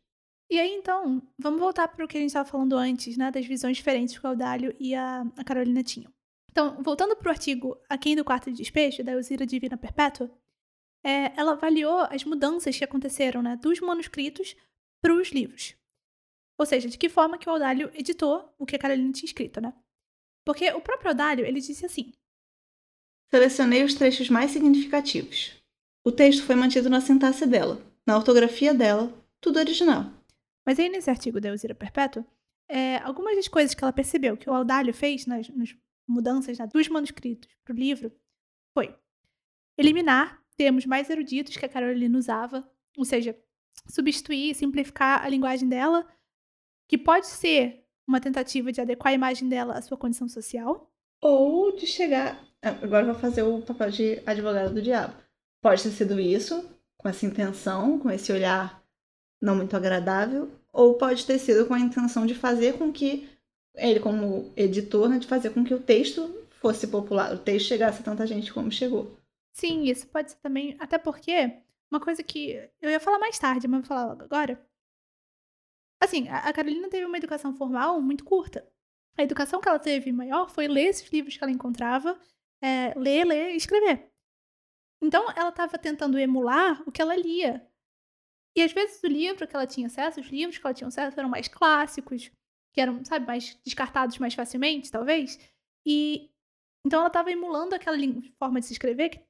E 0.51 0.59
aí, 0.59 0.71
então, 0.75 1.23
vamos 1.39 1.59
voltar 1.59 1.89
para 1.89 2.05
o 2.05 2.09
que 2.09 2.19
a 2.19 2.21
gente 2.21 2.29
estava 2.29 2.49
falando 2.49 2.77
antes, 2.77 3.17
né? 3.17 3.31
Das 3.31 3.47
visões 3.47 3.79
diferentes 3.79 4.19
que 4.19 4.27
o 4.27 4.29
Audálio 4.29 4.77
e 4.79 4.95
a, 4.95 5.23
a 5.37 5.45
Carolina 5.45 5.83
tinham. 5.83 6.13
Então, 6.51 6.83
voltando 6.83 7.17
para 7.17 7.29
o 7.29 7.31
artigo 7.31 7.77
Aquém 7.89 8.15
do 8.15 8.25
Quarto 8.25 8.51
de 8.51 8.59
Despejo, 8.59 9.03
da 9.03 9.13
Elzira 9.13 9.47
Divina 9.47 9.77
Perpétua, 9.77 10.31
é, 11.03 11.33
ela 11.39 11.53
avaliou 11.53 12.01
as 12.11 12.25
mudanças 12.25 12.77
que 12.77 12.85
aconteceram 12.85 13.43
né, 13.43 13.57
dos 13.57 13.81
manuscritos 13.81 14.55
para 15.03 15.15
os 15.15 15.31
livros. 15.31 15.75
Ou 16.59 16.67
seja, 16.67 16.89
de 16.89 16.99
que 16.99 17.09
forma 17.09 17.39
que 17.39 17.49
o 17.49 17.53
Audálio 17.53 17.91
editou 17.95 18.55
o 18.59 18.67
que 18.67 18.77
a 18.77 18.79
Carolina 18.79 19.13
tinha 19.13 19.27
escrito, 19.27 19.61
né? 19.61 19.75
Porque 20.47 20.71
o 20.73 20.81
próprio 20.81 21.09
Audálio, 21.09 21.45
ele 21.45 21.61
disse 21.61 21.85
assim... 21.87 22.13
Selecionei 23.33 23.83
os 23.83 23.95
trechos 23.95 24.29
mais 24.29 24.51
significativos. 24.53 25.61
O 26.07 26.13
texto 26.13 26.45
foi 26.45 26.55
mantido 26.55 26.89
na 26.91 27.01
sintaxe 27.01 27.47
dela, 27.47 27.83
na 28.07 28.17
ortografia 28.17 28.75
dela, 28.75 29.13
tudo 29.41 29.59
original. 29.59 30.11
Mas 30.67 30.79
aí 30.79 30.89
nesse 30.89 31.11
artigo 31.11 31.41
da 31.41 31.49
Elzira 31.49 31.75
Perpétua, 31.75 32.27
é, 32.69 32.97
algumas 32.99 33.37
das 33.37 33.49
coisas 33.49 33.75
que 33.75 33.85
ela 33.85 33.93
percebeu 33.93 34.37
que 34.37 34.49
o 34.49 34.55
Audálio 34.55 34.95
fez 34.95 35.27
nas, 35.27 35.49
nas 35.51 35.77
mudanças 36.07 36.59
né, 36.59 36.67
dos 36.67 36.89
manuscritos 36.89 37.49
para 37.65 37.75
o 37.75 37.79
livro 37.79 38.13
foi 38.73 38.95
eliminar 39.79 40.43
termos 40.57 40.87
mais 40.87 41.11
eruditos 41.11 41.57
que 41.57 41.65
a 41.65 41.69
Carolina 41.69 42.19
usava, 42.19 42.69
ou 42.97 43.05
seja, 43.05 43.37
substituir, 43.89 44.55
simplificar 44.55 45.25
a 45.25 45.29
linguagem 45.29 45.69
dela, 45.69 46.07
que 46.89 46.97
pode 46.97 47.27
ser 47.27 47.85
uma 48.07 48.21
tentativa 48.21 48.71
de 48.71 48.81
adequar 48.81 49.13
a 49.13 49.15
imagem 49.15 49.49
dela 49.49 49.75
à 49.75 49.83
sua 49.83 49.97
condição 49.97 50.29
social. 50.29 50.93
Ou 51.21 51.75
de 51.75 51.87
chegar. 51.87 52.45
Agora 52.63 53.07
vou 53.07 53.15
fazer 53.15 53.43
o 53.43 53.63
papel 53.63 53.91
de 53.91 54.23
advogado 54.27 54.75
do 54.75 54.83
diabo. 54.83 55.15
Pode 55.61 55.83
ter 55.83 55.91
sido 55.91 56.21
isso, 56.21 56.69
com 56.97 57.09
essa 57.09 57.27
intenção, 57.27 57.99
com 57.99 58.11
esse 58.11 58.33
olhar 58.33 58.83
não 59.41 59.57
muito 59.57 59.77
agradável, 59.77 60.51
ou 60.73 60.95
pode 60.95 61.27
ter 61.27 61.39
sido 61.39 61.67
com 61.67 61.75
a 61.75 61.81
intenção 61.81 62.27
de 62.27 62.35
fazer 62.35 62.79
com 62.79 62.93
que 62.93 63.29
ele, 63.75 64.01
como 64.01 64.53
editor, 64.57 65.09
né, 65.09 65.19
de 65.19 65.27
fazer 65.27 65.51
com 65.51 65.65
que 65.65 65.75
o 65.75 65.81
texto 65.81 66.43
fosse 66.61 66.87
popular, 66.87 67.35
o 67.35 67.39
texto 67.39 67.69
chegasse 67.69 68.01
a 68.01 68.05
tanta 68.05 68.27
gente 68.27 68.53
como 68.53 68.71
chegou. 68.71 69.17
Sim, 69.53 69.85
isso 69.85 70.07
pode 70.09 70.31
ser 70.31 70.39
também, 70.39 70.77
até 70.81 70.99
porque 70.99 71.59
uma 71.91 72.01
coisa 72.01 72.23
que 72.23 72.53
eu 72.81 72.91
ia 72.91 72.99
falar 72.99 73.19
mais 73.19 73.39
tarde, 73.39 73.69
mas 73.69 73.81
vou 73.81 73.89
falar 73.89 74.07
logo 74.07 74.23
agora. 74.23 74.61
Assim, 76.01 76.29
a 76.29 76.53
Carolina 76.53 76.89
teve 76.89 77.05
uma 77.07 77.17
educação 77.17 77.55
formal 77.55 78.01
muito 78.01 78.25
curta. 78.25 78.67
A 79.17 79.23
educação 79.23 79.61
que 79.61 79.69
ela 79.69 79.79
teve 79.79 80.11
maior 80.11 80.51
foi 80.51 80.67
ler 80.67 80.89
esses 80.89 81.11
livros 81.11 81.37
que 81.37 81.45
ela 81.45 81.53
encontrava, 81.53 82.19
é, 82.61 82.93
ler, 82.99 83.25
ler 83.25 83.53
e 83.53 83.57
escrever. 83.57 84.11
Então, 85.05 85.31
ela 85.37 85.51
estava 85.51 85.77
tentando 85.77 86.19
emular 86.19 86.83
o 86.87 86.91
que 86.91 87.03
ela 87.03 87.15
lia. 87.15 87.67
E 88.57 88.63
às 88.63 88.73
vezes 88.73 89.03
o 89.03 89.07
livro 89.07 89.47
que 89.47 89.55
ela 89.55 89.67
tinha 89.67 89.87
acesso, 89.87 90.21
os 90.21 90.29
livros 90.29 90.57
que 90.57 90.67
ela 90.67 90.73
tinha 90.73 90.89
acesso 90.89 91.21
eram 91.21 91.29
mais 91.29 91.47
clássicos, 91.47 92.31
que 92.73 92.81
eram, 92.81 93.05
sabe, 93.05 93.27
mais 93.27 93.59
descartados 93.63 94.17
mais 94.19 94.33
facilmente, 94.33 94.91
talvez. 94.91 95.39
E 95.85 96.31
então 96.87 97.01
ela 97.01 97.09
estava 97.09 97.31
emulando 97.31 97.75
aquela 97.75 97.99
forma 98.39 98.61
de 98.61 98.67
se 98.67 98.73
escrever 98.73 99.11
que 99.11 99.21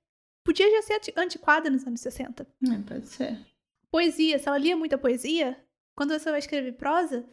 podia 0.44 0.70
já 0.70 0.82
ser 0.82 1.12
antiquada 1.16 1.68
nos 1.68 1.84
anos 1.86 2.00
60. 2.00 2.42
É, 2.42 2.78
pode 2.86 3.08
ser. 3.08 3.44
Poesia, 3.90 4.38
se 4.38 4.48
ela 4.48 4.58
lia 4.58 4.76
muita 4.76 4.98
poesia, 4.98 5.60
quando 5.96 6.16
você 6.16 6.30
vai 6.30 6.38
escrever 6.38 6.72
prosa, 6.72 7.28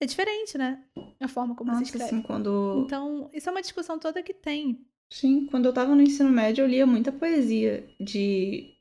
é 0.00 0.06
diferente, 0.06 0.58
né? 0.58 0.84
A 1.20 1.28
forma 1.28 1.54
como 1.54 1.70
Nossa, 1.70 1.84
você 1.84 1.90
escreve. 1.90 2.16
Assim, 2.16 2.22
quando... 2.22 2.82
Então, 2.84 3.30
isso 3.32 3.48
é 3.48 3.52
uma 3.52 3.62
discussão 3.62 3.98
toda 3.98 4.22
que 4.22 4.34
tem. 4.34 4.86
Sim, 5.12 5.46
quando 5.46 5.66
eu 5.66 5.74
tava 5.74 5.94
no 5.94 6.00
ensino 6.00 6.30
médio, 6.30 6.64
eu 6.64 6.66
lia 6.68 6.86
muita 6.86 7.12
poesia 7.12 7.86
de 8.00 8.74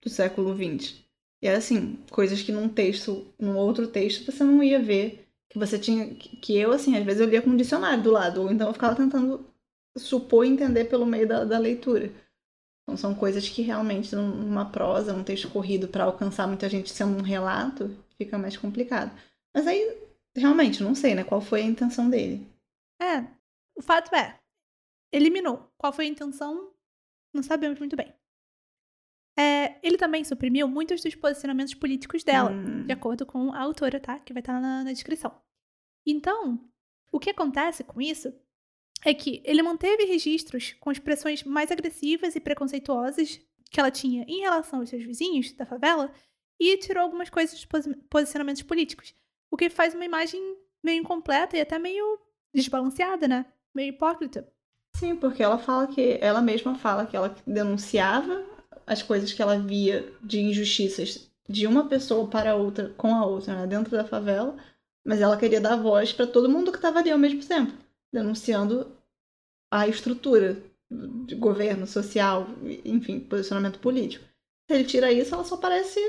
do 0.00 0.08
século 0.08 0.54
XX. 0.54 1.04
E 1.42 1.48
era 1.48 1.58
assim, 1.58 1.96
coisas 2.12 2.40
que 2.42 2.52
num 2.52 2.68
texto, 2.68 3.26
num 3.38 3.56
outro 3.56 3.88
texto, 3.88 4.30
você 4.30 4.44
não 4.44 4.62
ia 4.62 4.78
ver. 4.80 5.28
Que 5.50 5.58
você 5.58 5.76
tinha. 5.76 6.14
Que 6.14 6.56
eu, 6.56 6.70
assim, 6.70 6.96
às 6.96 7.04
vezes 7.04 7.20
eu 7.20 7.28
lia 7.28 7.42
com 7.42 7.50
um 7.50 7.56
dicionário 7.56 8.02
do 8.04 8.12
lado. 8.12 8.42
Ou 8.42 8.52
então 8.52 8.68
eu 8.68 8.72
ficava 8.72 8.94
tentando 8.94 9.44
supor 9.96 10.44
entender 10.46 10.84
pelo 10.84 11.04
meio 11.04 11.26
da, 11.26 11.44
da 11.44 11.58
leitura. 11.58 12.12
Então 12.84 12.96
são 12.96 13.14
coisas 13.14 13.48
que 13.48 13.62
realmente, 13.62 14.14
numa 14.14 14.70
prosa, 14.70 15.12
num 15.12 15.24
texto 15.24 15.50
corrido, 15.50 15.88
para 15.88 16.04
alcançar 16.04 16.46
muita 16.46 16.68
gente 16.68 16.90
sendo 16.90 17.18
um 17.18 17.22
relato, 17.22 17.90
fica 18.16 18.38
mais 18.38 18.56
complicado. 18.56 19.10
Mas 19.52 19.66
aí, 19.66 19.98
realmente, 20.36 20.84
não 20.84 20.94
sei, 20.94 21.16
né? 21.16 21.24
Qual 21.24 21.40
foi 21.40 21.62
a 21.62 21.66
intenção 21.66 22.08
dele. 22.08 22.46
É. 23.02 23.26
O 23.76 23.82
fato 23.82 24.14
é, 24.14 24.37
eliminou. 25.12 25.72
Qual 25.78 25.92
foi 25.92 26.06
a 26.06 26.08
intenção? 26.08 26.72
Não 27.32 27.42
sabemos 27.42 27.78
muito 27.78 27.96
bem. 27.96 28.12
É, 29.38 29.78
ele 29.86 29.96
também 29.96 30.24
suprimiu 30.24 30.66
muitos 30.66 31.00
dos 31.00 31.14
posicionamentos 31.14 31.74
políticos 31.74 32.24
dela, 32.24 32.50
Hum. 32.50 32.84
de 32.86 32.92
acordo 32.92 33.24
com 33.24 33.52
a 33.52 33.60
autora, 33.60 34.00
tá? 34.00 34.18
Que 34.18 34.32
vai 34.32 34.40
estar 34.40 34.60
na, 34.60 34.82
na 34.82 34.92
descrição. 34.92 35.32
Então, 36.04 36.68
o 37.12 37.20
que 37.20 37.30
acontece 37.30 37.84
com 37.84 38.00
isso 38.00 38.32
é 39.04 39.14
que 39.14 39.40
ele 39.44 39.62
manteve 39.62 40.04
registros 40.06 40.72
com 40.80 40.90
expressões 40.90 41.44
mais 41.44 41.70
agressivas 41.70 42.34
e 42.34 42.40
preconceituosas 42.40 43.40
que 43.70 43.78
ela 43.78 43.90
tinha 43.92 44.24
em 44.26 44.40
relação 44.40 44.80
aos 44.80 44.88
seus 44.88 45.04
vizinhos 45.04 45.52
da 45.52 45.64
favela 45.64 46.12
e 46.58 46.76
tirou 46.78 47.04
algumas 47.04 47.30
coisas 47.30 47.54
dos 47.54 47.64
posi- 47.64 47.94
posicionamentos 48.10 48.62
políticos, 48.62 49.14
o 49.50 49.56
que 49.56 49.70
faz 49.70 49.94
uma 49.94 50.04
imagem 50.04 50.40
meio 50.82 51.00
incompleta 51.00 51.56
e 51.56 51.60
até 51.60 51.78
meio 51.78 52.18
desbalanceada, 52.52 53.28
né? 53.28 53.46
Meio 53.72 53.90
hipócrita. 53.90 54.52
Sim, 54.96 55.16
porque 55.16 55.42
ela 55.42 55.58
fala 55.58 55.86
que. 55.86 56.18
Ela 56.20 56.40
mesma 56.40 56.74
fala 56.74 57.06
que 57.06 57.16
ela 57.16 57.34
denunciava 57.46 58.44
as 58.86 59.02
coisas 59.02 59.32
que 59.32 59.42
ela 59.42 59.58
via 59.58 60.12
de 60.22 60.40
injustiças 60.40 61.28
de 61.48 61.66
uma 61.66 61.88
pessoa 61.88 62.28
para 62.28 62.56
outra, 62.56 62.90
com 62.90 63.14
a 63.14 63.24
outra, 63.24 63.54
né, 63.54 63.66
dentro 63.66 63.90
da 63.90 64.04
favela, 64.04 64.56
mas 65.06 65.20
ela 65.20 65.38
queria 65.38 65.60
dar 65.60 65.76
voz 65.76 66.12
para 66.12 66.26
todo 66.26 66.48
mundo 66.48 66.70
que 66.70 66.78
estava 66.78 66.98
ali 66.98 67.10
ao 67.10 67.18
mesmo 67.18 67.42
tempo, 67.42 67.72
denunciando 68.12 68.94
a 69.70 69.88
estrutura 69.88 70.62
de 70.90 71.34
governo 71.34 71.86
social, 71.86 72.46
enfim, 72.84 73.20
posicionamento 73.20 73.78
político. 73.78 74.24
Se 74.66 74.74
ele 74.74 74.84
tira 74.84 75.12
isso, 75.12 75.34
ela 75.34 75.44
só 75.44 75.56
parece 75.56 76.00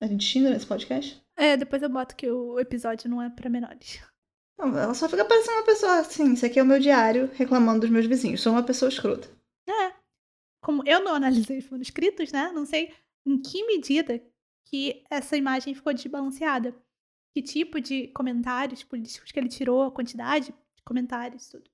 A 0.00 0.06
gente 0.06 0.24
xinga 0.24 0.50
nesse 0.50 0.66
podcast? 0.66 1.20
É, 1.36 1.56
depois 1.56 1.82
eu 1.82 1.88
boto 1.88 2.14
que 2.16 2.30
o 2.30 2.58
episódio 2.60 3.10
não 3.10 3.20
é 3.20 3.28
pra 3.28 3.50
menores. 3.50 4.00
Não, 4.58 4.76
ela 4.76 4.94
só 4.94 5.08
fica 5.08 5.24
parecendo 5.24 5.58
uma 5.58 5.66
pessoa 5.66 5.98
assim, 5.98 6.32
isso 6.32 6.46
aqui 6.46 6.58
é 6.58 6.62
o 6.62 6.66
meu 6.66 6.80
diário 6.80 7.30
reclamando 7.34 7.80
dos 7.80 7.90
meus 7.90 8.06
vizinhos. 8.06 8.40
Sou 8.40 8.52
uma 8.52 8.62
pessoa 8.62 8.88
escrota. 8.88 9.28
É. 9.68 9.94
Como 10.62 10.82
eu 10.86 11.00
não 11.00 11.14
analisei 11.14 11.58
os 11.58 11.68
manuscritos, 11.68 12.32
né? 12.32 12.50
Não 12.52 12.64
sei 12.64 12.94
em 13.26 13.40
que 13.40 13.66
medida 13.66 14.22
que 14.66 15.04
essa 15.10 15.36
imagem 15.36 15.74
ficou 15.74 15.92
desbalanceada. 15.92 16.74
Que 17.34 17.42
tipo 17.42 17.80
de 17.80 18.08
comentários 18.08 18.82
políticos 18.82 19.30
que 19.30 19.38
ele 19.38 19.48
tirou, 19.48 19.82
a 19.82 19.92
quantidade 19.92 20.46
de 20.46 20.82
comentários, 20.84 21.48
tudo. 21.48 21.70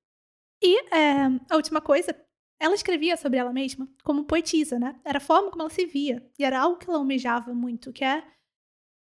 E 0.60 0.76
é, 0.92 1.26
a 1.48 1.56
última 1.56 1.80
coisa, 1.80 2.14
ela 2.60 2.74
escrevia 2.74 3.16
sobre 3.16 3.38
ela 3.38 3.52
mesma 3.52 3.88
como 4.02 4.24
poetisa, 4.24 4.78
né? 4.78 5.00
Era 5.04 5.18
a 5.18 5.20
forma 5.20 5.50
como 5.50 5.62
ela 5.62 5.70
se 5.70 5.86
via. 5.86 6.28
E 6.36 6.44
era 6.44 6.60
algo 6.60 6.78
que 6.78 6.88
ela 6.88 6.98
almejava 6.98 7.54
muito, 7.54 7.92
que 7.92 8.04
é 8.04 8.26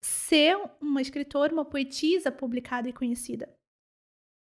ser 0.04 0.58
uma 0.82 1.02
escritora, 1.02 1.54
uma 1.54 1.66
poetisa 1.66 2.32
publicada 2.32 2.90
e 2.90 2.94
conhecida. 2.94 3.54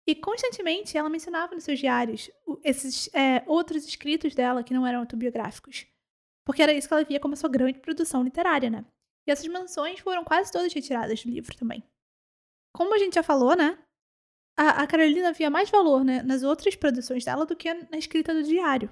E 0.07 0.15
constantemente 0.15 0.99
ela 0.99 1.09
mencionava 1.09 1.55
nos 1.55 1.65
seus 1.65 1.79
diários 1.79 2.31
esses 2.63 3.09
é, 3.15 3.43
outros 3.47 3.87
escritos 3.87 4.35
dela 4.35 4.63
que 4.63 4.75
não 4.75 4.87
eram 4.87 5.01
autobiográficos. 5.01 5.87
Porque 6.45 6.63
era 6.63 6.75
isso 6.75 6.87
que 6.87 6.95
ela 6.95 7.05
via 7.05 7.19
como 7.19 7.37
sua 7.37 7.49
grande 7.49 7.79
produção 7.79 8.23
literária, 8.23 8.69
né? 8.69 8.85
E 9.27 9.31
essas 9.31 9.47
menções 9.47 10.01
foram 10.01 10.23
quase 10.23 10.53
todas 10.53 10.73
retiradas 10.73 11.25
do 11.25 11.31
livro 11.31 11.57
também. 11.57 11.83
Como 12.77 12.95
a 12.95 12.99
gente 12.99 13.15
já 13.15 13.23
falou, 13.23 13.57
né? 13.57 13.79
A, 14.59 14.83
a 14.83 14.87
Carolina 14.87 15.33
via 15.33 15.49
mais 15.49 15.71
valor 15.71 16.05
né, 16.05 16.23
nas 16.23 16.43
outras 16.43 16.77
produções 16.77 17.25
dela 17.25 17.47
do 17.47 17.57
que 17.57 17.73
na 17.73 17.97
escrita 17.97 18.35
do 18.35 18.43
diário. 18.43 18.91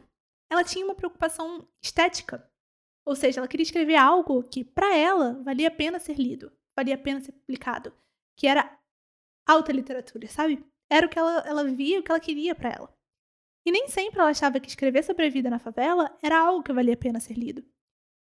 Ela 0.50 0.64
tinha 0.64 0.84
uma 0.84 0.94
preocupação 0.94 1.68
estética. 1.82 2.50
Ou 3.04 3.14
seja, 3.14 3.40
ela 3.40 3.48
queria 3.48 3.64
escrever 3.64 3.96
algo 3.96 4.42
que, 4.44 4.64
para 4.64 4.96
ela, 4.96 5.42
valia 5.42 5.68
a 5.68 5.70
pena 5.70 5.98
ser 5.98 6.14
lido, 6.14 6.52
valia 6.76 6.94
a 6.94 6.98
pena 6.98 7.20
ser 7.20 7.32
publicado. 7.32 7.92
Que 8.36 8.46
era 8.46 8.78
alta 9.46 9.72
literatura, 9.72 10.26
sabe? 10.28 10.64
Era 10.92 11.06
o 11.06 11.08
que 11.08 11.18
ela, 11.18 11.38
ela 11.46 11.64
via, 11.64 12.00
o 12.00 12.02
que 12.02 12.10
ela 12.10 12.20
queria 12.20 12.54
para 12.54 12.68
ela. 12.68 12.94
E 13.64 13.72
nem 13.72 13.88
sempre 13.88 14.20
ela 14.20 14.28
achava 14.28 14.60
que 14.60 14.68
escrever 14.68 15.02
sobre 15.02 15.24
a 15.24 15.30
vida 15.30 15.48
na 15.48 15.58
favela 15.58 16.14
era 16.22 16.38
algo 16.38 16.62
que 16.62 16.70
valia 16.70 16.92
a 16.92 16.98
pena 16.98 17.18
ser 17.18 17.32
lido. 17.32 17.64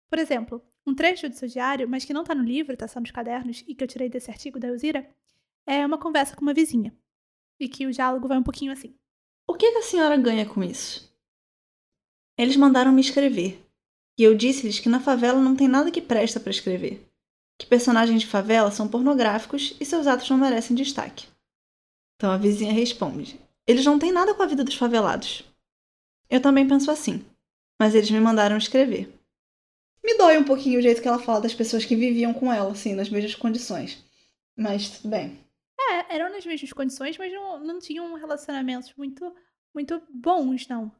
Por 0.08 0.20
exemplo, 0.20 0.64
um 0.86 0.93
trecho 0.93 1.28
do 1.28 1.34
seu 1.36 1.47
diário, 1.47 1.89
mas 1.89 2.06
que 2.06 2.14
não 2.14 2.22
está 2.22 2.36
no 2.36 2.43
livro, 2.43 2.74
está 2.74 2.88
só 2.88 2.99
nos 2.99 3.10
cadernos, 3.10 3.64
e 3.68 3.74
que 3.74 3.84
eu 3.84 3.88
tirei 3.88 4.08
desse 4.08 4.30
artigo 4.30 4.60
da 4.60 4.68
Elzira, 4.68 5.10
é 5.66 5.84
uma 5.84 5.97
conversa 5.97 6.36
com 6.36 6.43
uma 6.43 6.54
vizinha. 6.54 6.95
E 7.60 7.68
que 7.68 7.88
o 7.88 7.91
diálogo 7.91 8.28
vai 8.28 8.38
um 8.38 8.43
pouquinho 8.43 8.72
assim. 8.72 8.93
O 9.47 9.56
que, 9.56 9.72
que 9.72 9.78
a 9.80 9.82
senhora 9.82 10.16
ganha 10.16 10.45
com 10.45 10.64
isso? 10.64 11.12
Eles 12.38 12.56
mandaram 12.56 12.91
me 12.91 13.01
escrever. 13.01 13.66
E 14.16 14.22
eu 14.22 14.36
disse-lhes 14.36 14.80
que 14.80 14.89
na 14.89 14.99
favela 14.99 15.41
não 15.41 15.56
tem 15.56 15.68
nada 15.68 15.89
que 15.89 16.01
presta 16.04 16.39
para 16.39 16.51
escrever. 16.51 17.04
Que 17.58 17.66
personagens 17.66 18.22
de 18.22 18.28
favela 18.28 18.70
são 18.70 18.88
pornográficos 18.88 19.76
e 19.82 19.86
seus 19.86 20.06
atos 20.06 20.30
não 20.30 20.38
merecem 20.38 20.76
destaque. 20.76 21.33
Então 22.16 22.32
a 22.32 22.38
vizinha 22.38 22.74
responde: 22.74 23.39
Eles 23.68 23.86
não 23.86 23.99
têm 23.99 24.11
nada 24.11 24.34
com 24.34 24.43
a 24.43 24.47
vida 24.47 24.64
dos 24.64 24.76
favelados. 24.76 25.43
Eu 26.30 26.41
também 26.41 26.68
penso 26.68 26.89
assim, 26.89 27.24
mas 27.80 27.93
eles 27.93 28.09
me 28.09 28.20
mandaram 28.20 28.57
escrever. 28.57 29.14
Me 30.03 30.18
dói 30.18 30.38
um 30.38 30.43
pouquinho 30.43 30.80
o 30.80 30.82
jeito 30.82 31.01
que 31.01 31.07
ela 31.07 31.20
fala 31.20 31.41
das 31.41 31.53
pessoas 31.53 31.86
que 31.86 31.95
viviam 31.95 32.34
com 32.34 32.51
ela, 32.51 32.72
assim, 32.72 32.93
nas 32.93 33.09
mesmas 33.09 33.36
condições. 33.36 34.03
Mas 34.57 34.89
tudo 34.89 35.09
bem. 35.09 35.39
É, 35.80 36.16
eram 36.16 36.32
nas 36.32 36.45
mesmas 36.45 36.74
condições, 36.74 37.18
mas 37.18 37.32
não, 37.32 37.59
não 37.59 37.80
tinham 37.80 38.14
relacionamentos 38.16 38.93
muito, 38.95 39.34
muito 39.74 40.01
bons, 40.09 40.68
não. 40.68 40.91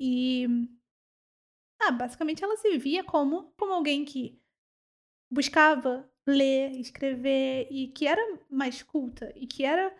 E. 0.00 0.46
Ah, 1.80 1.90
basicamente 1.90 2.42
ela 2.42 2.56
se 2.56 2.76
via 2.78 3.04
como, 3.04 3.52
como 3.56 3.72
alguém 3.72 4.04
que 4.04 4.40
buscava 5.30 6.08
ler, 6.26 6.72
escrever 6.72 7.68
e 7.70 7.88
que 7.88 8.06
era 8.06 8.40
mais 8.50 8.82
culta 8.82 9.32
e 9.36 9.46
que 9.46 9.64
era 9.64 9.94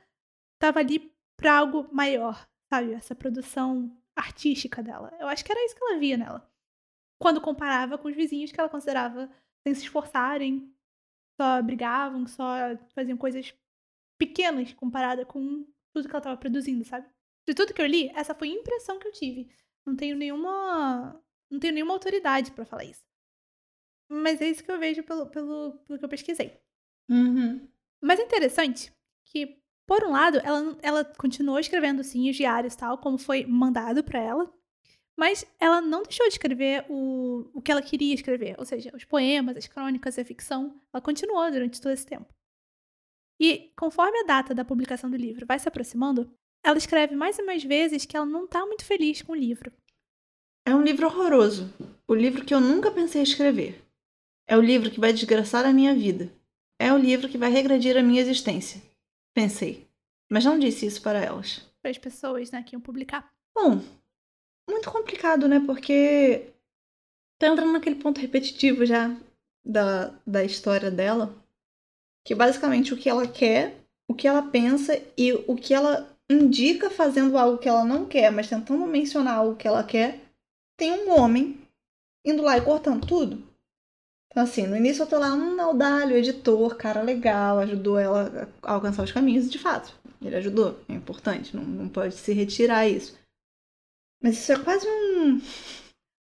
tava 0.58 0.80
ali 0.80 1.12
para 1.36 1.58
algo 1.58 1.88
maior, 1.92 2.48
sabe? 2.68 2.92
Essa 2.92 3.14
produção 3.14 3.96
artística 4.14 4.82
dela. 4.82 5.14
Eu 5.20 5.28
acho 5.28 5.44
que 5.44 5.52
era 5.52 5.64
isso 5.64 5.76
que 5.76 5.84
ela 5.84 5.98
via 5.98 6.16
nela. 6.16 6.50
Quando 7.20 7.40
comparava 7.40 7.98
com 7.98 8.08
os 8.08 8.16
vizinhos 8.16 8.52
que 8.52 8.58
ela 8.58 8.68
considerava 8.68 9.30
sem 9.66 9.74
se 9.74 9.82
esforçarem, 9.82 10.74
só 11.40 11.62
brigavam, 11.62 12.26
só 12.26 12.54
faziam 12.94 13.16
coisas 13.16 13.54
pequenas 14.18 14.72
comparada 14.72 15.24
com 15.24 15.66
tudo 15.92 16.08
que 16.08 16.14
ela 16.14 16.18
estava 16.18 16.36
produzindo, 16.36 16.84
sabe? 16.84 17.08
De 17.46 17.54
tudo 17.54 17.74
que 17.74 17.80
eu 17.80 17.86
li, 17.86 18.10
essa 18.14 18.34
foi 18.34 18.48
a 18.48 18.54
impressão 18.54 18.98
que 18.98 19.06
eu 19.06 19.12
tive. 19.12 19.50
Não 19.86 19.94
tenho 19.94 20.16
nenhuma, 20.16 21.22
não 21.50 21.60
tenho 21.60 21.74
nenhuma 21.74 21.92
autoridade 21.94 22.50
para 22.52 22.64
falar 22.64 22.84
isso. 22.84 23.04
Mas 24.08 24.40
é 24.40 24.48
isso 24.48 24.64
que 24.64 24.70
eu 24.70 24.78
vejo 24.78 25.02
pelo, 25.02 25.26
pelo, 25.26 25.78
pelo 25.86 25.98
que 25.98 26.04
eu 26.04 26.08
pesquisei. 26.08 26.60
Uhum. 27.08 27.68
Mas 28.02 28.18
é 28.18 28.22
interessante 28.22 28.92
que 29.24 29.60
por 29.86 30.04
um 30.04 30.10
lado, 30.10 30.38
ela, 30.38 30.76
ela 30.82 31.04
continuou 31.04 31.58
escrevendo, 31.58 32.02
sim, 32.02 32.28
os 32.28 32.36
diários 32.36 32.74
tal, 32.74 32.98
como 32.98 33.16
foi 33.16 33.46
mandado 33.46 34.02
para 34.02 34.20
ela. 34.20 34.52
Mas 35.16 35.46
ela 35.58 35.80
não 35.80 36.02
deixou 36.02 36.26
de 36.26 36.34
escrever 36.34 36.84
o, 36.90 37.48
o 37.54 37.62
que 37.62 37.72
ela 37.72 37.80
queria 37.80 38.14
escrever. 38.14 38.54
Ou 38.58 38.66
seja, 38.66 38.90
os 38.94 39.04
poemas, 39.04 39.56
as 39.56 39.66
crônicas, 39.66 40.18
a 40.18 40.24
ficção. 40.24 40.78
Ela 40.92 41.00
continuou 41.00 41.50
durante 41.50 41.80
todo 41.80 41.92
esse 41.92 42.04
tempo. 42.04 42.26
E 43.40 43.72
conforme 43.78 44.18
a 44.20 44.26
data 44.26 44.54
da 44.54 44.64
publicação 44.64 45.10
do 45.10 45.16
livro 45.16 45.46
vai 45.46 45.58
se 45.58 45.68
aproximando, 45.68 46.30
ela 46.64 46.76
escreve 46.76 47.14
mais 47.14 47.38
e 47.38 47.42
mais 47.42 47.62
vezes 47.62 48.04
que 48.04 48.16
ela 48.16 48.26
não 48.26 48.44
está 48.44 48.66
muito 48.66 48.84
feliz 48.84 49.22
com 49.22 49.32
o 49.32 49.36
livro. 49.36 49.72
É 50.66 50.74
um 50.74 50.82
livro 50.82 51.06
horroroso. 51.06 51.72
O 52.08 52.14
livro 52.14 52.44
que 52.44 52.52
eu 52.52 52.60
nunca 52.60 52.90
pensei 52.90 53.22
escrever. 53.22 53.82
É 54.48 54.56
o 54.56 54.60
livro 54.60 54.90
que 54.90 55.00
vai 55.00 55.12
desgraçar 55.12 55.64
a 55.64 55.72
minha 55.72 55.94
vida. 55.94 56.30
É 56.78 56.92
o 56.92 56.98
livro 56.98 57.28
que 57.28 57.38
vai 57.38 57.50
regredir 57.50 57.96
a 57.96 58.02
minha 58.02 58.20
existência. 58.20 58.82
Pensei. 59.36 59.86
Mas 60.30 60.46
não 60.46 60.58
disse 60.58 60.86
isso 60.86 61.02
para 61.02 61.22
elas. 61.22 61.60
Para 61.82 61.90
as 61.90 61.98
pessoas, 61.98 62.50
né, 62.50 62.62
que 62.62 62.74
iam 62.74 62.80
publicar. 62.80 63.30
Bom, 63.54 63.82
muito 64.66 64.90
complicado, 64.90 65.46
né? 65.46 65.60
Porque 65.60 66.46
tá 67.38 67.48
entrando 67.48 67.70
naquele 67.70 67.96
ponto 67.96 68.18
repetitivo 68.18 68.86
já 68.86 69.14
da, 69.62 70.14
da 70.26 70.42
história 70.42 70.90
dela. 70.90 71.34
Que 72.26 72.34
basicamente 72.34 72.94
o 72.94 72.96
que 72.96 73.10
ela 73.10 73.28
quer, 73.28 73.78
o 74.08 74.14
que 74.14 74.26
ela 74.26 74.42
pensa 74.42 74.98
e 75.18 75.34
o 75.34 75.54
que 75.54 75.74
ela 75.74 76.10
indica 76.30 76.88
fazendo 76.88 77.36
algo 77.36 77.58
que 77.58 77.68
ela 77.68 77.84
não 77.84 78.06
quer, 78.06 78.32
mas 78.32 78.48
tentando 78.48 78.86
mencionar 78.86 79.34
algo 79.34 79.56
que 79.56 79.68
ela 79.68 79.84
quer, 79.84 80.18
tem 80.78 80.92
um 80.92 81.10
homem 81.10 81.60
indo 82.24 82.42
lá 82.42 82.56
e 82.56 82.64
cortando 82.64 83.06
tudo. 83.06 83.46
Então, 84.36 84.44
assim, 84.44 84.66
no 84.66 84.76
início 84.76 85.02
eu 85.02 85.06
tô 85.06 85.18
lá, 85.18 85.32
um 85.32 85.56
Naudalho, 85.56 86.14
editor, 86.14 86.76
cara 86.76 87.00
legal, 87.00 87.58
ajudou 87.60 87.98
ela 87.98 88.46
a 88.62 88.72
alcançar 88.74 89.02
os 89.02 89.10
caminhos, 89.10 89.46
e 89.46 89.48
de 89.48 89.58
fato, 89.58 89.98
ele 90.20 90.36
ajudou, 90.36 90.78
é 90.90 90.92
importante, 90.92 91.56
não, 91.56 91.64
não 91.64 91.88
pode 91.88 92.14
se 92.16 92.34
retirar 92.34 92.86
isso. 92.86 93.18
Mas 94.22 94.36
isso 94.36 94.52
é 94.52 94.62
quase 94.62 94.86
um 94.86 95.40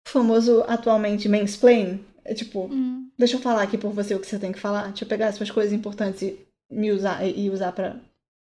famoso 0.07 0.63
atualmente 0.69 1.27
mansplain. 1.27 2.01
É 2.23 2.33
tipo, 2.33 2.67
hum. 2.67 3.11
deixa 3.17 3.35
eu 3.35 3.41
falar 3.41 3.63
aqui 3.63 3.77
por 3.77 3.91
você 3.91 4.15
o 4.15 4.21
que 4.21 4.27
você 4.27 4.39
tem 4.39 4.53
que 4.53 4.59
falar, 4.59 4.87
deixa 4.87 5.03
eu 5.03 5.09
pegar 5.09 5.27
as 5.27 5.35
suas 5.35 5.51
coisas 5.51 5.73
importantes 5.73 6.21
e 6.21 6.47
me 6.71 6.93
usar 6.93 7.25
e 7.25 7.49
usar 7.49 7.73
para 7.73 7.99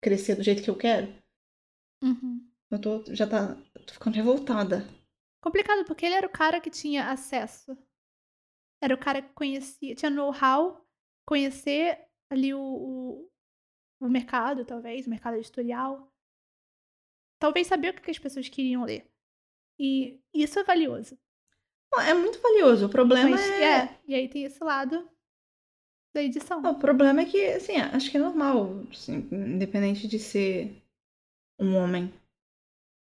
crescer 0.03 0.37
do 0.37 0.43
jeito 0.43 0.63
que 0.63 0.71
eu 0.71 0.77
quero. 0.77 1.13
Uhum. 2.03 2.49
Eu 2.71 2.79
tô, 2.79 3.05
já 3.09 3.27
tá, 3.27 3.59
tô 3.87 3.93
ficando 3.93 4.15
revoltada. 4.15 4.89
Complicado, 5.43 5.85
porque 5.85 6.07
ele 6.07 6.15
era 6.15 6.27
o 6.27 6.33
cara 6.33 6.63
que 6.63 6.71
tinha 6.71 7.11
acesso 7.11 7.77
era 8.83 8.95
o 8.95 8.99
cara 8.99 9.21
que 9.21 9.33
conhecia, 9.35 9.95
tinha 9.95 10.11
know-how, 10.11 10.85
conhecer 11.27 11.99
ali 12.31 12.55
o, 12.55 12.61
o, 12.61 13.31
o, 14.01 14.09
mercado, 14.09 14.65
talvez, 14.65 15.07
o 15.07 15.11
mercado 15.11 15.37
editorial. 15.37 16.11
Talvez 17.39 17.67
saber 17.67 17.91
o 17.91 18.01
que 18.01 18.11
as 18.11 18.19
pessoas 18.19 18.49
queriam 18.49 18.85
ler. 18.85 19.11
E 19.79 20.21
isso 20.35 20.59
é 20.59 20.65
valioso. 20.65 21.19
É 22.07 22.15
muito 22.15 22.41
valioso. 22.41 22.87
O 22.87 22.91
problema 22.91 23.31
Mas, 23.31 23.41
é... 23.41 23.65
é. 23.65 24.01
E 24.07 24.15
aí 24.15 24.29
tem 24.29 24.45
esse 24.45 24.63
lado 24.63 25.09
da 26.15 26.23
edição. 26.23 26.61
O 26.63 26.79
problema 26.79 27.23
é 27.23 27.25
que, 27.25 27.45
assim, 27.47 27.77
acho 27.77 28.11
que 28.11 28.17
é 28.17 28.21
normal, 28.21 28.85
assim, 28.91 29.29
independente 29.33 30.07
de 30.07 30.19
ser 30.19 30.83
um 31.59 31.77
homem 31.77 32.13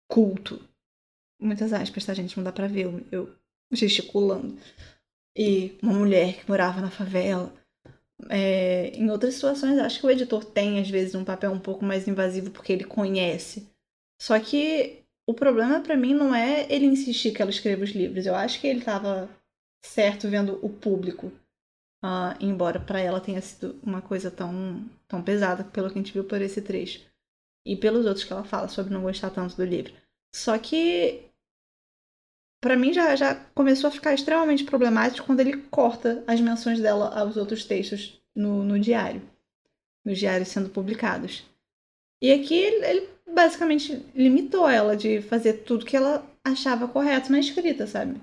culto. 0.09 0.67
Muitas 1.39 1.73
aspas, 1.73 2.05
tá, 2.05 2.13
gente? 2.13 2.35
Não 2.37 2.43
dá 2.43 2.51
pra 2.51 2.67
ver 2.67 2.85
eu, 2.85 3.05
eu 3.11 3.35
gesticulando 3.71 4.57
e 5.35 5.77
uma 5.81 5.93
mulher 5.93 6.35
que 6.35 6.49
morava 6.49 6.81
na 6.81 6.89
favela. 6.89 7.53
É, 8.29 8.89
em 8.95 9.09
outras 9.09 9.33
situações, 9.33 9.77
acho 9.79 9.99
que 9.99 10.05
o 10.05 10.09
editor 10.09 10.45
tem, 10.45 10.79
às 10.79 10.89
vezes, 10.89 11.15
um 11.15 11.25
papel 11.25 11.51
um 11.51 11.59
pouco 11.59 11.83
mais 11.83 12.07
invasivo 12.07 12.51
porque 12.51 12.71
ele 12.71 12.83
conhece. 12.83 13.67
Só 14.21 14.39
que 14.39 15.03
o 15.27 15.33
problema 15.33 15.81
para 15.81 15.97
mim 15.97 16.13
não 16.13 16.33
é 16.33 16.65
ele 16.73 16.85
insistir 16.85 17.31
que 17.31 17.41
ela 17.41 17.51
escreva 17.51 17.83
os 17.83 17.91
livros. 17.91 18.25
Eu 18.25 18.35
acho 18.35 18.59
que 18.59 18.67
ele 18.67 18.79
estava 18.79 19.29
certo 19.83 20.29
vendo 20.29 20.59
o 20.61 20.69
público. 20.69 21.31
Uh, 22.03 22.35
embora 22.39 22.79
para 22.79 22.99
ela 22.99 23.21
tenha 23.21 23.41
sido 23.41 23.79
uma 23.81 24.01
coisa 24.01 24.29
tão, 24.29 24.85
tão 25.07 25.21
pesada, 25.21 25.63
pelo 25.63 25.89
que 25.89 25.97
a 25.97 26.01
gente 26.01 26.13
viu 26.13 26.25
por 26.25 26.41
esse 26.41 26.61
trecho. 26.61 27.01
E 27.65 27.75
pelos 27.75 28.05
outros 28.05 28.25
que 28.25 28.33
ela 28.33 28.43
fala 28.43 28.67
sobre 28.67 28.93
não 28.93 29.01
gostar 29.03 29.29
tanto 29.29 29.55
do 29.55 29.63
livro. 29.63 29.93
Só 30.35 30.57
que 30.57 31.29
para 32.63 32.77
mim 32.77 32.93
já, 32.93 33.13
já 33.13 33.35
começou 33.53 33.89
a 33.89 33.91
ficar 33.91 34.13
extremamente 34.13 34.63
problemático 34.63 35.27
quando 35.27 35.41
ele 35.41 35.57
corta 35.69 36.23
as 36.25 36.39
menções 36.39 36.79
dela 36.79 37.13
aos 37.19 37.35
outros 37.35 37.65
textos 37.65 38.23
no, 38.33 38.63
no 38.63 38.79
diário, 38.79 39.21
nos 40.05 40.17
diários 40.17 40.47
sendo 40.47 40.69
publicados. 40.69 41.43
E 42.21 42.31
aqui 42.31 42.55
ele, 42.55 42.85
ele 42.85 43.09
basicamente 43.33 44.05
limitou 44.15 44.69
ela 44.69 44.95
de 44.95 45.21
fazer 45.21 45.65
tudo 45.65 45.85
que 45.85 45.97
ela 45.97 46.25
achava 46.41 46.87
correto 46.87 47.33
na 47.33 47.39
escrita, 47.39 47.85
sabe? 47.85 48.15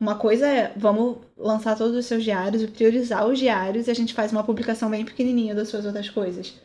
Uma 0.00 0.18
coisa 0.18 0.48
é, 0.48 0.72
vamos 0.76 1.18
lançar 1.36 1.78
todos 1.78 1.96
os 1.96 2.06
seus 2.06 2.24
diários 2.24 2.62
e 2.62 2.66
priorizar 2.66 3.24
os 3.28 3.38
diários 3.38 3.86
e 3.86 3.90
a 3.92 3.94
gente 3.94 4.14
faz 4.14 4.32
uma 4.32 4.42
publicação 4.42 4.90
bem 4.90 5.04
pequenininha 5.04 5.54
das 5.54 5.68
suas 5.68 5.86
outras 5.86 6.10
coisas. 6.10 6.60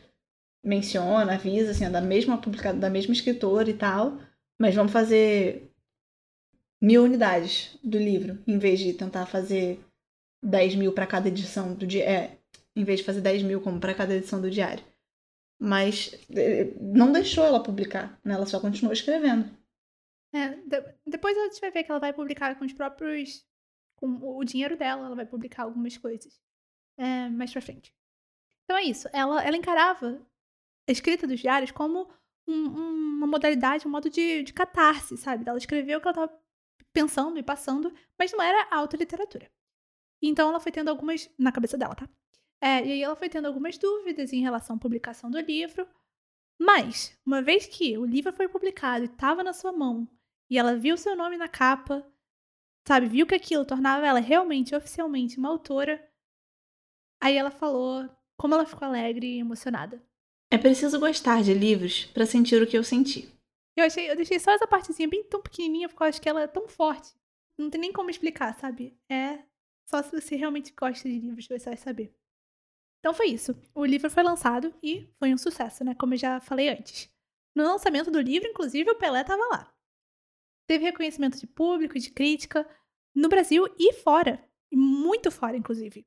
Menciona, 0.64 1.34
avisa, 1.34 1.70
assim, 1.70 1.84
é 1.84 1.90
da 1.90 2.00
mesma 2.00 2.36
publicada, 2.38 2.78
da 2.78 2.90
mesma 2.90 3.12
escritora 3.12 3.70
e 3.70 3.74
tal, 3.74 4.18
mas 4.58 4.74
vamos 4.74 4.90
fazer 4.90 5.65
mil 6.80 7.04
unidades 7.04 7.78
do 7.82 7.98
livro, 7.98 8.42
em 8.46 8.58
vez 8.58 8.78
de 8.80 8.92
tentar 8.92 9.26
fazer 9.26 9.80
10 10.42 10.76
mil 10.76 10.92
para 10.92 11.06
cada 11.06 11.28
edição 11.28 11.74
do 11.74 11.86
diário. 11.86 12.12
É, 12.12 12.38
em 12.76 12.84
vez 12.84 13.00
de 13.00 13.06
fazer 13.06 13.22
10 13.22 13.42
mil 13.42 13.60
como 13.60 13.80
para 13.80 13.94
cada 13.94 14.14
edição 14.14 14.40
do 14.40 14.50
diário. 14.50 14.84
Mas 15.58 16.12
eh, 16.36 16.74
não 16.78 17.10
deixou 17.10 17.42
ela 17.42 17.62
publicar, 17.62 18.20
né? 18.22 18.34
Ela 18.34 18.44
só 18.44 18.60
continuou 18.60 18.92
escrevendo. 18.92 19.50
É, 20.34 20.50
de, 20.50 20.94
depois 21.06 21.36
a 21.38 21.44
gente 21.44 21.60
vai 21.60 21.70
ver 21.70 21.82
que 21.82 21.90
ela 21.90 22.00
vai 22.00 22.12
publicar 22.12 22.54
com 22.58 22.66
os 22.66 22.72
próprios. 22.74 23.42
com 23.96 24.06
o 24.38 24.44
dinheiro 24.44 24.76
dela, 24.76 25.06
ela 25.06 25.16
vai 25.16 25.24
publicar 25.24 25.62
algumas 25.62 25.96
coisas. 25.96 26.38
É, 26.98 27.30
mais 27.30 27.50
pra 27.50 27.62
frente. 27.62 27.94
Então 28.64 28.76
é 28.76 28.82
isso. 28.82 29.08
Ela, 29.12 29.42
ela 29.42 29.56
encarava 29.56 30.20
a 30.86 30.92
escrita 30.92 31.26
dos 31.26 31.40
diários 31.40 31.70
como 31.70 32.10
um, 32.46 32.66
uma 33.16 33.26
modalidade, 33.26 33.88
um 33.88 33.90
modo 33.90 34.10
de, 34.10 34.42
de 34.42 34.52
catarse, 34.52 35.16
sabe? 35.16 35.48
Ela 35.48 35.58
escreveu 35.58 35.98
o 35.98 36.02
que 36.02 36.08
ela 36.08 36.24
estava 36.24 36.45
pensando 36.96 37.38
e 37.38 37.42
passando, 37.42 37.92
mas 38.18 38.32
não 38.32 38.40
era 38.40 38.66
autoliteratura. 38.70 39.50
Então 40.22 40.48
ela 40.48 40.58
foi 40.58 40.72
tendo 40.72 40.88
algumas. 40.88 41.28
na 41.38 41.52
cabeça 41.52 41.76
dela, 41.76 41.94
tá? 41.94 42.08
É, 42.58 42.82
e 42.86 42.92
aí 42.92 43.02
ela 43.02 43.14
foi 43.14 43.28
tendo 43.28 43.44
algumas 43.44 43.76
dúvidas 43.76 44.32
em 44.32 44.40
relação 44.40 44.76
à 44.76 44.78
publicação 44.78 45.30
do 45.30 45.38
livro. 45.38 45.86
Mas, 46.58 47.14
uma 47.26 47.42
vez 47.42 47.66
que 47.66 47.98
o 47.98 48.06
livro 48.06 48.32
foi 48.32 48.48
publicado 48.48 49.04
e 49.04 49.08
estava 49.08 49.44
na 49.44 49.52
sua 49.52 49.72
mão, 49.72 50.08
e 50.48 50.58
ela 50.58 50.74
viu 50.74 50.96
seu 50.96 51.14
nome 51.14 51.36
na 51.36 51.48
capa, 51.48 52.02
sabe, 52.88 53.08
viu 53.08 53.26
que 53.26 53.34
aquilo 53.34 53.66
tornava 53.66 54.06
ela 54.06 54.20
realmente, 54.20 54.74
oficialmente, 54.74 55.38
uma 55.38 55.50
autora, 55.50 56.02
aí 57.20 57.36
ela 57.36 57.50
falou 57.50 58.08
como 58.38 58.54
ela 58.54 58.64
ficou 58.64 58.88
alegre 58.88 59.26
e 59.26 59.38
emocionada. 59.38 60.02
É 60.50 60.56
preciso 60.56 60.98
gostar 60.98 61.42
de 61.42 61.52
livros 61.52 62.06
para 62.06 62.24
sentir 62.24 62.62
o 62.62 62.66
que 62.66 62.78
eu 62.78 62.82
senti. 62.82 63.35
Eu 63.76 63.84
achei, 63.84 64.10
eu 64.10 64.16
deixei 64.16 64.38
só 64.38 64.52
essa 64.52 64.66
partezinha 64.66 65.08
bem 65.08 65.22
tão 65.24 65.42
pequenininha 65.42 65.88
porque 65.88 66.02
eu 66.02 66.06
acho 66.06 66.20
que 66.20 66.28
ela 66.28 66.42
é 66.42 66.46
tão 66.46 66.66
forte. 66.66 67.14
Não 67.58 67.70
tem 67.70 67.80
nem 67.80 67.92
como 67.92 68.10
explicar, 68.10 68.54
sabe? 68.58 68.98
É 69.08 69.44
só 69.88 70.02
se 70.02 70.10
você 70.10 70.34
realmente 70.34 70.72
gosta 70.72 71.08
de 71.08 71.18
livros 71.18 71.46
você 71.46 71.58
vai 71.70 71.76
saber. 71.76 72.14
Então 72.98 73.14
foi 73.14 73.26
isso. 73.28 73.54
O 73.74 73.84
livro 73.84 74.10
foi 74.10 74.22
lançado 74.22 74.74
e 74.82 75.08
foi 75.18 75.32
um 75.32 75.38
sucesso, 75.38 75.84
né? 75.84 75.94
Como 75.94 76.14
eu 76.14 76.18
já 76.18 76.40
falei 76.40 76.68
antes. 76.68 77.08
No 77.54 77.64
lançamento 77.64 78.10
do 78.10 78.20
livro, 78.20 78.48
inclusive, 78.48 78.90
o 78.90 78.96
Pelé 78.96 79.20
estava 79.20 79.42
lá. 79.46 79.72
Teve 80.66 80.84
reconhecimento 80.84 81.38
de 81.38 81.46
público 81.46 81.98
de 81.98 82.10
crítica 82.10 82.68
no 83.14 83.28
Brasil 83.28 83.66
e 83.78 83.92
fora. 83.92 84.42
Muito 84.72 85.30
fora, 85.30 85.56
inclusive. 85.56 86.06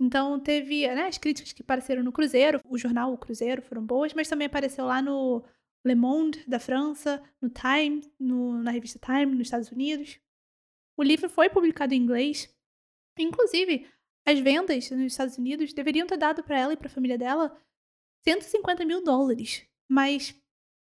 Então 0.00 0.38
teve 0.38 0.86
né, 0.86 1.06
as 1.06 1.18
críticas 1.18 1.52
que 1.52 1.62
apareceram 1.62 2.02
no 2.02 2.12
Cruzeiro, 2.12 2.60
o 2.64 2.78
jornal 2.78 3.12
O 3.12 3.18
Cruzeiro 3.18 3.62
foram 3.62 3.84
boas, 3.84 4.14
mas 4.14 4.28
também 4.28 4.46
apareceu 4.46 4.84
lá 4.84 5.02
no 5.02 5.44
Le 5.84 5.94
Monde 5.94 6.44
da 6.46 6.58
França, 6.58 7.22
no 7.40 7.48
Time, 7.48 8.02
no, 8.18 8.62
na 8.62 8.70
revista 8.70 8.98
Time, 8.98 9.34
nos 9.34 9.46
Estados 9.46 9.70
Unidos. 9.70 10.20
O 10.96 11.02
livro 11.02 11.28
foi 11.28 11.48
publicado 11.48 11.94
em 11.94 12.02
inglês. 12.02 12.52
Inclusive, 13.18 13.86
as 14.26 14.38
vendas 14.40 14.90
nos 14.90 15.12
Estados 15.12 15.38
Unidos 15.38 15.72
deveriam 15.72 16.06
ter 16.06 16.16
dado 16.16 16.42
para 16.42 16.58
ela 16.58 16.72
e 16.72 16.76
para 16.76 16.88
a 16.88 16.90
família 16.90 17.16
dela 17.16 17.56
150 18.24 18.84
mil 18.84 19.02
dólares. 19.02 19.66
Mas, 19.88 20.34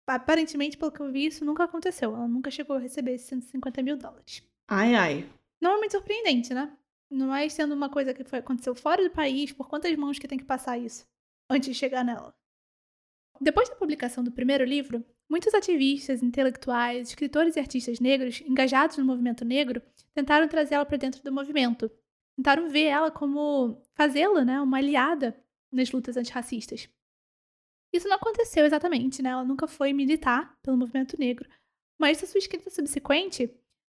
aparentemente, 0.06 0.76
pelo 0.76 0.90
que 0.90 1.00
eu 1.00 1.12
vi, 1.12 1.26
isso 1.26 1.44
nunca 1.44 1.64
aconteceu. 1.64 2.14
Ela 2.14 2.26
nunca 2.26 2.50
chegou 2.50 2.76
a 2.76 2.80
receber 2.80 3.12
esses 3.12 3.28
150 3.28 3.82
mil 3.82 3.96
dólares. 3.96 4.42
Ai, 4.66 4.94
ai. 4.94 5.30
Não 5.60 5.72
é 5.72 5.78
muito 5.78 5.92
surpreendente, 5.92 6.54
né? 6.54 6.76
Não 7.10 7.34
é 7.34 7.48
sendo 7.48 7.74
uma 7.74 7.90
coisa 7.90 8.14
que 8.14 8.24
foi, 8.24 8.38
aconteceu 8.38 8.74
fora 8.74 9.02
do 9.02 9.14
país, 9.14 9.52
por 9.52 9.68
quantas 9.68 9.94
mãos 9.96 10.18
que 10.18 10.28
tem 10.28 10.38
que 10.38 10.44
passar 10.44 10.78
isso 10.78 11.06
antes 11.50 11.68
de 11.68 11.74
chegar 11.74 12.04
nela. 12.04 12.34
Depois 13.40 13.68
da 13.68 13.74
publicação 13.74 14.22
do 14.22 14.30
primeiro 14.30 14.64
livro, 14.64 15.02
muitos 15.28 15.54
ativistas, 15.54 16.22
intelectuais, 16.22 17.08
escritores 17.08 17.56
e 17.56 17.60
artistas 17.60 17.98
negros 17.98 18.42
engajados 18.42 18.98
no 18.98 19.04
movimento 19.04 19.44
negro 19.44 19.80
tentaram 20.12 20.46
trazê-la 20.46 20.84
para 20.84 20.98
dentro 20.98 21.22
do 21.22 21.32
movimento. 21.32 21.90
Tentaram 22.36 22.68
ver 22.68 22.84
ela 22.84 23.10
como 23.10 23.80
fazê-la, 23.94 24.44
né, 24.44 24.60
uma 24.60 24.76
aliada 24.76 25.34
nas 25.72 25.90
lutas 25.90 26.16
antirracistas. 26.16 26.88
Isso 27.92 28.08
não 28.08 28.16
aconteceu 28.16 28.64
exatamente, 28.64 29.22
né? 29.22 29.30
Ela 29.30 29.44
nunca 29.44 29.66
foi 29.66 29.92
militar 29.92 30.56
pelo 30.62 30.76
movimento 30.76 31.18
negro, 31.18 31.48
mas 31.98 32.22
a 32.22 32.26
sua 32.26 32.38
escrita 32.38 32.70
subsequente 32.70 33.50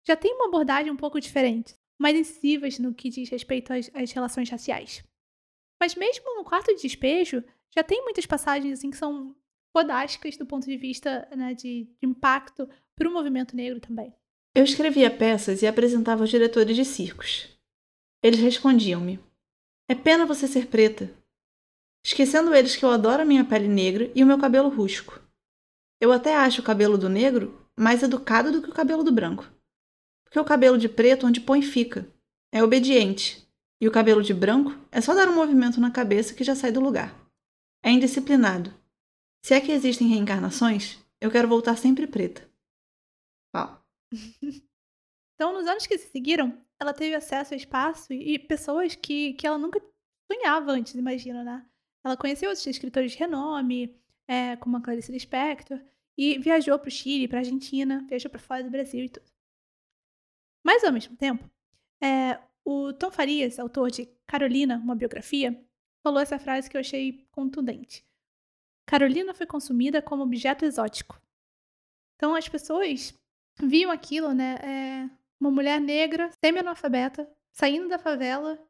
já 0.07 0.17
tem 0.17 0.35
uma 0.35 0.49
abordagem 0.49 0.91
um 0.91 0.97
pouco 0.97 1.21
diferente, 1.21 1.75
mais 1.99 2.17
incisivas 2.17 2.79
no 2.79 2.95
que 2.95 3.09
diz 3.09 3.29
respeito 3.29 3.73
às, 3.73 3.91
às 3.95 4.11
relações 4.11 4.51
raciais. 4.51 5.05
Mas 5.81 5.95
mesmo 5.95 6.37
no 6.37 6.45
quarto 6.45 6.75
de 6.75 6.83
despejo, 6.83 7.43
já 7.75 7.83
tem 7.83 8.03
muitas 8.03 8.25
passagens 8.27 8.79
assim, 8.79 8.91
que 8.91 8.97
são 8.97 9.35
fodásticas 9.77 10.37
do 10.37 10.47
ponto 10.47 10.66
de 10.66 10.77
vista 10.77 11.29
né, 11.37 11.55
de, 11.55 11.85
de 11.85 12.07
impacto 12.07 12.68
para 12.95 13.09
o 13.09 13.12
movimento 13.12 13.57
negro 13.57 13.81
também. 13.81 14.14
Eu 14.55 14.62
escrevia 14.62 15.11
peças 15.11 15.62
e 15.62 15.66
apresentava 15.66 16.22
aos 16.22 16.31
diretores 16.31 16.77
de 16.77 16.85
circos. 16.85 17.49
Eles 18.22 18.39
respondiam-me: 18.39 19.18
É 19.89 19.95
pena 19.95 20.25
você 20.25 20.47
ser 20.47 20.68
preta. 20.68 21.12
Esquecendo 22.07 22.55
eles 22.55 22.77
que 22.77 22.85
eu 22.85 22.91
adoro 22.91 23.22
a 23.22 23.25
minha 23.25 23.45
pele 23.45 23.66
negra 23.66 24.12
e 24.14 24.22
o 24.22 24.27
meu 24.27 24.39
cabelo 24.39 24.68
rústico. 24.68 25.20
Eu 26.01 26.12
até 26.12 26.37
acho 26.37 26.61
o 26.61 26.64
cabelo 26.64 26.97
do 26.97 27.09
negro 27.09 27.66
mais 27.77 28.03
educado 28.03 28.53
do 28.53 28.62
que 28.62 28.70
o 28.70 28.75
cabelo 28.75 29.03
do 29.03 29.11
branco. 29.11 29.51
Porque 30.25 30.39
o 30.39 30.45
cabelo 30.45 30.79
de 30.79 30.89
preto 30.89 31.27
onde 31.27 31.41
põe 31.41 31.62
fica. 31.62 32.07
É 32.53 32.62
obediente. 32.62 33.45
E 33.81 33.89
o 33.89 33.91
cabelo 33.91 34.22
de 34.22 34.33
branco 34.33 34.77
é 34.93 35.01
só 35.01 35.14
dar 35.14 35.29
um 35.29 35.35
movimento 35.35 35.81
na 35.81 35.91
cabeça 35.91 36.35
que 36.35 36.45
já 36.45 36.55
sai 36.55 36.70
do 36.70 36.81
lugar. 36.81 37.24
É 37.85 37.91
indisciplinado. 37.91 38.72
Se 39.45 39.53
é 39.53 39.61
que 39.61 39.70
existem 39.70 40.09
reencarnações, 40.09 40.99
eu 41.20 41.30
quero 41.30 41.47
voltar 41.47 41.76
sempre 41.76 42.07
preta. 42.07 42.51
Uau. 43.55 43.85
então, 45.35 45.53
nos 45.53 45.66
anos 45.66 45.87
que 45.87 45.99
se 45.99 46.09
seguiram, 46.09 46.59
ela 46.80 46.95
teve 46.95 47.14
acesso 47.14 47.53
a 47.53 47.57
espaço 47.59 48.11
e 48.14 48.39
pessoas 48.39 48.95
que, 48.95 49.35
que 49.35 49.47
ela 49.47 49.59
nunca 49.59 49.78
sonhava 50.32 50.72
antes, 50.72 50.95
imagina, 50.95 51.45
né? 51.45 51.66
Ela 52.03 52.16
conheceu 52.16 52.49
outros 52.49 52.66
escritores 52.66 53.12
de 53.12 53.18
renome, 53.18 53.95
é, 54.26 54.57
como 54.57 54.78
a 54.78 54.80
Clarice 54.80 55.12
Lispector, 55.12 55.78
e 56.16 56.39
viajou 56.39 56.78
para 56.78 56.89
o 56.89 56.91
Chile, 56.91 57.28
para 57.28 57.39
a 57.39 57.43
Argentina, 57.43 58.03
viajou 58.09 58.30
para 58.30 58.41
fora 58.41 58.64
do 58.64 58.70
Brasil 58.70 59.05
e 59.05 59.11
tudo. 59.11 59.30
Mas, 60.64 60.82
ao 60.82 60.93
mesmo 60.93 61.14
tempo, 61.18 61.51
é, 62.03 62.41
o 62.64 62.95
Tom 62.95 63.11
Farias, 63.11 63.59
autor 63.59 63.91
de 63.91 64.07
Carolina, 64.26 64.78
uma 64.78 64.95
biografia, 64.95 65.62
falou 66.05 66.21
essa 66.21 66.39
frase 66.39 66.69
que 66.69 66.77
eu 66.77 66.81
achei 66.83 67.27
contundente. 67.33 68.07
Carolina 68.87 69.33
foi 69.33 69.47
consumida 69.47 70.03
como 70.03 70.23
objeto 70.23 70.67
exótico. 70.67 71.19
Então 72.17 72.35
as 72.35 72.47
pessoas 72.47 73.15
viam 73.59 73.91
aquilo, 73.91 74.33
né? 74.33 74.57
É, 74.63 75.11
uma 75.41 75.51
mulher 75.51 75.81
negra, 75.81 76.31
semi-analfabeta, 76.45 77.27
saindo 77.51 77.89
da 77.89 77.99
favela, 77.99 78.63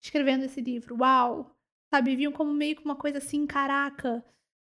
escrevendo 0.00 0.44
esse 0.44 0.60
livro. 0.60 0.96
Uau! 0.96 1.56
Sabe, 1.92 2.14
viam 2.14 2.30
como 2.30 2.54
meio 2.54 2.76
que 2.76 2.84
uma 2.84 2.94
coisa 2.94 3.18
assim, 3.18 3.44
caraca, 3.48 4.24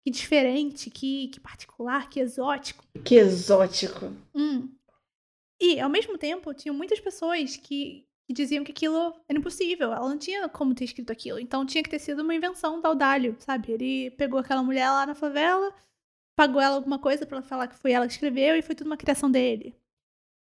que 0.05 0.11
diferente, 0.11 0.91
que, 0.91 1.29
que 1.29 1.39
particular, 1.39 2.07
que 2.09 2.19
exótico. 2.19 2.85
Que 3.03 3.15
exótico. 3.15 4.13
Hum. 4.35 4.71
E, 5.59 5.79
ao 5.79 5.89
mesmo 5.89 6.15
tempo, 6.15 6.53
tinham 6.53 6.75
muitas 6.75 6.99
pessoas 6.99 7.57
que 7.57 8.06
que 8.27 8.33
diziam 8.33 8.63
que 8.63 8.71
aquilo 8.71 9.15
era 9.27 9.39
impossível. 9.39 9.93
Ela 9.93 10.09
não 10.09 10.17
tinha 10.17 10.49
como 10.49 10.75
ter 10.75 10.83
escrito 10.83 11.11
aquilo. 11.11 11.39
Então 11.39 11.65
tinha 11.65 11.81
que 11.81 11.89
ter 11.89 11.99
sido 11.99 12.21
uma 12.21 12.35
invenção 12.35 12.81
da 12.81 12.89
Audálio, 12.89 13.37
sabe? 13.39 13.71
Ele 13.71 14.11
pegou 14.11 14.39
aquela 14.39 14.61
mulher 14.61 14.89
lá 14.89 15.05
na 15.05 15.15
favela, 15.15 15.73
pagou 16.35 16.61
ela 16.61 16.75
alguma 16.75 16.99
coisa 16.99 17.25
para 17.25 17.37
ela 17.37 17.45
falar 17.45 17.67
que 17.67 17.75
foi 17.75 17.93
ela 17.93 18.05
que 18.05 18.13
escreveu 18.13 18.55
e 18.57 18.61
foi 18.61 18.75
tudo 18.75 18.87
uma 18.87 18.97
criação 18.97 19.31
dele. 19.31 19.79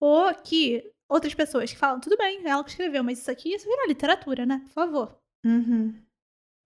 Ou 0.01 0.35
que 0.35 0.93
outras 1.09 1.35
pessoas 1.35 1.71
que 1.71 1.79
falam, 1.79 2.01
tudo 2.01 2.17
bem, 2.17 2.47
ela 2.47 2.65
que 2.65 2.71
escreveu, 2.71 3.05
mas 3.05 3.19
isso 3.19 3.31
aqui, 3.31 3.55
isso 3.55 3.69
virou 3.69 3.87
literatura, 3.87 4.47
né? 4.47 4.61
Por 4.61 4.73
favor. 4.73 5.21
Uhum. 5.45 5.95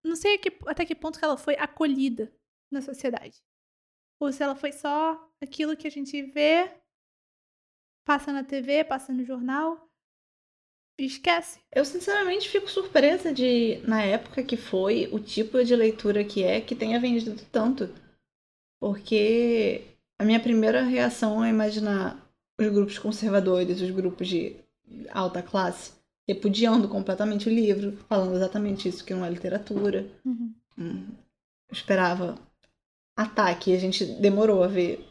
Não 0.05 0.15
sei 0.15 0.41
até 0.67 0.85
que 0.85 0.95
ponto 0.95 1.19
que 1.19 1.25
ela 1.25 1.37
foi 1.37 1.57
acolhida 1.57 2.33
na 2.71 2.81
sociedade. 2.81 3.43
Ou 4.21 4.33
se 4.33 4.43
ela 4.43 4.55
foi 4.55 4.71
só 4.71 5.31
aquilo 5.41 5.77
que 5.77 5.87
a 5.87 5.91
gente 5.91 6.23
vê, 6.23 6.71
passa 8.05 8.33
na 8.33 8.45
TV, 8.45 8.85
passa 8.85 9.13
no 9.13 9.25
jornal, 9.25 9.92
esquece. 11.07 11.59
Eu 11.73 11.85
sinceramente 11.85 12.49
fico 12.49 12.71
surpresa 12.71 13.33
de, 13.33 13.81
na 13.87 14.03
época 14.03 14.43
que 14.43 14.57
foi, 14.57 15.09
o 15.13 15.19
tipo 15.19 15.63
de 15.65 15.75
leitura 15.75 16.25
que 16.25 16.43
é, 16.43 16.61
que 16.61 16.75
tenha 16.75 17.01
vendido 17.01 17.41
tanto. 17.51 17.89
Porque 18.81 19.83
a 20.19 20.25
minha 20.25 20.41
primeira 20.41 20.83
reação 20.83 21.45
é 21.45 21.51
imaginar 21.51 22.21
os 22.61 22.69
grupos 22.69 22.99
conservadores, 22.99 23.81
os 23.81 23.91
grupos 23.91 24.29
de 24.29 24.57
alta 25.11 25.43
classe, 25.43 25.93
repudiando 26.29 26.89
completamente 26.89 27.49
o 27.49 27.53
livro, 27.53 27.97
falando 28.09 28.37
exatamente 28.37 28.89
isso 28.89 29.05
que 29.05 29.15
não 29.15 29.25
é 29.25 29.31
literatura. 29.31 30.07
Uhum. 30.25 30.55
Hum, 30.79 31.07
esperava 31.71 32.39
ataque, 33.17 33.75
a 33.75 33.79
gente 33.79 34.05
demorou 34.05 34.63
a 34.63 34.69
ver, 34.69 35.07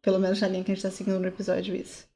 pelo 0.00 0.18
menos 0.18 0.40
na 0.40 0.48
linha 0.48 0.64
que 0.64 0.72
a 0.72 0.74
gente 0.74 0.82
tá 0.82 0.90
seguindo 0.90 1.18
no 1.18 1.26
episódio, 1.26 1.74
isso. 1.74 2.08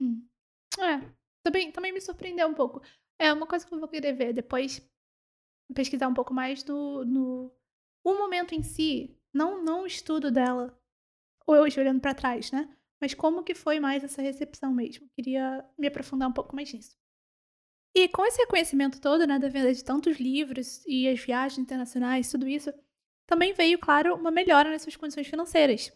É, 0.79 1.01
também, 1.43 1.71
também 1.71 1.93
me 1.93 2.01
surpreendeu 2.01 2.49
um 2.49 2.55
pouco. 2.55 2.83
É 3.19 3.33
uma 3.33 3.47
coisa 3.47 3.67
que 3.67 3.73
eu 3.73 3.79
vou 3.79 3.89
querer 3.89 4.13
ver 4.13 4.33
depois, 4.33 4.81
pesquisar 5.75 6.09
um 6.09 6.15
pouco 6.15 6.35
mais 6.35 6.65
no, 6.65 7.05
no 7.05 7.53
o 8.05 8.15
momento 8.15 8.55
em 8.55 8.63
si, 8.63 9.19
não, 9.33 9.63
não 9.65 9.83
o 9.83 9.87
estudo 9.87 10.31
dela, 10.31 10.79
hoje 11.47 11.81
olhando 11.81 12.01
pra 12.01 12.15
trás, 12.15 12.53
né? 12.53 12.73
Mas 13.01 13.15
como 13.15 13.43
que 13.43 13.55
foi 13.55 13.81
mais 13.81 14.03
essa 14.05 14.23
recepção 14.23 14.73
mesmo. 14.73 15.09
Queria 15.15 15.65
me 15.77 15.87
aprofundar 15.87 16.29
um 16.29 16.33
pouco 16.33 16.55
mais 16.55 16.73
nisso. 16.73 16.97
E 17.95 18.09
com 18.09 18.25
esse 18.25 18.39
reconhecimento 18.39 19.01
todo, 19.01 19.27
né, 19.27 19.39
da 19.39 19.49
venda 19.49 19.73
de 19.73 19.83
tantos 19.83 20.19
livros 20.19 20.85
e 20.87 21.09
as 21.09 21.19
viagens 21.19 21.59
internacionais, 21.59 22.31
tudo 22.31 22.47
isso, 22.47 22.73
também 23.27 23.53
veio, 23.55 23.79
claro, 23.79 24.15
uma 24.15 24.31
melhora 24.31 24.71
nas 24.71 24.83
suas 24.83 24.97
condições 24.97 25.27
financeiras. 25.27 25.93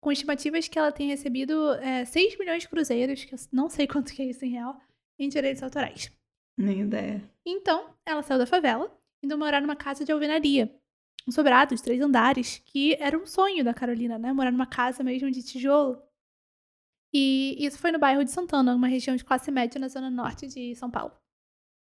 Com 0.00 0.10
estimativas 0.10 0.68
que 0.68 0.78
ela 0.78 0.90
tem 0.90 1.08
recebido 1.08 1.74
é, 1.74 2.04
6 2.04 2.38
milhões 2.38 2.62
de 2.62 2.68
cruzeiros, 2.68 3.24
que 3.24 3.34
eu 3.34 3.38
não 3.52 3.68
sei 3.68 3.86
quanto 3.88 4.12
que 4.12 4.22
é 4.22 4.26
isso 4.26 4.44
em 4.44 4.50
real, 4.52 4.80
em 5.18 5.28
direitos 5.28 5.62
autorais. 5.62 6.10
Nem 6.56 6.80
ideia. 6.80 7.22
Então, 7.44 7.94
ela 8.04 8.22
saiu 8.22 8.38
da 8.38 8.46
favela, 8.46 8.94
indo 9.22 9.38
morar 9.38 9.60
numa 9.60 9.76
casa 9.76 10.04
de 10.04 10.12
alvenaria. 10.12 10.74
Um 11.26 11.32
sobrado 11.32 11.74
de 11.74 11.82
três 11.82 12.00
andares, 12.00 12.62
que 12.66 12.94
era 13.00 13.16
um 13.16 13.26
sonho 13.26 13.64
da 13.64 13.72
Carolina, 13.72 14.18
né? 14.18 14.32
Morar 14.32 14.50
numa 14.50 14.66
casa 14.66 15.02
mesmo 15.04 15.30
de 15.30 15.42
tijolo. 15.42 16.02
E 17.14 17.56
isso 17.64 17.78
foi 17.78 17.92
no 17.92 17.98
bairro 17.98 18.24
de 18.24 18.30
Santana, 18.30 18.74
uma 18.74 18.88
região 18.88 19.14
de 19.14 19.24
classe 19.24 19.50
média 19.50 19.78
na 19.78 19.88
zona 19.88 20.10
norte 20.10 20.46
de 20.46 20.74
São 20.74 20.90
Paulo. 20.90 21.12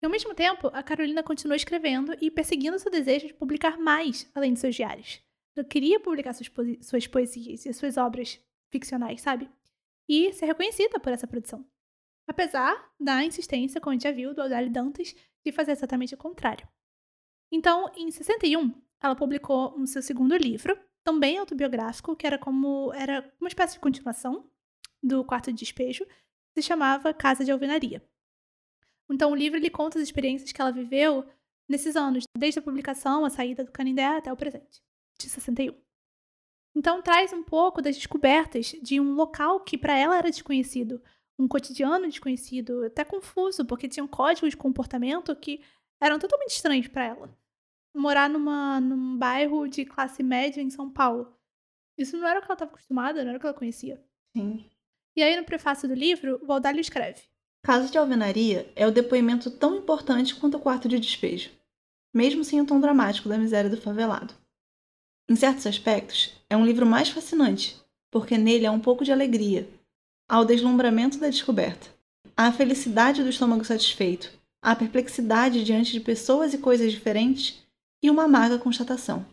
E 0.02 0.06
ao 0.06 0.10
mesmo 0.10 0.34
tempo, 0.34 0.68
a 0.72 0.82
Carolina 0.82 1.22
continuou 1.22 1.56
escrevendo 1.56 2.14
e 2.20 2.30
perseguindo 2.30 2.78
seu 2.78 2.90
desejo 2.90 3.28
de 3.28 3.34
publicar 3.34 3.78
mais, 3.78 4.30
além 4.34 4.52
de 4.52 4.60
seus 4.60 4.74
diários. 4.74 5.22
Ela 5.56 5.66
queria 5.66 6.00
publicar 6.00 6.34
suas, 6.34 6.50
suas 6.82 7.06
poesias 7.06 7.64
e 7.64 7.72
suas 7.72 7.96
obras 7.96 8.40
ficcionais, 8.70 9.20
sabe? 9.20 9.48
E 10.08 10.32
ser 10.32 10.46
reconhecida 10.46 10.98
por 10.98 11.12
essa 11.12 11.26
produção. 11.26 11.64
Apesar 12.26 12.90
da 12.98 13.22
insistência, 13.24 13.80
como 13.80 13.92
a 13.92 13.94
gente 13.94 14.04
já 14.04 14.12
viu, 14.12 14.34
do 14.34 14.42
Audálio 14.42 14.70
Dantas 14.70 15.14
de 15.44 15.52
fazer 15.52 15.72
exatamente 15.72 16.14
o 16.14 16.18
contrário. 16.18 16.66
Então, 17.52 17.90
em 17.94 18.10
61, 18.10 18.72
ela 19.00 19.14
publicou 19.14 19.78
um 19.78 19.86
seu 19.86 20.02
segundo 20.02 20.36
livro, 20.36 20.78
também 21.04 21.38
autobiográfico, 21.38 22.16
que 22.16 22.26
era 22.26 22.38
como 22.38 22.92
era 22.94 23.30
uma 23.38 23.48
espécie 23.48 23.74
de 23.74 23.80
continuação 23.80 24.48
do 25.02 25.22
Quarto 25.22 25.52
de 25.52 25.58
Despejo, 25.58 26.06
que 26.06 26.62
se 26.62 26.62
chamava 26.62 27.12
Casa 27.12 27.44
de 27.44 27.52
Alvenaria. 27.52 28.02
Então, 29.10 29.30
o 29.30 29.34
livro 29.34 29.58
ele 29.58 29.68
conta 29.68 29.98
as 29.98 30.04
experiências 30.04 30.50
que 30.50 30.60
ela 30.60 30.72
viveu 30.72 31.28
nesses 31.68 31.94
anos, 31.94 32.24
desde 32.36 32.58
a 32.58 32.62
publicação, 32.62 33.24
a 33.24 33.30
saída 33.30 33.62
do 33.62 33.70
Canindé 33.70 34.06
até 34.06 34.32
o 34.32 34.36
presente, 34.36 34.82
de 35.18 35.28
61. 35.28 35.74
Então, 36.74 37.02
traz 37.02 37.32
um 37.32 37.42
pouco 37.42 37.82
das 37.82 37.94
descobertas 37.94 38.74
de 38.82 38.98
um 38.98 39.12
local 39.12 39.60
que 39.60 39.78
para 39.78 39.96
ela 39.96 40.16
era 40.16 40.30
desconhecido, 40.30 41.02
um 41.38 41.48
cotidiano 41.48 42.06
desconhecido, 42.06 42.84
até 42.84 43.04
confuso, 43.04 43.64
porque 43.64 43.88
tinham 43.88 44.06
códigos 44.06 44.50
de 44.50 44.56
comportamento 44.56 45.34
que 45.34 45.60
eram 46.00 46.18
totalmente 46.18 46.52
estranhos 46.52 46.88
para 46.88 47.04
ela. 47.04 47.38
Morar 47.94 48.28
numa, 48.28 48.80
num 48.80 49.16
bairro 49.16 49.68
de 49.68 49.84
classe 49.84 50.22
média 50.22 50.60
em 50.60 50.70
São 50.70 50.90
Paulo. 50.90 51.36
Isso 51.96 52.16
não 52.16 52.26
era 52.26 52.38
o 52.38 52.42
que 52.42 52.46
ela 52.46 52.54
estava 52.54 52.70
acostumada, 52.70 53.22
não 53.22 53.30
era 53.30 53.38
o 53.38 53.40
que 53.40 53.46
ela 53.46 53.54
conhecia. 53.54 54.02
Sim. 54.36 54.68
E 55.16 55.22
aí, 55.22 55.36
no 55.36 55.44
prefácio 55.44 55.88
do 55.88 55.94
livro, 55.94 56.40
o 56.42 56.46
Baldalho 56.46 56.80
escreve: 56.80 57.22
Caso 57.62 57.90
de 57.90 57.96
alvenaria 57.96 58.70
é 58.74 58.86
o 58.86 58.90
depoimento 58.90 59.50
tão 59.50 59.76
importante 59.76 60.34
quanto 60.34 60.56
o 60.56 60.60
quarto 60.60 60.88
de 60.88 60.98
despejo, 60.98 61.50
mesmo 62.12 62.44
sem 62.44 62.60
o 62.60 62.66
tom 62.66 62.80
dramático 62.80 63.28
da 63.28 63.38
miséria 63.38 63.70
do 63.70 63.80
favelado. 63.80 64.34
Em 65.28 65.36
certos 65.36 65.66
aspectos, 65.66 66.34
é 66.50 66.56
um 66.56 66.66
livro 66.66 66.84
mais 66.84 67.08
fascinante, 67.08 67.80
porque 68.10 68.36
nele 68.36 68.66
há 68.66 68.72
um 68.72 68.80
pouco 68.80 69.04
de 69.04 69.12
alegria, 69.12 69.68
há 70.28 70.40
o 70.40 70.44
deslumbramento 70.44 71.18
da 71.18 71.28
descoberta, 71.28 71.88
a 72.36 72.50
felicidade 72.50 73.22
do 73.22 73.28
estômago 73.28 73.64
satisfeito, 73.64 74.32
a 74.62 74.74
perplexidade 74.74 75.64
diante 75.64 75.92
de 75.92 76.00
pessoas 76.00 76.54
e 76.54 76.58
coisas 76.58 76.90
diferentes 76.90 77.62
e 78.02 78.10
uma 78.10 78.24
amarga 78.24 78.58
constatação. 78.58 79.26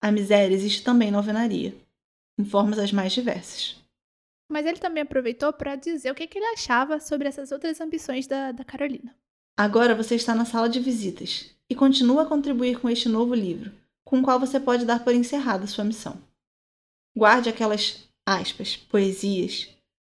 A 0.00 0.12
miséria 0.12 0.54
existe 0.54 0.84
também 0.84 1.10
na 1.10 1.18
alvenaria, 1.18 1.74
em 2.38 2.44
formas 2.44 2.78
as 2.78 2.92
mais 2.92 3.12
diversas. 3.12 3.76
Mas 4.50 4.64
ele 4.64 4.78
também 4.78 5.02
aproveitou 5.02 5.52
para 5.52 5.76
dizer 5.76 6.10
o 6.10 6.14
que, 6.14 6.26
que 6.26 6.38
ele 6.38 6.46
achava 6.46 7.00
sobre 7.00 7.28
essas 7.28 7.52
outras 7.52 7.80
ambições 7.80 8.26
da, 8.26 8.52
da 8.52 8.64
Carolina. 8.64 9.14
Agora 9.56 9.94
você 9.94 10.14
está 10.14 10.34
na 10.34 10.44
sala 10.44 10.68
de 10.68 10.78
visitas 10.78 11.50
e 11.68 11.74
continua 11.74 12.22
a 12.22 12.26
contribuir 12.26 12.80
com 12.80 12.88
este 12.88 13.08
novo 13.08 13.34
livro, 13.34 13.72
com 14.04 14.20
o 14.20 14.22
qual 14.22 14.38
você 14.38 14.58
pode 14.58 14.86
dar 14.86 15.04
por 15.04 15.12
encerrada 15.12 15.66
sua 15.66 15.84
missão. 15.84 16.22
Guarde 17.16 17.48
aquelas 17.48 18.08
aspas, 18.24 18.76
poesias, 18.76 19.68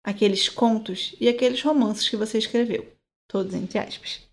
aqueles 0.09 0.49
contos 0.49 1.15
e 1.21 1.29
aqueles 1.29 1.61
romances 1.61 2.09
que 2.09 2.17
você 2.17 2.39
escreveu, 2.39 2.91
todos 3.29 3.53
entre 3.53 3.79
aspas. 3.79 4.27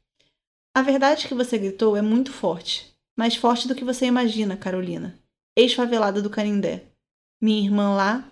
A 0.73 0.82
verdade 0.82 1.28
que 1.28 1.34
você 1.34 1.57
gritou 1.57 1.97
é 1.97 2.01
muito 2.01 2.32
forte, 2.32 2.95
mais 3.17 3.36
forte 3.36 3.67
do 3.67 3.76
que 3.76 3.84
você 3.84 4.05
imagina, 4.05 4.55
Carolina, 4.55 5.19
ex-favelada 5.53 6.21
do 6.21 6.30
Canindé, 6.30 6.86
minha 7.41 7.61
irmã 7.61 7.93
lá 7.93 8.32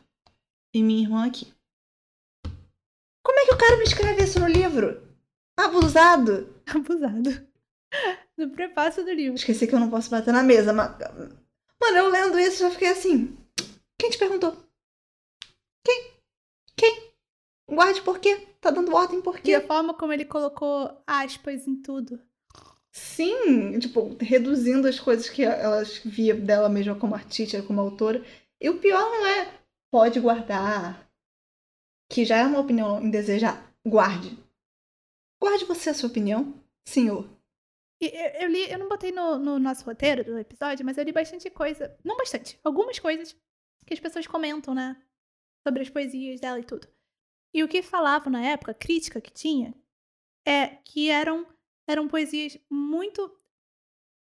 e 0.73 0.81
minha 0.81 1.01
irmã 1.01 1.27
aqui. 1.27 1.53
Como 3.21 3.37
é 3.37 3.45
que 3.45 3.53
o 3.53 3.57
cara 3.57 3.75
me 3.75 3.83
escreve 3.83 4.23
isso 4.23 4.39
no 4.39 4.47
livro? 4.47 5.05
Abusado! 5.57 6.47
Abusado. 6.65 7.45
No 8.37 8.51
prefácio 8.51 9.03
do 9.03 9.11
livro. 9.11 9.35
Esqueci 9.35 9.67
que 9.67 9.75
eu 9.75 9.79
não 9.81 9.89
posso 9.89 10.09
bater 10.09 10.31
na 10.33 10.43
mesa, 10.43 10.71
mas. 10.71 10.97
Mano, 11.81 11.97
eu 11.97 12.09
lendo 12.09 12.39
isso, 12.39 12.63
eu 12.63 12.71
fiquei 12.71 12.87
assim. 12.87 13.37
Quem 13.99 14.09
te 14.09 14.17
perguntou? 14.17 14.57
Quem? 15.85 16.13
Quem? 16.75 17.12
Guarde 17.75 18.01
por 18.01 18.19
quê? 18.19 18.47
Tá 18.61 18.71
dando 18.71 18.95
ordem 18.95 19.21
por 19.21 19.39
E 19.43 19.53
quê? 19.53 19.55
a 19.55 19.61
forma 19.61 19.93
como 19.93 20.11
ele 20.11 20.25
colocou 20.25 21.01
aspas 21.07 21.67
em 21.67 21.81
tudo. 21.81 22.19
Sim, 22.91 23.79
tipo, 23.79 24.15
reduzindo 24.21 24.87
as 24.87 24.99
coisas 24.99 25.29
que 25.29 25.43
elas 25.43 25.97
via 25.97 26.35
dela 26.35 26.69
mesma 26.69 26.95
como 26.95 27.15
artista, 27.15 27.61
como 27.63 27.81
autora. 27.81 28.23
E 28.61 28.69
o 28.69 28.79
pior 28.79 29.01
não 29.01 29.25
é 29.27 29.59
pode 29.91 30.19
guardar, 30.19 31.09
que 32.09 32.23
já 32.25 32.37
é 32.37 32.45
uma 32.45 32.59
opinião 32.59 33.01
indesejável. 33.03 33.63
Guarde. 33.85 34.37
Guarde 35.41 35.65
você 35.65 35.89
a 35.89 35.93
sua 35.93 36.09
opinião, 36.09 36.53
senhor. 36.87 37.27
E 38.01 38.05
eu, 38.07 38.41
eu 38.43 38.47
li, 38.49 38.69
eu 38.69 38.77
não 38.77 38.89
botei 38.89 39.11
no, 39.11 39.37
no 39.37 39.59
nosso 39.59 39.85
roteiro 39.85 40.23
do 40.23 40.37
episódio, 40.37 40.85
mas 40.85 40.97
eu 40.97 41.03
li 41.03 41.11
bastante 41.11 41.49
coisa. 41.49 41.97
Não 42.03 42.17
bastante, 42.17 42.59
algumas 42.63 42.99
coisas 42.99 43.35
que 43.85 43.93
as 43.93 43.99
pessoas 43.99 44.27
comentam, 44.27 44.73
né? 44.73 45.01
Sobre 45.67 45.81
as 45.83 45.89
poesias 45.89 46.39
dela 46.41 46.59
e 46.59 46.63
tudo. 46.63 46.87
E 47.53 47.63
o 47.63 47.67
que 47.67 47.81
falavam 47.81 48.31
na 48.31 48.43
época, 48.43 48.71
a 48.71 48.75
crítica 48.75 49.21
que 49.21 49.31
tinha, 49.31 49.75
é 50.45 50.67
que 50.83 51.09
eram, 51.09 51.47
eram 51.87 52.07
poesias 52.07 52.57
muito. 52.69 53.31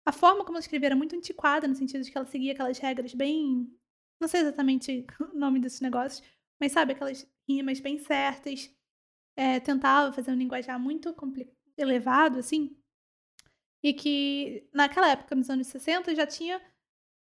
A 0.05 0.13
forma 0.13 0.45
como 0.45 0.57
ela 0.57 0.61
escrevia 0.61 0.89
era 0.89 0.97
muito 0.97 1.17
antiquada, 1.17 1.67
no 1.67 1.75
sentido 1.75 2.05
de 2.05 2.11
que 2.11 2.17
ela 2.19 2.27
seguia 2.27 2.53
aquelas 2.53 2.79
regras 2.79 3.15
bem. 3.15 3.73
Não 4.21 4.29
sei 4.29 4.41
exatamente 4.43 5.07
o 5.21 5.39
nome 5.39 5.61
desses 5.61 5.81
negócios, 5.81 6.27
mas 6.61 6.73
sabe, 6.73 6.93
aquelas 6.93 7.27
rimas 7.49 7.81
bem 7.81 7.99
certas. 7.99 8.71
É, 9.37 9.61
tentava 9.61 10.13
fazer 10.13 10.31
um 10.31 10.37
linguajar 10.37 10.79
muito 10.79 11.15
elevado, 11.77 12.39
assim. 12.39 12.77
E 13.83 13.93
que 13.93 14.69
naquela 14.73 15.11
época, 15.11 15.35
nos 15.35 15.51
anos 15.51 15.67
60, 15.69 16.15
já 16.15 16.27
tinha. 16.27 16.61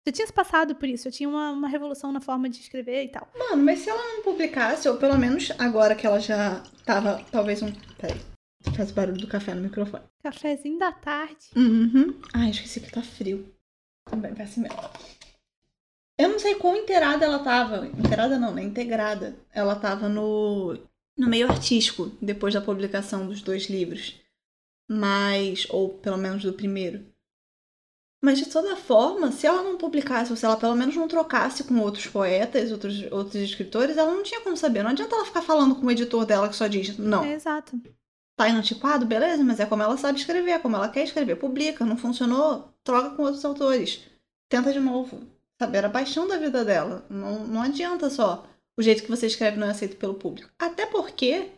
Já 0.08 0.12
tinha 0.14 0.28
se 0.28 0.34
passado 0.34 0.76
por 0.76 0.88
isso, 0.88 1.06
já 1.06 1.12
tinha 1.12 1.28
uma, 1.28 1.52
uma 1.52 1.68
revolução 1.68 2.12
na 2.12 2.22
forma 2.22 2.48
de 2.48 2.60
escrever 2.60 3.06
e 3.06 3.08
tal. 3.10 3.28
Mano, 3.36 3.64
mas 3.64 3.80
se 3.80 3.90
ela 3.90 4.04
não 4.14 4.22
publicasse, 4.22 4.88
ou 4.88 4.98
pelo 4.98 5.18
menos 5.18 5.52
agora 5.58 5.96
que 5.96 6.06
ela 6.06 6.20
já 6.20 6.62
tava, 6.86 7.24
talvez 7.32 7.64
um. 7.64 7.72
Peraí. 7.98 8.20
Faz 8.76 8.92
o 8.92 8.94
barulho 8.94 9.18
do 9.18 9.28
café 9.28 9.54
no 9.54 9.62
microfone. 9.62 10.04
Cafézinho 10.24 10.78
da 10.78 10.92
tarde. 10.92 11.48
Uhum. 11.56 12.20
Ai, 12.34 12.50
esqueci 12.50 12.80
que 12.80 12.92
tá 12.92 13.02
frio. 13.02 13.52
Também, 14.10 14.34
peço 14.34 14.60
mesmo. 14.60 14.78
Eu 16.18 16.30
não 16.30 16.40
sei 16.40 16.56
quão 16.56 16.76
inteirada 16.76 17.26
ela 17.26 17.40
tava. 17.40 17.88
Inteirada 17.88 18.40
não, 18.40 18.54
né? 18.54 18.64
Integrada. 18.64 19.36
Ela 19.52 19.76
tava 19.76 20.08
no, 20.08 20.78
no 21.18 21.28
meio 21.28 21.50
artístico, 21.50 22.12
depois 22.22 22.54
da 22.54 22.62
publicação 22.62 23.28
dos 23.28 23.42
dois 23.42 23.70
livros. 23.70 24.20
Mas. 24.90 25.68
Ou 25.70 25.90
pelo 25.90 26.18
menos 26.18 26.44
do 26.44 26.54
primeiro. 26.54 27.06
Mas 28.24 28.40
de 28.40 28.48
toda 28.48 28.76
forma, 28.76 29.32
se 29.32 29.46
ela 29.46 29.62
não 29.62 29.78
publicasse, 29.78 30.32
ou 30.32 30.38
se 30.38 30.46
ela 30.46 30.58
pelo 30.58 30.76
menos 30.76 30.96
não 30.96 31.08
trocasse 31.08 31.64
com 31.64 31.80
outros 31.80 32.08
poetas, 32.08 32.72
outros, 32.72 33.04
outros 33.12 33.36
escritores, 33.36 33.98
ela 33.98 34.12
não 34.12 34.24
tinha 34.24 34.42
como 34.42 34.58
saber. 34.58 34.84
Não 34.84 34.92
adianta 34.92 35.16
ela 35.16 35.26
ficar 35.26 35.42
falando 35.42 35.76
com 35.76 35.86
o 35.86 35.92
editor 35.92 36.26
dela 36.26 36.50
que 36.50 36.56
só 36.56 36.68
diz, 36.68 36.98
não, 36.98 37.24
É, 37.24 37.34
exato. 37.34 37.80
Tá 38.36 38.50
inantiquado? 38.50 39.06
Beleza, 39.06 39.44
mas 39.44 39.60
é 39.60 39.66
como 39.66 39.84
ela 39.84 39.96
sabe 39.98 40.20
escrever, 40.20 40.52
é 40.52 40.60
como 40.60 40.76
ela 40.76 40.90
quer 40.90 41.04
escrever. 41.04 41.38
Publica, 41.38 41.86
não 41.86 41.98
funcionou? 41.98 42.74
Troca 42.84 43.12
com 43.12 43.24
outros 43.24 43.46
autores. 43.46 44.02
Tenta 44.50 44.74
de 44.74 44.80
novo. 44.80 45.22
Saber 45.62 45.86
a 45.86 45.90
paixão 45.90 46.28
da 46.28 46.38
vida 46.38 46.66
dela. 46.66 47.06
Não, 47.10 47.48
não 47.48 47.62
adianta 47.62 48.10
só 48.10 48.46
o 48.78 48.82
jeito 48.82 49.04
que 49.04 49.10
você 49.10 49.28
escreve 49.28 49.58
não 49.58 49.68
é 49.68 49.72
aceito 49.72 49.96
pelo 49.98 50.16
público. 50.16 50.52
Até 50.60 50.86
porque 50.86 51.50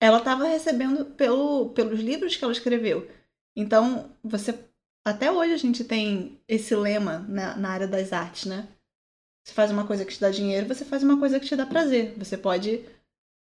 ela 0.00 0.18
estava 0.18 0.44
recebendo 0.44 1.04
pelo, 1.04 1.70
pelos 1.70 2.00
livros 2.00 2.36
que 2.36 2.44
ela 2.44 2.52
escreveu. 2.52 3.08
Então, 3.56 4.10
você. 4.22 4.58
Até 5.04 5.30
hoje 5.32 5.52
a 5.52 5.56
gente 5.56 5.82
tem 5.84 6.38
esse 6.46 6.74
lema 6.74 7.24
na, 7.28 7.56
na 7.56 7.70
área 7.70 7.88
das 7.88 8.12
artes, 8.12 8.46
né? 8.46 8.68
Você 9.44 9.54
faz 9.54 9.70
uma 9.70 9.86
coisa 9.86 10.04
que 10.04 10.12
te 10.12 10.20
dá 10.20 10.30
dinheiro, 10.30 10.68
você 10.68 10.84
faz 10.84 11.02
uma 11.02 11.18
coisa 11.18 11.40
que 11.40 11.46
te 11.46 11.56
dá 11.56 11.64
prazer. 11.64 12.14
Você 12.18 12.36
pode 12.36 12.84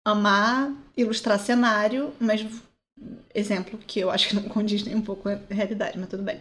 amar 0.05 0.73
ilustrar 0.97 1.39
cenário, 1.39 2.13
mas 2.21 2.45
exemplo 3.35 3.79
que 3.79 4.01
eu 4.01 4.11
acho 4.11 4.29
que 4.29 4.35
não 4.35 4.43
condiz 4.49 4.83
nem 4.85 4.95
um 4.95 5.03
pouco 5.03 5.25
com 5.25 5.29
a 5.31 5.41
realidade, 5.51 5.99
mas 5.99 6.09
tudo 6.09 6.23
bem. 6.23 6.41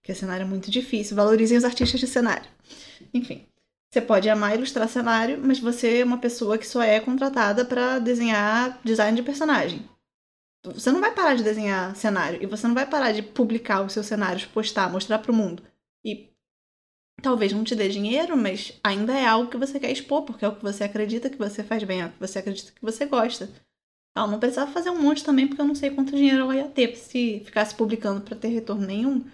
Porque 0.00 0.14
cenário 0.14 0.44
é 0.44 0.48
muito 0.48 0.70
difícil. 0.70 1.16
Valorizem 1.16 1.58
os 1.58 1.64
artistas 1.64 2.00
de 2.00 2.06
cenário. 2.06 2.48
Enfim. 3.12 3.46
Você 3.90 4.00
pode 4.00 4.28
amar 4.28 4.54
ilustrar 4.56 4.88
cenário, 4.88 5.40
mas 5.42 5.58
você 5.58 6.00
é 6.00 6.04
uma 6.04 6.18
pessoa 6.18 6.58
que 6.58 6.66
só 6.66 6.82
é 6.82 7.00
contratada 7.00 7.64
para 7.64 7.98
desenhar 7.98 8.78
design 8.84 9.16
de 9.16 9.22
personagem. 9.22 9.88
Você 10.72 10.90
não 10.90 11.00
vai 11.00 11.12
parar 11.12 11.34
de 11.34 11.42
desenhar 11.42 11.94
cenário 11.96 12.42
e 12.42 12.46
você 12.46 12.66
não 12.66 12.74
vai 12.74 12.86
parar 12.86 13.12
de 13.12 13.22
publicar 13.22 13.82
os 13.82 13.92
seus 13.92 14.06
cenários, 14.06 14.44
postar, 14.44 14.90
mostrar 14.90 15.18
para 15.18 15.32
o 15.32 15.34
mundo. 15.34 15.62
E 16.04 16.30
talvez 17.22 17.52
não 17.52 17.64
te 17.64 17.74
dê 17.74 17.88
dinheiro, 17.88 18.36
mas 18.36 18.78
ainda 18.82 19.12
é 19.12 19.26
algo 19.26 19.50
que 19.50 19.56
você 19.56 19.80
quer 19.80 19.90
expor, 19.90 20.22
porque 20.22 20.44
é 20.44 20.48
o 20.48 20.56
que 20.56 20.62
você 20.62 20.84
acredita 20.84 21.30
que 21.30 21.38
você 21.38 21.62
faz 21.62 21.82
bem, 21.84 22.02
é 22.02 22.06
o 22.06 22.10
que 22.10 22.20
você 22.20 22.38
acredita 22.38 22.72
que 22.72 22.82
você 22.82 23.06
gosta. 23.06 23.50
Ela 24.16 24.26
não 24.26 24.38
precisava 24.38 24.72
fazer 24.72 24.90
um 24.90 25.00
monte 25.00 25.22
também, 25.22 25.46
porque 25.46 25.60
eu 25.60 25.66
não 25.66 25.74
sei 25.74 25.90
quanto 25.90 26.16
dinheiro 26.16 26.42
ela 26.42 26.56
ia 26.56 26.68
ter 26.68 26.96
se 26.96 27.42
ficasse 27.44 27.74
publicando 27.74 28.22
para 28.22 28.36
ter 28.36 28.48
retorno 28.48 28.86
nenhum. 28.86 29.24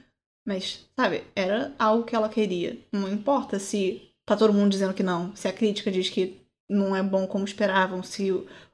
Mas, 0.45 0.89
sabe, 0.97 1.25
era 1.37 1.73
algo 1.79 2.05
que 2.05 2.17
ela 2.17 2.29
queria. 2.29 2.79
Não 2.91 3.09
importa 3.09 3.61
se 3.61 4.13
tá 4.27 4.37
todo 4.37 4.53
mundo 4.53 4.71
dizendo 4.71 4.95
que 4.95 5.03
não, 5.03 5.35
se 5.37 5.47
a 5.47 5.53
crítica 5.53 5.91
diz 5.91 6.11
que 6.11 6.41
não 6.69 6.97
é 6.97 7.03
bom 7.03 7.27
como 7.27 7.45
esperavam, 7.45 8.03
se 8.03 8.33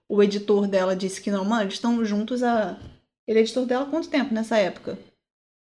o, 0.08 0.22
editor 0.22 0.66
dela 0.66 0.96
disse 0.96 1.20
que 1.20 1.30
não. 1.30 1.44
Mano, 1.44 1.62
eles 1.64 1.74
estão 1.74 2.04
juntos 2.04 2.42
a. 2.42 2.78
Ele 3.26 3.38
é 3.38 3.42
editor 3.42 3.66
dela 3.66 3.84
há 3.84 3.90
quanto 3.90 4.08
tempo 4.08 4.32
nessa 4.32 4.56
época? 4.56 4.98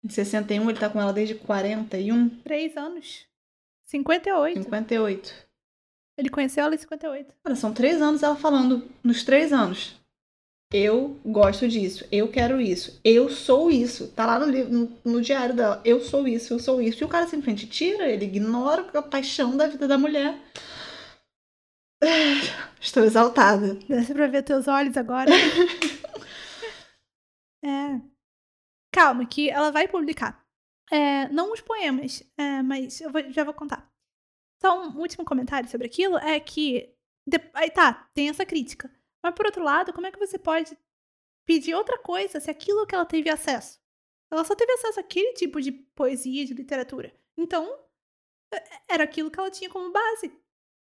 Em 0.04 0.08
61, 0.08 0.68
ele 0.68 0.78
tá 0.78 0.90
com 0.90 1.00
ela 1.00 1.12
desde 1.12 1.34
41? 1.34 2.28
Três 2.42 2.76
anos. 2.76 3.26
58. 3.86 4.62
58. 4.62 5.34
Ele 6.18 6.28
conheceu 6.28 6.64
ela 6.64 6.74
em 6.74 6.78
58. 6.78 7.34
Cara, 7.42 7.56
são 7.56 7.72
três 7.72 8.00
anos 8.02 8.22
ela 8.22 8.36
falando, 8.36 8.88
nos 9.02 9.22
três 9.22 9.52
anos. 9.52 9.94
Eu 10.72 11.20
gosto 11.24 11.68
disso, 11.68 12.04
eu 12.10 12.26
quero 12.26 12.60
isso, 12.60 12.98
eu 13.04 13.30
sou 13.30 13.70
isso. 13.70 14.08
Tá 14.08 14.26
lá 14.26 14.40
no, 14.40 14.46
no, 14.46 14.98
no 15.04 15.22
diário 15.22 15.54
dela, 15.54 15.80
eu 15.84 16.00
sou 16.00 16.26
isso, 16.26 16.52
eu 16.52 16.58
sou 16.58 16.82
isso. 16.82 17.02
E 17.02 17.04
o 17.04 17.08
cara 17.08 17.28
simplesmente 17.28 17.66
tira, 17.68 18.10
ele 18.10 18.24
ignora 18.24 18.84
a 18.92 19.02
paixão 19.02 19.56
da 19.56 19.68
vida 19.68 19.86
da 19.86 19.96
mulher. 19.96 20.36
Estou 22.84 23.02
exaltada. 23.02 23.76
Dá 23.88 24.14
pra 24.14 24.26
ver 24.26 24.42
teus 24.42 24.68
olhos 24.68 24.94
agora. 24.98 25.30
é. 27.64 27.98
Calma, 28.92 29.24
que 29.24 29.48
ela 29.48 29.72
vai 29.72 29.88
publicar. 29.88 30.46
É, 30.92 31.26
não 31.30 31.50
os 31.50 31.62
poemas, 31.62 32.22
é, 32.36 32.62
mas 32.62 33.00
eu 33.00 33.10
vou, 33.10 33.32
já 33.32 33.42
vou 33.42 33.54
contar. 33.54 33.90
Só 34.60 34.78
um 34.78 34.98
último 34.98 35.24
comentário 35.24 35.68
sobre 35.68 35.86
aquilo 35.86 36.18
é 36.18 36.38
que. 36.38 36.94
De, 37.26 37.40
aí 37.54 37.70
tá, 37.70 38.10
tem 38.14 38.28
essa 38.28 38.44
crítica. 38.44 38.94
Mas 39.24 39.34
por 39.34 39.46
outro 39.46 39.64
lado, 39.64 39.94
como 39.94 40.06
é 40.06 40.12
que 40.12 40.18
você 40.18 40.38
pode 40.38 40.76
pedir 41.46 41.74
outra 41.74 41.98
coisa 41.98 42.38
se 42.38 42.50
aquilo 42.50 42.86
que 42.86 42.94
ela 42.94 43.06
teve 43.06 43.30
acesso? 43.30 43.80
Ela 44.30 44.44
só 44.44 44.54
teve 44.54 44.72
acesso 44.72 45.00
àquele 45.00 45.32
tipo 45.32 45.58
de 45.58 45.72
poesia, 45.72 46.44
de 46.44 46.52
literatura. 46.52 47.18
Então, 47.34 47.66
é, 48.52 48.62
era 48.90 49.04
aquilo 49.04 49.30
que 49.30 49.40
ela 49.40 49.50
tinha 49.50 49.70
como 49.70 49.90
base. 49.90 50.38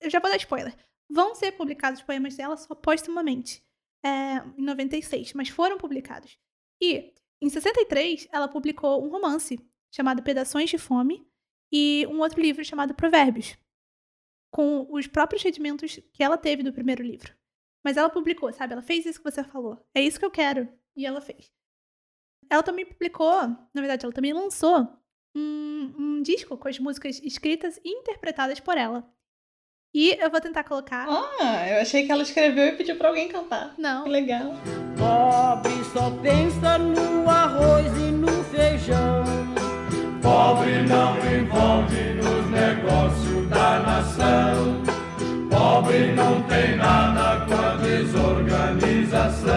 Eu 0.00 0.08
já 0.08 0.18
vou 0.18 0.30
dar 0.30 0.38
spoiler. 0.38 0.74
Vão 1.10 1.34
ser 1.34 1.52
publicados 1.52 2.00
os 2.00 2.06
poemas 2.06 2.36
dela 2.36 2.56
só 2.56 2.74
postumamente, 2.74 3.64
é, 4.04 4.36
em 4.56 4.62
96, 4.62 5.32
mas 5.34 5.48
foram 5.48 5.78
publicados. 5.78 6.38
E, 6.80 7.12
em 7.40 7.48
63, 7.48 8.28
ela 8.32 8.48
publicou 8.48 9.04
um 9.04 9.08
romance 9.08 9.58
chamado 9.92 10.22
Pedações 10.22 10.70
de 10.70 10.78
Fome 10.78 11.26
e 11.72 12.06
um 12.10 12.20
outro 12.20 12.40
livro 12.40 12.64
chamado 12.64 12.94
Provérbios, 12.94 13.56
com 14.50 14.86
os 14.90 15.06
próprios 15.06 15.42
redimentos 15.42 16.00
que 16.12 16.22
ela 16.22 16.38
teve 16.38 16.62
do 16.62 16.72
primeiro 16.72 17.02
livro. 17.02 17.34
Mas 17.84 17.96
ela 17.96 18.08
publicou, 18.08 18.52
sabe? 18.52 18.72
Ela 18.72 18.82
fez 18.82 19.04
isso 19.04 19.22
que 19.22 19.30
você 19.30 19.44
falou. 19.44 19.78
É 19.94 20.00
isso 20.00 20.18
que 20.18 20.24
eu 20.24 20.30
quero. 20.30 20.68
E 20.96 21.04
ela 21.04 21.20
fez. 21.20 21.52
Ela 22.48 22.62
também 22.62 22.86
publicou, 22.86 23.42
na 23.42 23.80
verdade, 23.80 24.04
ela 24.04 24.12
também 24.12 24.32
lançou 24.32 24.88
um, 25.34 25.94
um 25.98 26.22
disco 26.22 26.56
com 26.56 26.68
as 26.68 26.78
músicas 26.78 27.20
escritas 27.22 27.78
e 27.84 27.90
interpretadas 27.90 28.60
por 28.60 28.78
ela. 28.78 29.06
E 29.94 30.18
eu 30.20 30.28
vou 30.28 30.40
tentar 30.40 30.64
colocar. 30.64 31.06
Ah, 31.08 31.68
eu 31.68 31.80
achei 31.80 32.04
que 32.04 32.10
ela 32.10 32.24
escreveu 32.24 32.66
e 32.66 32.72
pediu 32.72 32.96
pra 32.96 33.10
alguém 33.10 33.28
cantar. 33.28 33.74
Não. 33.78 34.02
Que 34.02 34.10
legal. 34.10 34.52
Pobre 34.98 35.84
só 35.92 36.10
pensa 36.20 36.76
no 36.78 37.30
arroz 37.30 37.86
e 37.96 38.10
no 38.10 38.42
feijão. 38.44 39.22
Pobre 40.20 40.82
não 40.82 41.16
envolve 41.32 42.14
nos 42.14 42.50
negócios 42.50 43.48
da 43.48 43.78
nação. 43.78 44.82
Pobre 45.48 46.10
não 46.12 46.42
tem 46.48 46.74
nada 46.76 47.46
com 47.46 47.54
a 47.54 47.76
desorganização. 47.76 49.54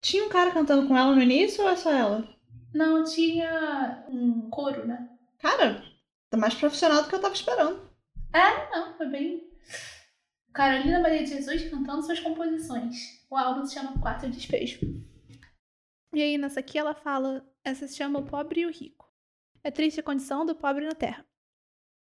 Tinha 0.00 0.24
um 0.24 0.30
cara 0.30 0.50
cantando 0.52 0.88
com 0.88 0.96
ela 0.96 1.14
no 1.14 1.20
início 1.20 1.62
ou 1.62 1.68
é 1.68 1.76
só 1.76 1.92
ela? 1.92 2.26
Não, 2.72 3.04
tinha 3.04 4.02
um 4.08 4.48
coro, 4.48 4.86
né? 4.86 5.10
Cara, 5.38 5.82
tá 6.30 6.38
mais 6.38 6.54
profissional 6.54 7.02
do 7.02 7.08
que 7.10 7.14
eu 7.14 7.20
tava 7.20 7.34
esperando. 7.34 7.87
É, 8.32 8.70
não, 8.70 8.96
foi 8.96 9.08
bem. 9.08 9.50
Carolina 10.52 11.00
Maria 11.00 11.22
de 11.22 11.30
Jesus 11.30 11.70
cantando 11.70 12.02
suas 12.02 12.20
composições. 12.20 13.24
O 13.30 13.36
álbum 13.36 13.64
se 13.64 13.74
chama 13.74 14.00
Quatro 14.00 14.30
Despejo. 14.30 14.80
E 16.14 16.22
aí, 16.22 16.38
nessa 16.38 16.60
aqui, 16.60 16.78
ela 16.78 16.94
fala: 16.94 17.46
essa 17.64 17.86
se 17.86 17.96
chama 17.96 18.18
O 18.18 18.26
Pobre 18.26 18.62
e 18.62 18.66
o 18.66 18.70
Rico. 18.70 19.08
É 19.62 19.70
triste 19.70 20.00
a 20.00 20.02
condição 20.02 20.46
do 20.46 20.54
pobre 20.54 20.86
na 20.86 20.94
terra. 20.94 21.26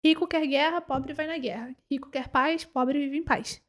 Rico 0.05 0.27
quer 0.27 0.45
guerra, 0.47 0.79
pobre 0.79 1.13
vai 1.13 1.27
na 1.27 1.37
guerra. 1.37 1.75
Rico 1.91 2.09
quer 2.09 2.29
paz, 2.29 2.63
pobre 2.63 2.99
vive 2.99 3.17
em 3.17 3.23
paz. 3.23 3.61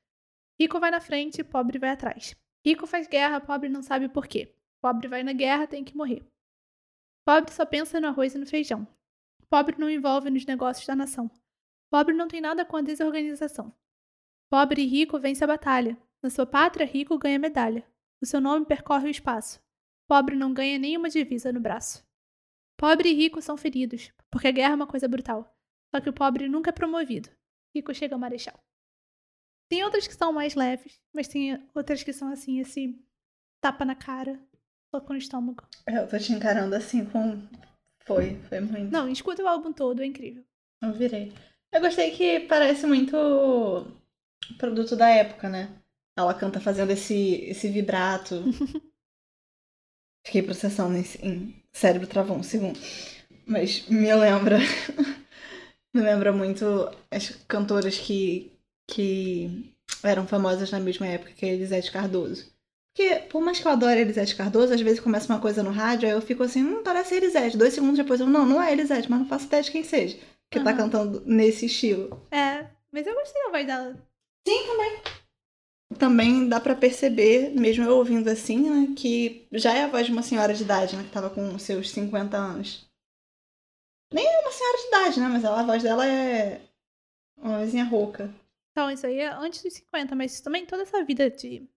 Rico 0.60 0.78
vai 0.78 0.90
na 0.90 1.00
frente, 1.00 1.42
pobre 1.42 1.78
vai 1.78 1.90
atrás. 1.90 2.36
Rico 2.64 2.86
faz 2.86 3.08
guerra, 3.08 3.40
pobre 3.40 3.68
não 3.68 3.82
sabe 3.82 4.08
por 4.08 4.26
quê. 4.26 4.54
Pobre 4.80 5.08
vai 5.08 5.22
na 5.22 5.32
guerra, 5.32 5.66
tem 5.66 5.82
que 5.82 5.96
morrer. 5.96 6.24
Pobre 7.24 7.52
só 7.52 7.64
pensa 7.64 8.00
no 8.00 8.08
arroz 8.08 8.34
e 8.34 8.38
no 8.38 8.46
feijão. 8.46 8.86
Pobre 9.48 9.76
não 9.78 9.90
envolve 9.90 10.30
nos 10.30 10.44
negócios 10.46 10.86
da 10.86 10.94
nação. 10.94 11.30
Pobre 11.90 12.14
não 12.14 12.28
tem 12.28 12.40
nada 12.40 12.64
com 12.64 12.76
a 12.76 12.82
desorganização. 12.82 13.74
Pobre 14.48 14.82
e 14.82 14.86
rico 14.86 15.18
vence 15.18 15.42
a 15.42 15.46
batalha. 15.46 15.98
Na 16.22 16.30
sua 16.30 16.46
pátria, 16.46 16.86
rico 16.86 17.18
ganha 17.18 17.38
medalha. 17.38 17.84
O 18.22 18.26
seu 18.26 18.40
nome 18.40 18.64
percorre 18.64 19.08
o 19.08 19.10
espaço. 19.10 19.60
Pobre 20.08 20.36
não 20.36 20.52
ganha 20.54 20.78
nenhuma 20.78 21.08
divisa 21.08 21.52
no 21.52 21.60
braço. 21.60 22.06
Pobre 22.76 23.10
e 23.10 23.14
rico 23.14 23.42
são 23.42 23.56
feridos, 23.56 24.12
porque 24.30 24.48
a 24.48 24.52
guerra 24.52 24.72
é 24.72 24.76
uma 24.76 24.86
coisa 24.86 25.08
brutal. 25.08 25.52
Só 25.94 26.00
que 26.00 26.08
o 26.08 26.12
pobre 26.12 26.48
nunca 26.48 26.70
é 26.70 26.72
promovido. 26.72 27.28
Rico 27.74 27.94
chega 27.94 28.14
ao 28.14 28.20
marechal. 28.20 28.58
Tem 29.68 29.84
outras 29.84 30.06
que 30.06 30.14
são 30.14 30.32
mais 30.32 30.54
leves, 30.54 31.00
mas 31.14 31.28
tem 31.28 31.68
outras 31.74 32.02
que 32.02 32.12
são 32.12 32.32
assim, 32.32 32.60
esse 32.60 32.98
tapa 33.60 33.84
na 33.84 33.94
cara, 33.94 34.40
soco 34.90 35.12
no 35.12 35.18
estômago. 35.18 35.64
Eu 35.86 36.08
tô 36.08 36.18
te 36.18 36.32
encarando 36.32 36.74
assim 36.74 37.04
com. 37.04 37.40
Foi, 38.04 38.36
foi 38.48 38.60
muito. 38.60 38.90
Não, 38.90 39.08
escuta 39.08 39.42
o 39.42 39.48
álbum 39.48 39.72
todo, 39.72 40.02
é 40.02 40.06
incrível. 40.06 40.44
Eu 40.82 40.92
virei. 40.92 41.32
Eu 41.72 41.80
gostei 41.80 42.10
que 42.10 42.40
parece 42.40 42.86
muito 42.86 43.16
produto 44.58 44.96
da 44.96 45.08
época, 45.08 45.48
né? 45.48 45.70
Ela 46.18 46.34
canta 46.34 46.60
fazendo 46.60 46.90
esse, 46.90 47.44
esse 47.44 47.68
vibrato. 47.68 48.42
Fiquei 50.26 50.42
processando 50.42 50.96
em, 50.96 51.04
em 51.22 51.62
cérebro 51.72 52.06
travou 52.06 52.36
um 52.36 52.42
segundo. 52.42 52.78
Mas 53.46 53.86
me 53.88 54.12
lembra. 54.14 54.58
me 55.94 56.02
lembra 56.02 56.32
muito 56.32 56.64
as 57.10 57.30
cantoras 57.48 57.98
que, 57.98 58.52
que 58.88 59.72
eram 60.02 60.26
famosas 60.26 60.70
na 60.70 60.80
mesma 60.80 61.06
época 61.06 61.32
que 61.32 61.46
a 61.46 61.48
Elisete 61.48 61.92
Cardoso. 61.92 62.52
Porque, 62.92 63.20
por 63.30 63.40
mais 63.40 63.60
que 63.60 63.66
eu 63.66 63.72
adore 63.72 63.98
a 63.98 64.02
Elisete 64.02 64.34
Cardoso, 64.34 64.74
às 64.74 64.80
vezes 64.80 65.00
começa 65.00 65.32
uma 65.32 65.40
coisa 65.40 65.62
no 65.62 65.70
rádio, 65.70 66.08
aí 66.08 66.14
eu 66.14 66.20
fico 66.20 66.42
assim, 66.42 66.64
hum, 66.64 66.82
parece 66.82 67.14
Elisete. 67.14 67.56
Dois 67.56 67.72
segundos 67.72 67.96
depois 67.96 68.20
eu, 68.20 68.26
não, 68.26 68.44
não 68.44 68.60
é 68.60 68.72
Elisete, 68.72 69.08
mas 69.08 69.20
não 69.20 69.28
faço 69.28 69.46
ideia 69.46 69.62
de 69.62 69.70
quem 69.70 69.84
seja. 69.84 70.18
Que 70.50 70.58
tá 70.58 70.70
Aham. 70.70 70.76
cantando 70.76 71.22
nesse 71.24 71.66
estilo. 71.66 72.20
É, 72.30 72.68
mas 72.90 73.06
eu 73.06 73.14
gostei 73.14 73.42
da 73.44 73.50
voz 73.50 73.66
dela. 73.66 73.94
Sim, 74.46 74.66
também. 74.66 75.02
Também 75.98 76.48
dá 76.48 76.60
pra 76.60 76.74
perceber, 76.74 77.50
mesmo 77.50 77.84
eu 77.84 77.96
ouvindo 77.96 78.28
assim, 78.28 78.68
né, 78.68 78.94
que 78.96 79.46
já 79.52 79.74
é 79.74 79.84
a 79.84 79.88
voz 79.88 80.06
de 80.06 80.12
uma 80.12 80.22
senhora 80.22 80.54
de 80.54 80.62
idade, 80.62 80.96
né, 80.96 81.02
que 81.04 81.10
tava 81.10 81.30
com 81.30 81.58
seus 81.58 81.90
50 81.90 82.36
anos. 82.36 82.88
Nem 84.12 84.26
é 84.26 84.40
uma 84.40 84.50
senhora 84.52 84.78
de 84.78 84.86
idade, 84.88 85.20
né, 85.20 85.28
mas 85.28 85.44
ela, 85.44 85.60
a 85.60 85.66
voz 85.66 85.82
dela 85.82 86.06
é 86.06 86.60
uma 87.36 87.58
vozinha 87.58 87.84
rouca. 87.84 88.32
Então, 88.72 88.90
isso 88.90 89.06
aí 89.06 89.18
é 89.18 89.28
antes 89.28 89.62
dos 89.62 89.74
50, 89.74 90.14
mas 90.14 90.40
também 90.40 90.64
toda 90.64 90.82
essa 90.82 91.04
vida 91.04 91.28
de 91.30 91.68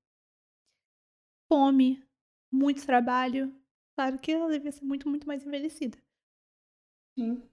fome, 1.48 2.04
muito 2.52 2.86
trabalho. 2.86 3.54
Claro 3.96 4.18
que 4.20 4.32
ela 4.32 4.50
devia 4.50 4.72
ser 4.72 4.86
muito, 4.86 5.10
muito 5.10 5.28
mais 5.28 5.46
envelhecida. 5.46 5.98
Sim. 7.18 7.44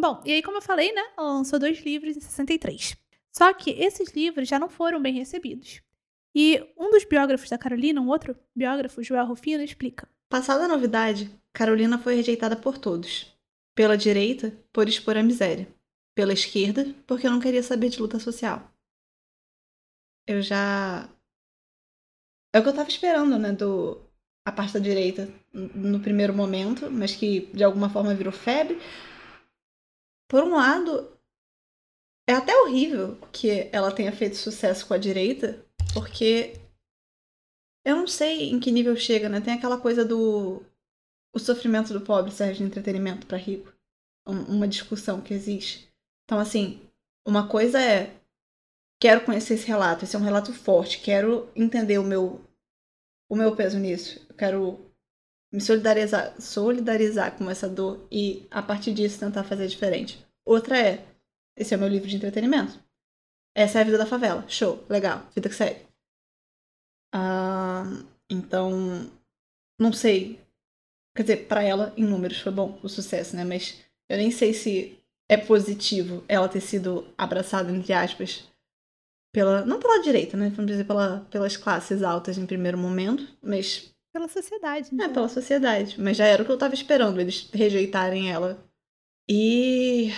Bom, 0.00 0.22
e 0.24 0.32
aí, 0.32 0.42
como 0.42 0.56
eu 0.56 0.62
falei, 0.62 0.92
né? 0.92 1.02
Ela 1.16 1.34
lançou 1.34 1.58
dois 1.58 1.78
livros 1.84 2.16
em 2.16 2.20
63. 2.20 2.96
Só 3.30 3.52
que 3.52 3.70
esses 3.70 4.10
livros 4.12 4.48
já 4.48 4.58
não 4.58 4.68
foram 4.68 5.00
bem 5.00 5.12
recebidos. 5.12 5.82
E 6.34 6.64
um 6.78 6.90
dos 6.90 7.04
biógrafos 7.04 7.50
da 7.50 7.58
Carolina, 7.58 8.00
um 8.00 8.08
outro 8.08 8.36
biógrafo, 8.54 9.02
Joel 9.02 9.26
Rufino, 9.26 9.62
explica. 9.62 10.08
Passada 10.28 10.64
a 10.64 10.68
novidade, 10.68 11.30
Carolina 11.52 11.98
foi 11.98 12.14
rejeitada 12.14 12.56
por 12.56 12.78
todos. 12.78 13.36
Pela 13.74 13.96
direita, 13.96 14.56
por 14.72 14.88
expor 14.88 15.16
a 15.16 15.22
miséria. 15.22 15.68
Pela 16.14 16.32
esquerda, 16.32 16.94
porque 17.06 17.28
não 17.28 17.40
queria 17.40 17.62
saber 17.62 17.90
de 17.90 18.00
luta 18.00 18.18
social. 18.18 18.72
Eu 20.26 20.40
já. 20.40 21.08
É 22.54 22.58
o 22.58 22.62
que 22.62 22.68
eu 22.68 22.74
tava 22.74 22.88
esperando, 22.88 23.38
né? 23.38 23.52
Do... 23.52 24.00
A 24.46 24.52
parte 24.52 24.72
da 24.72 24.80
direita 24.80 25.28
no 25.52 26.00
primeiro 26.00 26.32
momento, 26.32 26.90
mas 26.90 27.14
que 27.14 27.50
de 27.52 27.62
alguma 27.62 27.90
forma 27.90 28.14
virou 28.14 28.32
febre. 28.32 28.80
Por 30.30 30.44
um 30.44 30.54
lado, 30.54 31.10
é 32.28 32.32
até 32.32 32.56
horrível 32.56 33.20
que 33.32 33.68
ela 33.72 33.92
tenha 33.92 34.12
feito 34.12 34.36
sucesso 34.36 34.86
com 34.86 34.94
a 34.94 34.98
direita, 34.98 35.66
porque 35.92 36.52
eu 37.84 37.96
não 37.96 38.06
sei 38.06 38.48
em 38.48 38.60
que 38.60 38.70
nível 38.70 38.94
chega, 38.96 39.28
né? 39.28 39.40
Tem 39.40 39.54
aquela 39.54 39.80
coisa 39.80 40.04
do 40.04 40.62
o 41.34 41.38
sofrimento 41.40 41.92
do 41.92 42.00
pobre 42.00 42.30
serve 42.30 42.58
de 42.58 42.62
entretenimento 42.62 43.26
para 43.26 43.36
rico. 43.36 43.72
Uma 44.24 44.68
discussão 44.68 45.20
que 45.20 45.34
existe. 45.34 45.88
Então, 46.24 46.38
assim, 46.38 46.80
uma 47.26 47.48
coisa 47.48 47.82
é 47.82 48.16
quero 49.00 49.24
conhecer 49.24 49.54
esse 49.54 49.66
relato, 49.66 50.04
esse 50.04 50.14
é 50.14 50.18
um 50.18 50.22
relato 50.22 50.52
forte, 50.52 51.00
quero 51.00 51.50
entender 51.56 51.98
o 51.98 52.04
meu 52.04 52.40
o 53.28 53.34
meu 53.34 53.56
peso 53.56 53.80
nisso. 53.80 54.24
Quero 54.36 54.89
me 55.52 55.60
solidarizar, 55.60 56.40
solidarizar 56.40 57.36
com 57.36 57.50
essa 57.50 57.68
dor 57.68 58.06
e 58.10 58.46
a 58.50 58.62
partir 58.62 58.92
disso 58.92 59.18
tentar 59.18 59.44
fazer 59.44 59.66
diferente. 59.66 60.24
Outra 60.44 60.78
é, 60.78 61.04
esse 61.56 61.74
é 61.74 61.76
o 61.76 61.80
meu 61.80 61.88
livro 61.88 62.08
de 62.08 62.16
entretenimento. 62.16 62.78
Essa 63.54 63.78
é 63.78 63.82
a 63.82 63.84
vida 63.84 63.98
da 63.98 64.06
favela. 64.06 64.44
Show, 64.48 64.84
legal, 64.88 65.26
vida 65.34 65.48
que 65.48 65.54
segue. 65.54 65.86
Ah, 67.12 67.84
então, 68.28 69.10
não 69.78 69.92
sei. 69.92 70.40
Quer 71.14 71.22
dizer, 71.22 71.48
para 71.48 71.62
ela, 71.62 71.92
em 71.96 72.04
números, 72.04 72.40
foi 72.40 72.52
bom 72.52 72.78
o 72.82 72.88
sucesso, 72.88 73.34
né? 73.34 73.44
Mas 73.44 73.84
eu 74.08 74.16
nem 74.16 74.30
sei 74.30 74.54
se 74.54 74.98
é 75.28 75.36
positivo 75.36 76.24
ela 76.28 76.48
ter 76.48 76.60
sido 76.60 77.06
abraçada, 77.18 77.70
entre 77.72 77.92
aspas, 77.92 78.48
pela. 79.32 79.64
Não 79.64 79.80
pela 79.80 80.02
direita, 80.02 80.36
né? 80.36 80.50
Vamos 80.50 80.70
dizer, 80.70 80.84
pela, 80.84 81.20
pelas 81.30 81.56
classes 81.56 82.02
altas 82.02 82.38
em 82.38 82.46
primeiro 82.46 82.78
momento, 82.78 83.26
mas. 83.42 83.92
Pela 84.12 84.28
sociedade. 84.28 84.90
É, 85.00 85.08
pela 85.08 85.28
sociedade. 85.28 86.00
Mas 86.00 86.16
já 86.16 86.26
era 86.26 86.42
o 86.42 86.46
que 86.46 86.50
eu 86.50 86.58
tava 86.58 86.74
esperando, 86.74 87.20
eles 87.20 87.48
rejeitarem 87.52 88.30
ela. 88.30 88.62
E. 89.28 90.12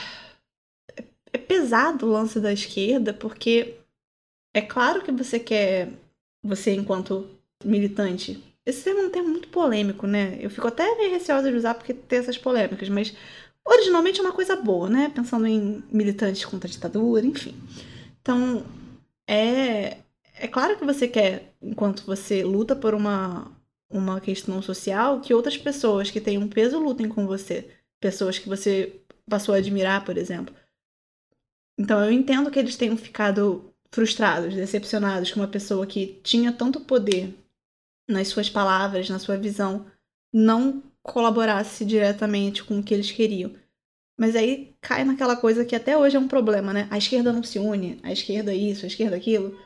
É, 0.97 1.05
é 1.34 1.38
pesado 1.38 2.07
o 2.07 2.11
lance 2.11 2.40
da 2.40 2.53
esquerda, 2.53 3.12
porque 3.12 3.76
é 4.55 4.62
claro 4.62 5.03
que 5.03 5.12
você 5.12 5.38
quer 5.38 5.90
você 6.43 6.74
enquanto 6.74 7.28
militante. 7.64 8.43
Esse 8.64 8.84
termo 8.84 9.01
é 9.01 9.07
um 9.07 9.11
termo 9.11 9.28
muito 9.30 9.49
polêmico, 9.49 10.07
né? 10.07 10.38
Eu 10.40 10.51
fico 10.51 10.68
até 10.68 10.97
meio 10.97 11.11
receosa 11.11 11.51
de 11.51 11.57
usar 11.57 11.74
porque 11.74 11.95
tem 11.95 12.18
essas 12.18 12.38
polêmicas, 12.38 12.88
mas 12.88 13.14
originalmente 13.64 14.20
é 14.20 14.22
uma 14.22 14.32
coisa 14.32 14.57
boa, 14.57 14.88
né? 14.88 15.11
Pensando 15.14 15.47
em 15.47 15.82
militantes 15.90 16.45
contra 16.45 16.68
a 16.68 16.70
ditadura, 16.70 17.26
enfim. 17.26 17.55
Então, 18.20 18.64
é, 19.26 19.99
é 20.38 20.49
claro 20.49 20.76
que 20.76 20.84
você 20.84 21.09
quer, 21.09 21.55
enquanto 21.61 22.05
você 22.05 22.45
luta 22.45 22.76
por 22.76 22.95
uma, 22.95 23.51
uma 23.93 24.20
questão 24.20 24.61
social, 24.62 25.20
que 25.20 25.34
outras 25.34 25.57
pessoas 25.57 26.11
que 26.11 26.20
têm 26.20 26.38
um 26.38 26.49
peso 26.49 26.78
lutem 26.78 27.09
com 27.09 27.26
você. 27.26 27.70
Pessoas 28.01 28.38
que 28.38 28.49
você 28.49 29.01
passou 29.28 29.55
a 29.55 29.59
admirar, 29.59 30.05
por 30.05 30.16
exemplo. 30.16 30.55
Então, 31.78 32.05
eu 32.05 32.12
entendo 32.12 32.51
que 32.51 32.59
eles 32.59 32.76
tenham 32.76 32.97
ficado 32.97 33.72
frustrados, 33.90 34.55
decepcionados 34.55 35.30
com 35.30 35.40
uma 35.40 35.49
pessoa 35.49 35.86
que 35.86 36.20
tinha 36.22 36.53
tanto 36.53 36.80
poder 36.80 37.34
nas 38.09 38.28
suas 38.28 38.49
palavras, 38.49 39.09
na 39.09 39.18
sua 39.18 39.36
visão, 39.36 39.86
não 40.32 40.82
colaborasse 41.03 41.84
diretamente 41.84 42.64
com 42.64 42.78
o 42.78 42.82
que 42.82 42.95
eles 42.95 43.11
queriam. 43.11 43.55
Mas 44.18 44.36
aí 44.36 44.76
cai 44.80 45.05
naquela 45.05 45.36
coisa 45.36 45.64
que 45.64 45.74
até 45.74 45.97
hoje 45.97 46.16
é 46.16 46.20
um 46.20 46.28
problema, 46.28 46.72
né? 46.72 46.88
A 46.90 46.99
esquerda 46.99 47.32
não 47.32 47.43
se 47.43 47.59
une, 47.59 47.99
a 48.03 48.12
esquerda 48.12 48.55
isso, 48.55 48.84
a 48.84 48.88
esquerda 48.88 49.16
aquilo. 49.16 49.59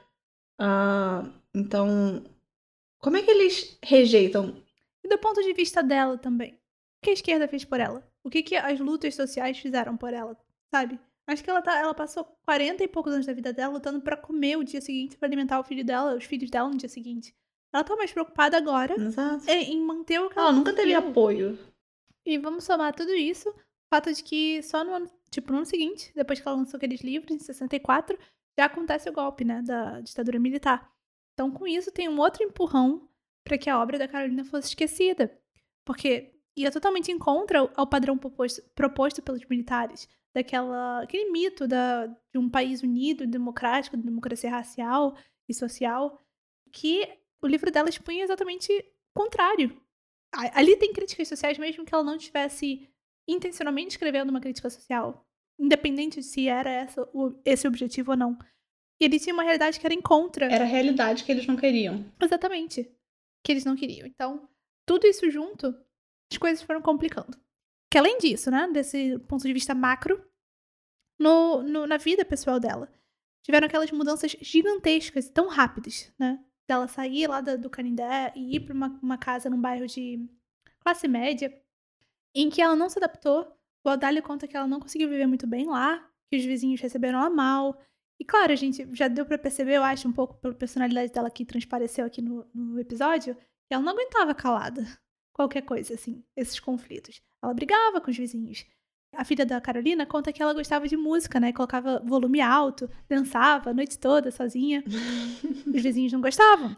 Uh, 0.60 1.30
então, 1.54 2.24
como 3.06 3.18
é 3.18 3.22
que 3.22 3.30
eles 3.30 3.78
rejeitam? 3.84 4.60
E 5.04 5.08
do 5.08 5.16
ponto 5.16 5.40
de 5.40 5.52
vista 5.52 5.80
dela 5.80 6.18
também. 6.18 6.54
O 6.54 7.04
que 7.04 7.10
a 7.10 7.12
esquerda 7.12 7.46
fez 7.46 7.64
por 7.64 7.78
ela? 7.78 8.04
O 8.24 8.28
que, 8.28 8.42
que 8.42 8.56
as 8.56 8.80
lutas 8.80 9.14
sociais 9.14 9.56
fizeram 9.56 9.96
por 9.96 10.12
ela, 10.12 10.36
sabe? 10.74 10.98
Acho 11.24 11.44
que 11.44 11.48
ela, 11.48 11.62
tá, 11.62 11.78
ela 11.78 11.94
passou 11.94 12.24
40 12.42 12.82
e 12.82 12.88
poucos 12.88 13.12
anos 13.12 13.24
da 13.24 13.32
vida 13.32 13.52
dela 13.52 13.74
lutando 13.74 14.00
para 14.00 14.16
comer 14.16 14.56
o 14.56 14.64
dia 14.64 14.80
seguinte, 14.80 15.16
para 15.16 15.28
alimentar 15.28 15.60
o 15.60 15.62
filho 15.62 15.84
dela, 15.84 16.16
os 16.16 16.24
filhos 16.24 16.50
dela 16.50 16.68
no 16.68 16.76
dia 16.76 16.88
seguinte. 16.88 17.32
Ela 17.72 17.84
tá 17.84 17.94
mais 17.94 18.10
preocupada 18.10 18.56
agora 18.56 18.96
em 19.46 19.80
manter 19.82 20.18
o 20.18 20.28
que 20.28 20.36
ela, 20.36 20.48
ela 20.48 20.56
nunca 20.56 20.72
teve 20.72 20.92
apoio. 20.92 21.56
E 22.24 22.36
vamos 22.38 22.64
somar 22.64 22.92
tudo 22.92 23.12
isso, 23.12 23.48
o 23.50 23.54
fato 23.88 24.12
de 24.12 24.20
que 24.20 24.60
só 24.64 24.82
no 24.82 24.92
ano, 24.92 25.08
tipo, 25.30 25.52
no 25.52 25.58
ano 25.58 25.66
seguinte, 25.66 26.10
depois 26.12 26.40
que 26.40 26.48
ela 26.48 26.56
lançou 26.56 26.76
aqueles 26.76 27.02
livros, 27.02 27.30
em 27.30 27.38
64, 27.38 28.18
já 28.58 28.64
acontece 28.64 29.08
o 29.08 29.12
golpe, 29.12 29.44
né, 29.44 29.62
da 29.62 30.00
ditadura 30.00 30.40
militar. 30.40 30.95
Então, 31.36 31.50
com 31.50 31.66
isso, 31.66 31.92
tem 31.92 32.08
um 32.08 32.18
outro 32.18 32.42
empurrão 32.42 33.06
para 33.44 33.58
que 33.58 33.68
a 33.68 33.78
obra 33.78 33.98
da 33.98 34.08
Carolina 34.08 34.42
fosse 34.42 34.68
esquecida. 34.68 35.38
Porque 35.84 36.32
ia 36.56 36.70
totalmente 36.70 37.12
em 37.12 37.18
contra 37.18 37.70
ao 37.76 37.86
padrão 37.86 38.16
proposto, 38.16 38.62
proposto 38.74 39.22
pelos 39.22 39.44
militares 39.44 40.08
daquela 40.34 41.02
aquele 41.02 41.30
mito 41.30 41.68
da, 41.68 42.06
de 42.06 42.38
um 42.38 42.48
país 42.48 42.82
unido, 42.82 43.26
democrático, 43.26 43.96
de 43.96 44.02
democracia 44.02 44.50
racial 44.50 45.16
e 45.48 45.54
social, 45.54 46.20
que 46.72 47.06
o 47.42 47.46
livro 47.46 47.70
dela 47.70 47.88
expunha 47.88 48.24
exatamente 48.24 48.72
o 49.14 49.22
contrário. 49.22 49.80
Ali 50.32 50.76
tem 50.76 50.92
críticas 50.92 51.28
sociais, 51.28 51.58
mesmo 51.58 51.84
que 51.84 51.94
ela 51.94 52.04
não 52.04 52.16
estivesse 52.16 52.88
intencionalmente 53.28 53.90
escrevendo 53.90 54.30
uma 54.30 54.40
crítica 54.40 54.68
social, 54.68 55.26
independente 55.58 56.20
de 56.20 56.26
se 56.26 56.48
era 56.48 56.70
essa, 56.70 57.08
esse 57.44 57.66
o 57.66 57.70
objetivo 57.70 58.10
ou 58.12 58.16
não. 58.16 58.38
E 59.00 59.04
ele 59.04 59.20
tinha 59.20 59.34
uma 59.34 59.42
realidade 59.42 59.78
que 59.78 59.86
era 59.86 59.94
em 59.94 60.00
contra. 60.00 60.46
Era 60.46 60.64
a 60.64 60.68
realidade 60.68 61.24
que 61.24 61.30
eles 61.30 61.46
não 61.46 61.56
queriam. 61.56 62.04
Exatamente. 62.20 62.90
Que 63.44 63.52
eles 63.52 63.64
não 63.64 63.76
queriam. 63.76 64.06
Então, 64.06 64.48
tudo 64.86 65.06
isso 65.06 65.30
junto, 65.30 65.74
as 66.30 66.38
coisas 66.38 66.62
foram 66.62 66.80
complicando. 66.80 67.38
Que 67.90 67.98
além 67.98 68.18
disso, 68.18 68.50
né, 68.50 68.68
desse 68.72 69.18
ponto 69.20 69.46
de 69.46 69.52
vista 69.52 69.74
macro, 69.74 70.24
no, 71.18 71.62
no, 71.62 71.86
na 71.86 71.96
vida 71.96 72.24
pessoal 72.24 72.58
dela, 72.58 72.90
tiveram 73.42 73.66
aquelas 73.66 73.90
mudanças 73.90 74.36
gigantescas, 74.40 75.28
tão 75.28 75.48
rápidas, 75.48 76.12
né? 76.18 76.42
Dela 76.68 76.88
sair 76.88 77.28
lá 77.28 77.40
do, 77.40 77.56
do 77.56 77.70
Canindé 77.70 78.32
e 78.34 78.56
ir 78.56 78.60
para 78.60 78.74
uma, 78.74 78.98
uma 79.02 79.16
casa 79.16 79.48
num 79.48 79.60
bairro 79.60 79.86
de 79.86 80.28
classe 80.80 81.06
média, 81.06 81.52
em 82.34 82.50
que 82.50 82.60
ela 82.60 82.74
não 82.74 82.88
se 82.88 82.98
adaptou. 82.98 83.46
O 83.84 83.88
Aldalho 83.88 84.22
conta 84.22 84.48
que 84.48 84.56
ela 84.56 84.66
não 84.66 84.80
conseguiu 84.80 85.08
viver 85.08 85.26
muito 85.26 85.46
bem 85.46 85.66
lá, 85.66 86.04
que 86.28 86.36
os 86.36 86.44
vizinhos 86.44 86.80
receberam 86.80 87.20
ela 87.20 87.30
mal. 87.30 87.80
E 88.18 88.24
claro, 88.24 88.52
a 88.52 88.56
gente 88.56 88.88
já 88.92 89.08
deu 89.08 89.26
para 89.26 89.38
perceber, 89.38 89.74
eu 89.74 89.84
acho, 89.84 90.08
um 90.08 90.12
pouco 90.12 90.34
pela 90.40 90.54
personalidade 90.54 91.12
dela 91.12 91.30
que 91.30 91.44
transpareceu 91.44 92.04
aqui 92.04 92.22
no, 92.22 92.46
no 92.54 92.80
episódio, 92.80 93.34
que 93.34 93.74
ela 93.74 93.82
não 93.82 93.92
aguentava 93.92 94.34
calada 94.34 94.86
qualquer 95.34 95.62
coisa, 95.62 95.94
assim, 95.94 96.24
esses 96.34 96.58
conflitos. 96.58 97.20
Ela 97.42 97.52
brigava 97.52 98.00
com 98.00 98.10
os 98.10 98.16
vizinhos. 98.16 98.64
A 99.14 99.24
filha 99.24 99.46
da 99.46 99.60
Carolina 99.60 100.04
conta 100.04 100.32
que 100.32 100.42
ela 100.42 100.52
gostava 100.52 100.88
de 100.88 100.96
música, 100.96 101.40
né? 101.40 101.52
Colocava 101.52 102.02
volume 102.04 102.40
alto, 102.40 102.90
dançava 103.08 103.70
a 103.70 103.74
noite 103.74 103.98
toda 103.98 104.30
sozinha. 104.30 104.82
os 105.66 105.82
vizinhos 105.82 106.12
não 106.12 106.20
gostavam. 106.20 106.76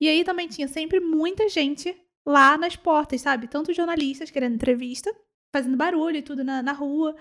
E 0.00 0.08
aí 0.08 0.24
também 0.24 0.48
tinha 0.48 0.66
sempre 0.66 1.00
muita 1.00 1.48
gente 1.48 1.94
lá 2.26 2.56
nas 2.56 2.76
portas, 2.76 3.20
sabe? 3.20 3.48
Tanto 3.48 3.72
jornalistas 3.72 4.30
querendo 4.30 4.54
entrevista, 4.54 5.14
fazendo 5.54 5.76
barulho 5.76 6.16
e 6.16 6.22
tudo 6.22 6.42
na, 6.42 6.62
na 6.62 6.72
rua, 6.72 7.14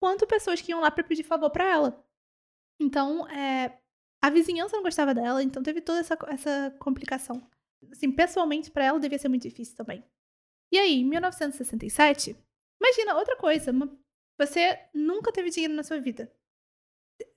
quanto 0.00 0.26
pessoas 0.26 0.60
que 0.60 0.70
iam 0.70 0.80
lá 0.80 0.90
para 0.90 1.04
pedir 1.04 1.22
favor 1.22 1.50
para 1.50 1.64
ela. 1.64 2.04
Então, 2.80 3.28
é, 3.28 3.78
a 4.22 4.30
vizinhança 4.30 4.76
não 4.76 4.82
gostava 4.82 5.14
dela, 5.14 5.42
então 5.42 5.62
teve 5.62 5.80
toda 5.80 6.00
essa, 6.00 6.16
essa 6.28 6.76
complicação 6.78 7.42
assim, 7.92 8.10
pessoalmente 8.10 8.70
para 8.70 8.84
ela 8.84 9.00
devia 9.00 9.18
ser 9.18 9.28
muito 9.28 9.42
difícil 9.42 9.76
também. 9.76 10.04
E 10.72 10.78
aí, 10.78 11.00
em 11.00 11.04
1967, 11.04 12.36
imagina 12.80 13.16
outra 13.16 13.36
coisa, 13.36 13.70
uma, 13.70 13.90
você 14.38 14.78
nunca 14.92 15.32
teve 15.32 15.50
dinheiro 15.50 15.74
na 15.74 15.82
sua 15.82 16.00
vida. 16.00 16.32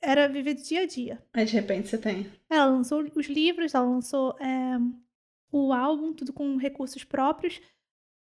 Era 0.02 0.28
viver 0.28 0.56
dia 0.56 0.82
a 0.82 0.86
dia. 0.86 1.24
Aí 1.34 1.46
de 1.46 1.54
repente 1.54 1.88
você 1.88 1.98
tem. 1.98 2.32
Ela 2.50 2.66
lançou 2.66 3.04
os 3.16 3.26
livros, 3.28 3.74
ela 3.74 3.86
lançou 3.86 4.38
é, 4.40 4.78
o 5.52 5.74
álbum, 5.74 6.14
tudo 6.14 6.34
com 6.34 6.58
recursos 6.58 7.04
próprios. 7.04 7.60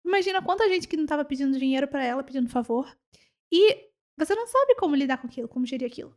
Imagina 0.06 0.42
quanta 0.42 0.68
gente 0.70 0.88
que 0.88 0.98
não 0.98 1.06
estava 1.06 1.26
pedindo 1.26 1.58
dinheiro 1.58 1.88
para 1.88 2.04
ela, 2.04 2.24
pedindo 2.24 2.50
favor. 2.50 2.96
E 3.52 3.90
você 4.18 4.36
não 4.36 4.46
sabe 4.46 4.76
como 4.76 4.96
lidar 4.96 5.18
com 5.20 5.28
aquilo, 5.28 5.48
como 5.48 5.66
gerir 5.66 5.88
aquilo. 5.88 6.16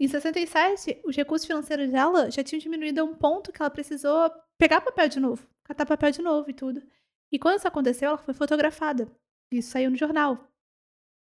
Em 0.00 0.08
67, 0.08 1.02
os 1.04 1.14
recursos 1.14 1.46
financeiros 1.46 1.90
dela 1.90 2.30
já 2.30 2.42
tinham 2.42 2.58
diminuído 2.58 3.02
a 3.02 3.04
um 3.04 3.14
ponto 3.14 3.52
que 3.52 3.60
ela 3.60 3.70
precisou 3.70 4.30
pegar 4.56 4.80
papel 4.80 5.08
de 5.10 5.20
novo, 5.20 5.46
catar 5.62 5.84
papel 5.84 6.10
de 6.10 6.22
novo 6.22 6.48
e 6.48 6.54
tudo. 6.54 6.82
E 7.30 7.38
quando 7.38 7.58
isso 7.58 7.68
aconteceu, 7.68 8.08
ela 8.08 8.18
foi 8.18 8.32
fotografada. 8.32 9.14
Isso 9.52 9.70
saiu 9.70 9.90
no 9.90 9.96
jornal. 9.98 10.48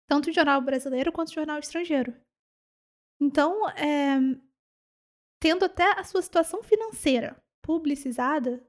Tanto 0.10 0.32
o 0.32 0.34
jornal 0.34 0.60
brasileiro 0.60 1.12
quanto 1.12 1.30
o 1.30 1.34
jornal 1.34 1.60
estrangeiro. 1.60 2.16
Então, 3.22 3.70
é, 3.70 4.18
tendo 5.40 5.66
até 5.66 5.92
a 6.00 6.04
sua 6.04 6.24
situação 6.24 6.64
financeira 6.64 7.40
publicizada, 7.62 8.66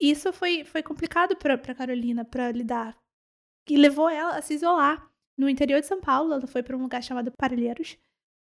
isso 0.00 0.32
foi, 0.32 0.64
foi 0.64 0.82
complicado 0.82 1.36
para 1.36 1.74
Carolina 1.74 2.24
para 2.24 2.52
lidar. 2.52 2.96
E 3.68 3.76
levou 3.76 4.08
ela 4.08 4.36
a 4.36 4.42
se 4.42 4.54
isolar. 4.54 5.10
No 5.36 5.48
interior 5.48 5.80
de 5.80 5.86
São 5.86 6.00
Paulo, 6.00 6.34
ela 6.34 6.46
foi 6.46 6.62
para 6.62 6.76
um 6.76 6.82
lugar 6.82 7.02
chamado 7.02 7.32
Parelheiros, 7.32 7.98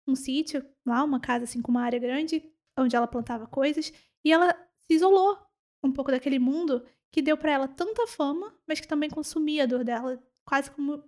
um 0.10 0.16
sítio 0.16 0.66
lá, 0.86 1.03
uma 1.03 1.20
casa 1.20 1.43
assim 1.45 1.62
com 1.62 1.72
uma 1.72 1.82
área 1.84 1.99
grande, 1.99 2.43
onde 2.78 2.95
ela 2.95 3.07
plantava 3.07 3.47
coisas, 3.47 3.91
e 4.24 4.32
ela 4.32 4.53
se 4.82 4.93
isolou 4.95 5.38
um 5.84 5.91
pouco 5.91 6.12
daquele 6.12 6.39
mundo 6.39 6.86
que 7.12 7.22
deu 7.22 7.38
para 7.38 7.51
ela 7.51 7.68
tanta 7.68 8.05
fama, 8.07 8.53
mas 8.68 8.80
que 8.80 8.88
também 8.88 9.10
consumia 9.10 9.64
a 9.64 9.68
dor 9.68 9.84
dela, 9.84 10.22
quase 10.45 10.70
como 10.72 11.03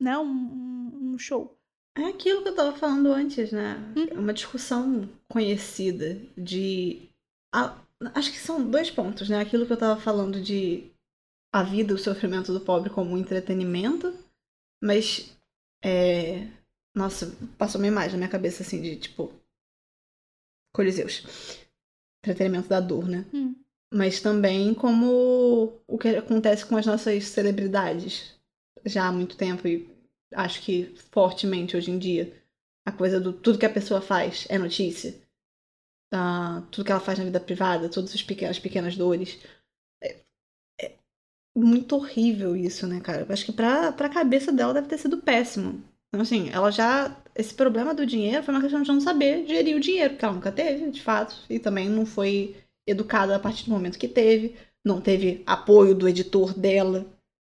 né, 0.00 0.18
um, 0.18 1.12
um 1.14 1.18
show. 1.18 1.58
É 1.96 2.06
aquilo 2.06 2.42
que 2.42 2.48
eu 2.48 2.54
tava 2.56 2.76
falando 2.76 3.12
antes, 3.12 3.52
né? 3.52 3.76
Uhum. 3.96 4.06
É 4.10 4.18
uma 4.18 4.34
discussão 4.34 5.08
conhecida 5.28 6.16
de. 6.36 7.08
a- 7.52 7.78
acho 8.14 8.32
que 8.32 8.38
são 8.38 8.68
dois 8.68 8.90
pontos, 8.90 9.28
né? 9.28 9.38
Aquilo 9.40 9.64
que 9.64 9.72
eu 9.72 9.76
tava 9.78 10.00
falando 10.00 10.40
de 10.40 10.90
a 11.52 11.62
vida 11.62 11.92
e 11.92 11.94
o 11.94 11.98
sofrimento 11.98 12.52
do 12.52 12.60
pobre 12.60 12.90
como 12.90 13.16
entretenimento, 13.16 14.12
mas. 14.82 15.36
É... 15.84 16.48
Nossa, 16.94 17.36
passou 17.58 17.80
uma 17.80 17.88
imagem 17.88 18.12
na 18.12 18.18
minha 18.18 18.30
cabeça 18.30 18.62
assim 18.62 18.80
de 18.80 18.96
tipo. 18.96 19.32
Coliseus. 20.72 21.24
Entretenimento 22.22 22.68
da 22.68 22.80
dor, 22.80 23.08
né? 23.08 23.24
Hum. 23.32 23.54
Mas 23.92 24.20
também 24.20 24.74
como 24.74 25.80
o 25.86 25.98
que 25.98 26.08
acontece 26.08 26.66
com 26.66 26.76
as 26.76 26.86
nossas 26.86 27.24
celebridades 27.26 28.34
já 28.84 29.06
há 29.06 29.12
muito 29.12 29.36
tempo 29.36 29.66
e 29.68 29.88
acho 30.34 30.62
que 30.62 30.94
fortemente 31.12 31.76
hoje 31.76 31.90
em 31.90 31.98
dia. 31.98 32.32
A 32.86 32.92
coisa 32.92 33.20
do 33.20 33.32
tudo 33.32 33.58
que 33.58 33.66
a 33.66 33.72
pessoa 33.72 34.00
faz 34.00 34.46
é 34.50 34.58
notícia. 34.58 35.14
Ah, 36.12 36.62
tudo 36.70 36.84
que 36.84 36.92
ela 36.92 37.00
faz 37.00 37.18
na 37.18 37.24
vida 37.24 37.40
privada, 37.40 37.88
todas 37.90 38.14
as 38.14 38.22
pequenas, 38.22 38.58
pequenas 38.58 38.96
dores. 38.96 39.38
É, 40.02 40.20
é 40.80 40.92
muito 41.56 41.96
horrível 41.96 42.56
isso, 42.56 42.86
né, 42.86 43.00
cara? 43.00 43.22
Eu 43.22 43.32
acho 43.32 43.46
que 43.46 43.52
pra, 43.52 43.92
pra 43.92 44.08
cabeça 44.08 44.52
dela 44.52 44.74
deve 44.74 44.88
ter 44.88 44.98
sido 44.98 45.22
péssimo. 45.22 45.82
Então, 46.14 46.22
assim, 46.22 46.48
ela 46.50 46.70
já. 46.70 47.16
Esse 47.34 47.52
problema 47.52 47.92
do 47.92 48.06
dinheiro 48.06 48.42
foi 48.44 48.54
uma 48.54 48.60
questão 48.60 48.80
de 48.80 48.88
não 48.88 49.00
saber 49.00 49.44
gerir 49.48 49.76
o 49.76 49.80
dinheiro, 49.80 50.16
que 50.16 50.24
ela 50.24 50.34
nunca 50.34 50.52
teve, 50.52 50.88
de 50.90 51.02
fato. 51.02 51.34
E 51.50 51.58
também 51.58 51.88
não 51.88 52.06
foi 52.06 52.56
educada 52.86 53.34
a 53.34 53.40
partir 53.40 53.64
do 53.64 53.72
momento 53.72 53.98
que 53.98 54.06
teve. 54.06 54.56
Não 54.84 55.00
teve 55.00 55.42
apoio 55.44 55.92
do 55.94 56.08
editor 56.08 56.56
dela. 56.56 57.04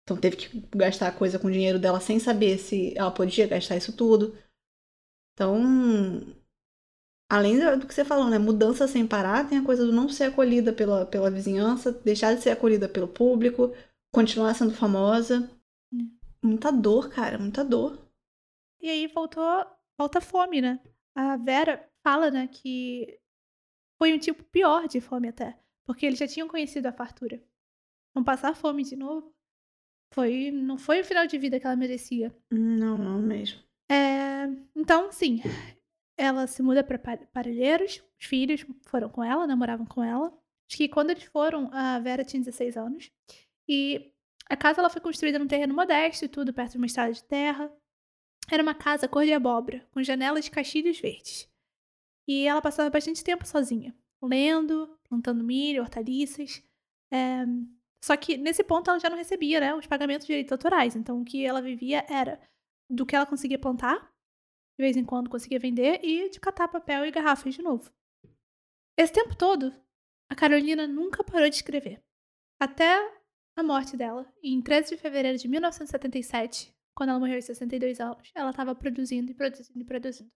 Então 0.04 0.16
teve 0.16 0.38
que 0.38 0.64
gastar 0.74 1.12
coisa 1.18 1.38
com 1.38 1.48
o 1.48 1.52
dinheiro 1.52 1.78
dela 1.78 2.00
sem 2.00 2.18
saber 2.18 2.58
se 2.58 2.98
ela 2.98 3.12
podia 3.12 3.46
gastar 3.48 3.76
isso 3.76 3.92
tudo. 3.92 4.38
Então, 5.34 6.22
além 7.30 7.60
do 7.60 7.86
que 7.86 7.94
você 7.94 8.06
falou, 8.06 8.30
né? 8.30 8.38
Mudança 8.40 8.88
sem 8.88 9.06
parar, 9.06 9.50
tem 9.50 9.58
a 9.58 9.66
coisa 9.66 9.86
do 9.86 9.92
não 9.92 10.08
ser 10.08 10.26
acolhida 10.26 10.72
pela, 10.72 11.06
pela 11.06 11.30
vizinhança, 11.30 11.92
deixar 11.92 12.34
de 12.34 12.42
ser 12.42 12.52
acolhida 12.52 12.88
pelo 12.88 13.08
público, 13.08 13.74
continuar 14.14 14.54
sendo 14.54 14.74
famosa. 14.74 15.50
Muita 16.42 16.72
dor, 16.72 17.10
cara, 17.10 17.38
muita 17.38 17.66
dor. 17.66 18.05
E 18.82 18.90
aí 18.90 19.08
voltou, 19.08 19.66
volta 19.98 20.20
a 20.20 20.22
fome, 20.22 20.62
né? 20.62 20.80
A 21.16 21.38
Vera 21.38 21.90
fala, 22.04 22.30
né, 22.30 22.48
que 22.48 23.20
foi 23.98 24.14
um 24.14 24.20
tipo 24.20 24.44
pior 24.44 24.88
de 24.88 25.00
fome 25.02 25.30
até, 25.30 25.58
porque 25.86 26.06
eles 26.06 26.20
já 26.20 26.28
tinham 26.28 26.48
conhecido 26.48 26.88
a 26.88 26.92
fartura. 26.92 27.42
Vão 28.14 28.24
passar 28.24 28.56
fome 28.56 28.84
de 28.84 28.96
novo. 28.96 29.34
Foi, 30.14 30.52
não 30.52 30.78
foi 30.78 31.02
o 31.02 31.06
final 31.06 31.26
de 31.26 31.38
vida 31.38 31.60
que 31.60 31.66
ela 31.66 31.76
merecia. 31.76 32.36
Não, 32.52 32.98
não 32.98 33.20
mesmo. 33.20 33.62
É, 33.90 34.46
então, 34.76 35.12
sim, 35.12 35.42
ela 36.18 36.48
se 36.48 36.62
muda 36.62 36.84
para 36.84 37.00
Parelheiros, 37.34 38.04
os 38.20 38.26
filhos 38.26 38.66
foram 38.88 39.10
com 39.10 39.24
ela, 39.24 39.48
namoravam 39.48 39.86
com 39.86 40.04
ela. 40.04 40.28
Acho 40.70 40.78
que 40.78 40.90
quando 40.90 41.12
eles 41.12 41.24
foram, 41.24 41.70
a 41.72 42.00
Vera 42.00 42.24
tinha 42.24 42.42
16 42.42 42.78
anos. 42.78 43.12
E 43.68 44.14
a 44.50 44.56
casa 44.56 44.80
ela 44.80 44.90
foi 44.90 45.02
construída 45.02 45.40
num 45.40 45.48
terreno 45.48 45.74
modesto 45.74 46.26
e 46.26 46.30
tudo, 46.30 46.54
perto 46.54 46.74
de 46.74 46.78
uma 46.78 46.86
estrada 46.86 47.12
de 47.12 47.24
terra. 47.24 47.72
Era 48.52 48.62
uma 48.62 48.76
casa 48.76 49.08
cor 49.08 49.26
de 49.26 49.34
abóbora, 49.34 49.86
com 49.92 50.04
janelas 50.04 50.46
de 50.46 50.52
caixilhos 50.52 51.00
verdes. 51.00 51.50
E 52.28 52.48
ela 52.48 52.62
passava 52.62 52.90
bastante 52.90 53.24
tempo 53.24 53.46
sozinha, 53.46 53.96
lendo, 54.22 54.98
plantando 55.04 55.44
milho, 55.44 55.82
hortaliças. 55.82 56.64
É, 57.12 57.46
Só 58.04 58.16
que 58.16 58.38
nesse 58.38 58.64
ponto 58.64 58.90
ela 58.90 59.00
já 59.00 59.10
não 59.10 59.18
recebia 59.18 59.60
né, 59.60 59.76
os 59.76 59.88
pagamentos 59.88 60.26
de 60.26 60.34
direitos 60.34 60.52
autorais. 60.52 60.96
Então 60.96 61.22
o 61.22 61.26
que 61.26 61.46
ela 61.46 61.62
vivia 61.62 62.06
era 62.10 62.40
do 62.90 63.06
que 63.06 63.16
ela 63.16 63.26
conseguia 63.26 63.60
plantar, 63.60 64.00
de 64.78 64.84
vez 64.84 64.96
em 64.96 65.06
quando 65.06 65.30
conseguia 65.30 65.60
vender, 65.60 66.04
e 66.04 66.30
de 66.30 66.40
catar 66.40 66.68
papel 66.68 67.06
e 67.06 67.12
garrafas 67.12 67.54
de 67.54 67.62
novo. 67.62 67.92
Esse 68.98 69.12
tempo 69.12 69.36
todo, 69.36 69.74
a 70.30 70.36
Carolina 70.36 70.88
nunca 70.88 71.24
parou 71.24 71.50
de 71.50 71.56
escrever. 71.56 72.04
Até 72.60 73.14
a 73.56 73.64
morte 73.64 73.96
dela, 73.96 74.32
em 74.44 74.62
13 74.62 74.96
de 74.96 75.02
fevereiro 75.02 75.38
de 75.38 75.48
1977, 75.48 76.75
quando 76.96 77.10
ela 77.10 77.20
morreu 77.20 77.36
aos 77.36 77.46
62 77.46 78.00
anos, 78.00 78.32
ela 78.34 78.50
estava 78.52 78.74
produzindo 78.74 79.32
e 79.32 79.34
produzindo 79.36 79.80
e 79.80 79.84
produzindo. 79.84 80.32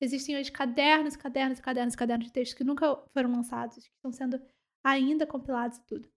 Existem 0.00 0.36
hoje 0.36 0.52
cadernos, 0.52 1.16
cadernos, 1.16 1.58
cadernos, 1.58 1.96
cadernos 1.96 2.26
de 2.26 2.32
textos 2.32 2.56
que 2.56 2.64
nunca 2.64 2.96
foram 3.14 3.32
lançados, 3.32 3.76
que 3.78 3.94
estão 3.94 4.12
sendo 4.12 4.40
ainda 4.84 5.26
compilados 5.26 5.78
e 5.78 5.86
tudo. 5.86 6.08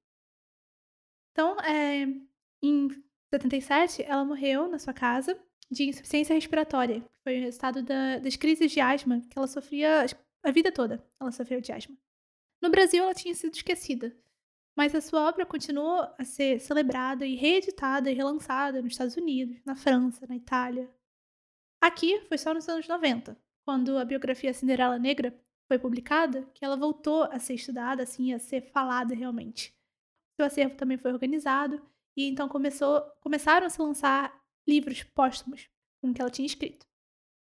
Então, 1.32 1.58
é, 1.62 2.04
em 2.62 2.90
77, 3.34 4.04
ela 4.04 4.26
morreu 4.26 4.68
na 4.68 4.78
sua 4.80 4.94
casa 4.94 5.40
de 5.72 5.84
insuficiência 5.86 6.34
respiratória, 6.34 7.02
que 7.02 7.20
foi 7.24 7.38
o 7.40 7.42
resultado 7.42 7.82
da- 7.84 8.20
das 8.20 8.36
crises 8.36 8.72
de 8.72 8.80
asma 8.82 9.22
que 9.22 9.38
ela 9.38 9.48
sofria 9.48 10.06
a 10.44 10.52
vida 10.52 10.72
toda. 10.72 11.02
Ela 11.20 11.32
sofreu 11.32 11.62
de 11.62 11.72
asma. 11.72 11.96
No 12.62 12.70
Brasil, 12.70 13.02
ela 13.04 13.14
tinha 13.14 13.34
sido 13.36 13.54
esquecida, 13.56 14.14
mas 14.80 14.96
a 14.96 15.02
sua 15.02 15.28
obra 15.28 15.46
continuou 15.46 16.08
a 16.18 16.24
ser 16.24 16.62
celebrada 16.62 17.26
e 17.26 17.36
reeditada 17.36 18.10
e 18.10 18.14
relançada 18.14 18.82
nos 18.82 18.94
Estados 18.94 19.18
Unidos, 19.18 19.60
na 19.66 19.76
França, 19.76 20.26
na 20.26 20.38
Itália. 20.38 20.90
Aqui 21.82 22.22
foi 22.30 22.38
só 22.38 22.54
nos 22.54 22.70
anos 22.70 22.88
90, 22.88 23.38
quando 23.66 23.98
a 23.98 24.06
biografia 24.06 24.54
Cinderela 24.54 24.98
Negra 24.98 25.38
foi 25.68 25.78
publicada, 25.78 26.50
que 26.54 26.64
ela 26.64 26.78
voltou 26.78 27.24
a 27.24 27.40
ser 27.40 27.56
estudada, 27.56 28.04
assim, 28.04 28.32
a 28.32 28.40
ser 28.40 28.62
falada 28.72 29.14
realmente. 29.14 29.78
Seu 30.38 30.46
acervo 30.46 30.78
também 30.78 30.98
foi 30.98 31.12
organizado 31.12 31.86
e 32.16 32.30
então 32.30 32.48
começou, 32.48 33.02
começaram 33.20 33.68
a 33.68 33.70
se 33.70 33.82
lançar 33.82 34.34
livros 34.66 35.04
póstumos 35.04 35.70
com 36.02 36.14
que 36.14 36.22
ela 36.22 36.32
tinha 36.32 36.46
escrito. 36.46 36.88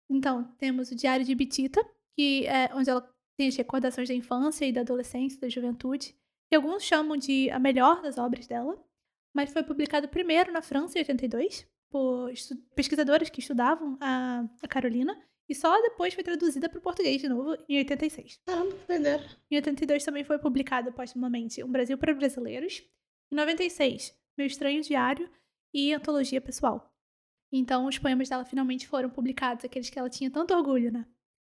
Então, 0.08 0.44
temos 0.56 0.92
o 0.92 0.94
Diário 0.94 1.26
de 1.26 1.34
Bitita, 1.34 1.84
que 2.16 2.46
é 2.46 2.72
onde 2.72 2.90
ela 2.90 3.02
tem 3.36 3.48
as 3.48 3.56
recordações 3.56 4.08
da 4.08 4.14
infância 4.14 4.64
e 4.64 4.72
da 4.72 4.82
adolescência, 4.82 5.40
da 5.40 5.48
juventude, 5.48 6.14
que 6.48 6.56
alguns 6.56 6.82
chamam 6.82 7.16
de 7.16 7.50
a 7.50 7.58
melhor 7.58 8.02
das 8.02 8.18
obras 8.18 8.46
dela, 8.46 8.78
mas 9.34 9.52
foi 9.52 9.62
publicado 9.62 10.08
primeiro 10.08 10.52
na 10.52 10.62
França 10.62 10.98
em 10.98 11.02
82 11.02 11.66
por 11.90 12.32
pesquisadores 12.74 13.30
que 13.30 13.40
estudavam 13.40 13.96
a, 14.00 14.44
a 14.62 14.68
Carolina 14.68 15.16
e 15.48 15.54
só 15.54 15.80
depois 15.82 16.14
foi 16.14 16.24
traduzida 16.24 16.68
para 16.68 16.78
o 16.78 16.82
português 16.82 17.20
de 17.20 17.28
novo 17.28 17.56
em 17.68 17.78
86. 17.78 18.40
Caramba, 18.46 18.76
doideira. 18.88 19.24
Em 19.50 19.56
82 19.56 20.04
também 20.04 20.24
foi 20.24 20.38
publicado 20.38 20.92
postumamente 20.92 21.62
Um 21.62 21.70
Brasil 21.70 21.98
para 21.98 22.14
Brasileiros. 22.14 22.82
Em 23.30 23.34
96, 23.34 24.16
Meu 24.36 24.46
Estranho 24.46 24.82
Diário 24.82 25.28
e 25.72 25.92
Antologia 25.92 26.40
Pessoal. 26.40 26.90
Então, 27.52 27.86
os 27.86 27.98
poemas 27.98 28.28
dela 28.28 28.44
finalmente 28.44 28.88
foram 28.88 29.10
publicados, 29.10 29.64
aqueles 29.64 29.90
que 29.90 29.98
ela 29.98 30.10
tinha 30.10 30.30
tanto 30.30 30.54
orgulho, 30.54 30.90
né? 30.90 31.06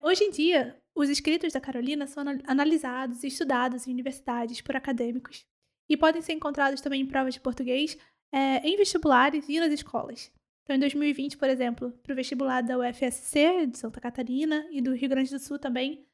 Hoje 0.00 0.24
em 0.24 0.30
dia, 0.30 0.78
os 0.96 1.10
escritos 1.10 1.52
da 1.52 1.60
Carolina 1.60 2.06
são 2.06 2.22
ana- 2.22 2.42
analisados 2.46 3.22
e 3.22 3.26
estudados 3.26 3.86
em 3.86 3.92
universidades 3.92 4.60
por 4.60 4.74
acadêmicos 4.74 5.46
e 5.88 5.96
podem 5.96 6.22
ser 6.22 6.32
encontrados 6.32 6.80
também 6.80 7.02
em 7.02 7.06
provas 7.06 7.34
de 7.34 7.40
português 7.40 7.96
é, 8.32 8.66
em 8.66 8.76
vestibulares 8.76 9.48
e 9.48 9.60
nas 9.60 9.70
escolas. 9.72 10.32
Então, 10.62 10.74
em 10.74 10.80
2020, 10.80 11.36
por 11.36 11.48
exemplo, 11.48 11.92
para 12.02 12.12
o 12.12 12.16
vestibular 12.16 12.60
da 12.60 12.76
UFSC 12.78 13.66
de 13.66 13.78
Santa 13.78 14.00
Catarina 14.00 14.66
e 14.72 14.80
do 14.80 14.94
Rio 14.94 15.08
Grande 15.08 15.30
do 15.30 15.38
Sul 15.38 15.58
também, 15.60 16.04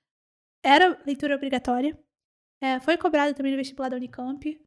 era 0.63 1.01
leitura 1.07 1.37
obrigatória. 1.37 1.99
É, 2.61 2.79
foi 2.81 2.99
cobrada 2.99 3.33
também 3.33 3.53
no 3.53 3.59
vestibular 3.59 3.89
da 3.89 3.97
Unicamp. 3.97 4.61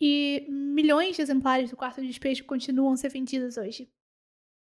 E 0.00 0.46
milhões 0.48 1.16
de 1.16 1.22
exemplares 1.22 1.70
do 1.70 1.76
quarto 1.76 2.00
de 2.00 2.06
despejo 2.08 2.44
continuam 2.44 2.92
a 2.92 2.96
ser 2.96 3.10
vendidos 3.10 3.56
hoje. 3.56 3.92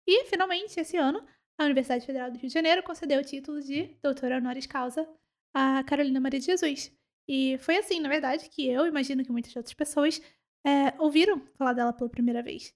E, 0.06 0.24
finalmente, 0.24 0.80
esse 0.80 0.96
ano, 0.96 1.24
a 1.60 1.66
Universidade 1.66 2.06
Federal 2.06 2.30
do 2.30 2.38
Rio 2.38 2.48
de 2.48 2.54
Janeiro 2.54 2.82
concedeu 2.82 3.20
o 3.20 3.24
título 3.24 3.60
de 3.60 3.94
doutora 4.02 4.38
honoris 4.38 4.66
causa 4.66 5.06
a 5.54 5.84
Carolina 5.84 6.18
Maria 6.18 6.40
de 6.40 6.46
Jesus. 6.46 6.90
E 7.28 7.58
foi 7.58 7.76
assim, 7.76 8.00
na 8.00 8.08
verdade, 8.08 8.48
que 8.48 8.66
eu 8.66 8.86
imagino 8.86 9.22
que 9.22 9.30
muitas 9.30 9.54
outras 9.54 9.74
pessoas 9.74 10.22
é, 10.66 10.94
ouviram 10.98 11.46
falar 11.58 11.74
dela 11.74 11.92
pela 11.92 12.08
primeira 12.08 12.42
vez. 12.42 12.74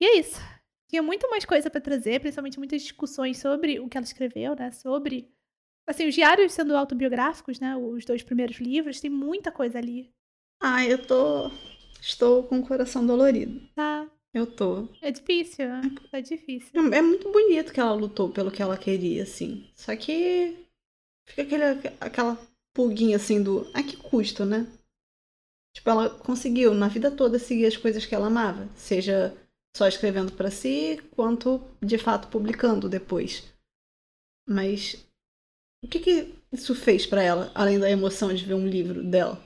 E 0.00 0.06
é 0.06 0.18
isso. 0.18 0.40
Tinha 0.90 1.02
muito 1.02 1.30
mais 1.30 1.44
coisa 1.44 1.70
para 1.70 1.80
trazer, 1.80 2.18
principalmente 2.18 2.58
muitas 2.58 2.82
discussões 2.82 3.38
sobre 3.38 3.78
o 3.78 3.88
que 3.88 3.96
ela 3.96 4.04
escreveu, 4.04 4.56
né? 4.56 4.72
Sobre 4.72 5.32
assim, 5.86 6.08
os 6.08 6.14
diários 6.14 6.52
sendo 6.52 6.76
autobiográficos, 6.76 7.60
né? 7.60 7.76
Os 7.76 8.04
dois 8.04 8.24
primeiros 8.24 8.56
livros, 8.56 9.00
tem 9.00 9.10
muita 9.10 9.52
coisa 9.52 9.78
ali. 9.78 10.12
Ah, 10.60 10.84
eu 10.84 11.06
tô. 11.06 11.48
Estou 12.00 12.42
com 12.42 12.58
o 12.58 12.66
coração 12.66 13.06
dolorido. 13.06 13.68
Tá? 13.74 14.10
Eu 14.34 14.46
tô. 14.46 14.88
É 15.00 15.10
difícil, 15.10 15.66
é 16.12 16.20
difícil. 16.20 16.92
É 16.92 17.02
muito 17.02 17.30
bonito 17.32 17.72
que 17.72 17.80
ela 17.80 17.94
lutou 17.94 18.30
pelo 18.30 18.50
que 18.50 18.62
ela 18.62 18.76
queria, 18.76 19.22
assim. 19.22 19.68
Só 19.74 19.96
que 19.96 20.66
fica 21.26 21.42
aquele, 21.42 21.64
aquela 22.00 22.38
pulguinha 22.74 23.16
assim 23.16 23.42
do. 23.42 23.68
A 23.74 23.82
que 23.82 23.96
custo, 23.96 24.44
né? 24.44 24.66
Tipo, 25.74 25.90
ela 25.90 26.10
conseguiu 26.10 26.74
na 26.74 26.88
vida 26.88 27.10
toda 27.10 27.38
seguir 27.38 27.66
as 27.66 27.76
coisas 27.76 28.04
que 28.04 28.14
ela 28.14 28.26
amava. 28.26 28.68
Seja 28.76 29.36
só 29.76 29.86
escrevendo 29.86 30.32
para 30.32 30.50
si, 30.50 31.00
quanto 31.12 31.60
de 31.80 31.96
fato 31.96 32.28
publicando 32.28 32.88
depois. 32.88 33.44
Mas 34.48 35.06
o 35.84 35.88
que, 35.88 36.00
que 36.00 36.34
isso 36.52 36.74
fez 36.74 37.06
para 37.06 37.22
ela, 37.22 37.52
além 37.54 37.78
da 37.78 37.90
emoção 37.90 38.34
de 38.34 38.44
ver 38.44 38.54
um 38.54 38.66
livro 38.66 39.02
dela? 39.02 39.40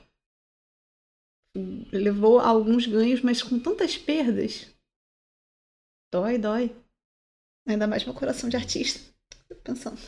Levou 1.91 2.39
a 2.39 2.47
alguns 2.47 2.87
ganhos, 2.87 3.21
mas 3.21 3.43
com 3.43 3.59
tantas 3.59 3.95
perdas. 3.95 4.72
Dói, 6.13 6.37
dói. 6.37 6.75
Ainda 7.67 7.87
mais 7.87 8.05
meu 8.05 8.13
coração 8.13 8.47
de 8.47 8.55
artista. 8.55 9.11
Pensando. 9.63 9.99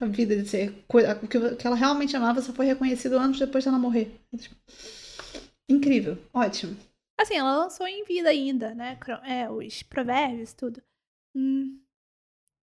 A 0.00 0.06
vida 0.06 0.34
de 0.34 0.48
ser. 0.48 0.70
O 0.88 1.28
que 1.28 1.66
ela 1.66 1.76
realmente 1.76 2.16
amava 2.16 2.40
só 2.40 2.50
foi 2.54 2.64
reconhecido 2.64 3.18
anos 3.18 3.38
depois 3.38 3.62
dela 3.62 3.78
morrer. 3.78 4.18
Incrível. 5.68 6.16
Ótimo. 6.32 6.74
Assim, 7.20 7.34
ela 7.34 7.58
lançou 7.58 7.86
em 7.86 8.02
vida 8.04 8.30
ainda, 8.30 8.74
né? 8.74 8.98
É, 9.22 9.50
os 9.50 9.82
provérbios, 9.82 10.54
tudo. 10.54 10.82
Hum. 11.36 11.78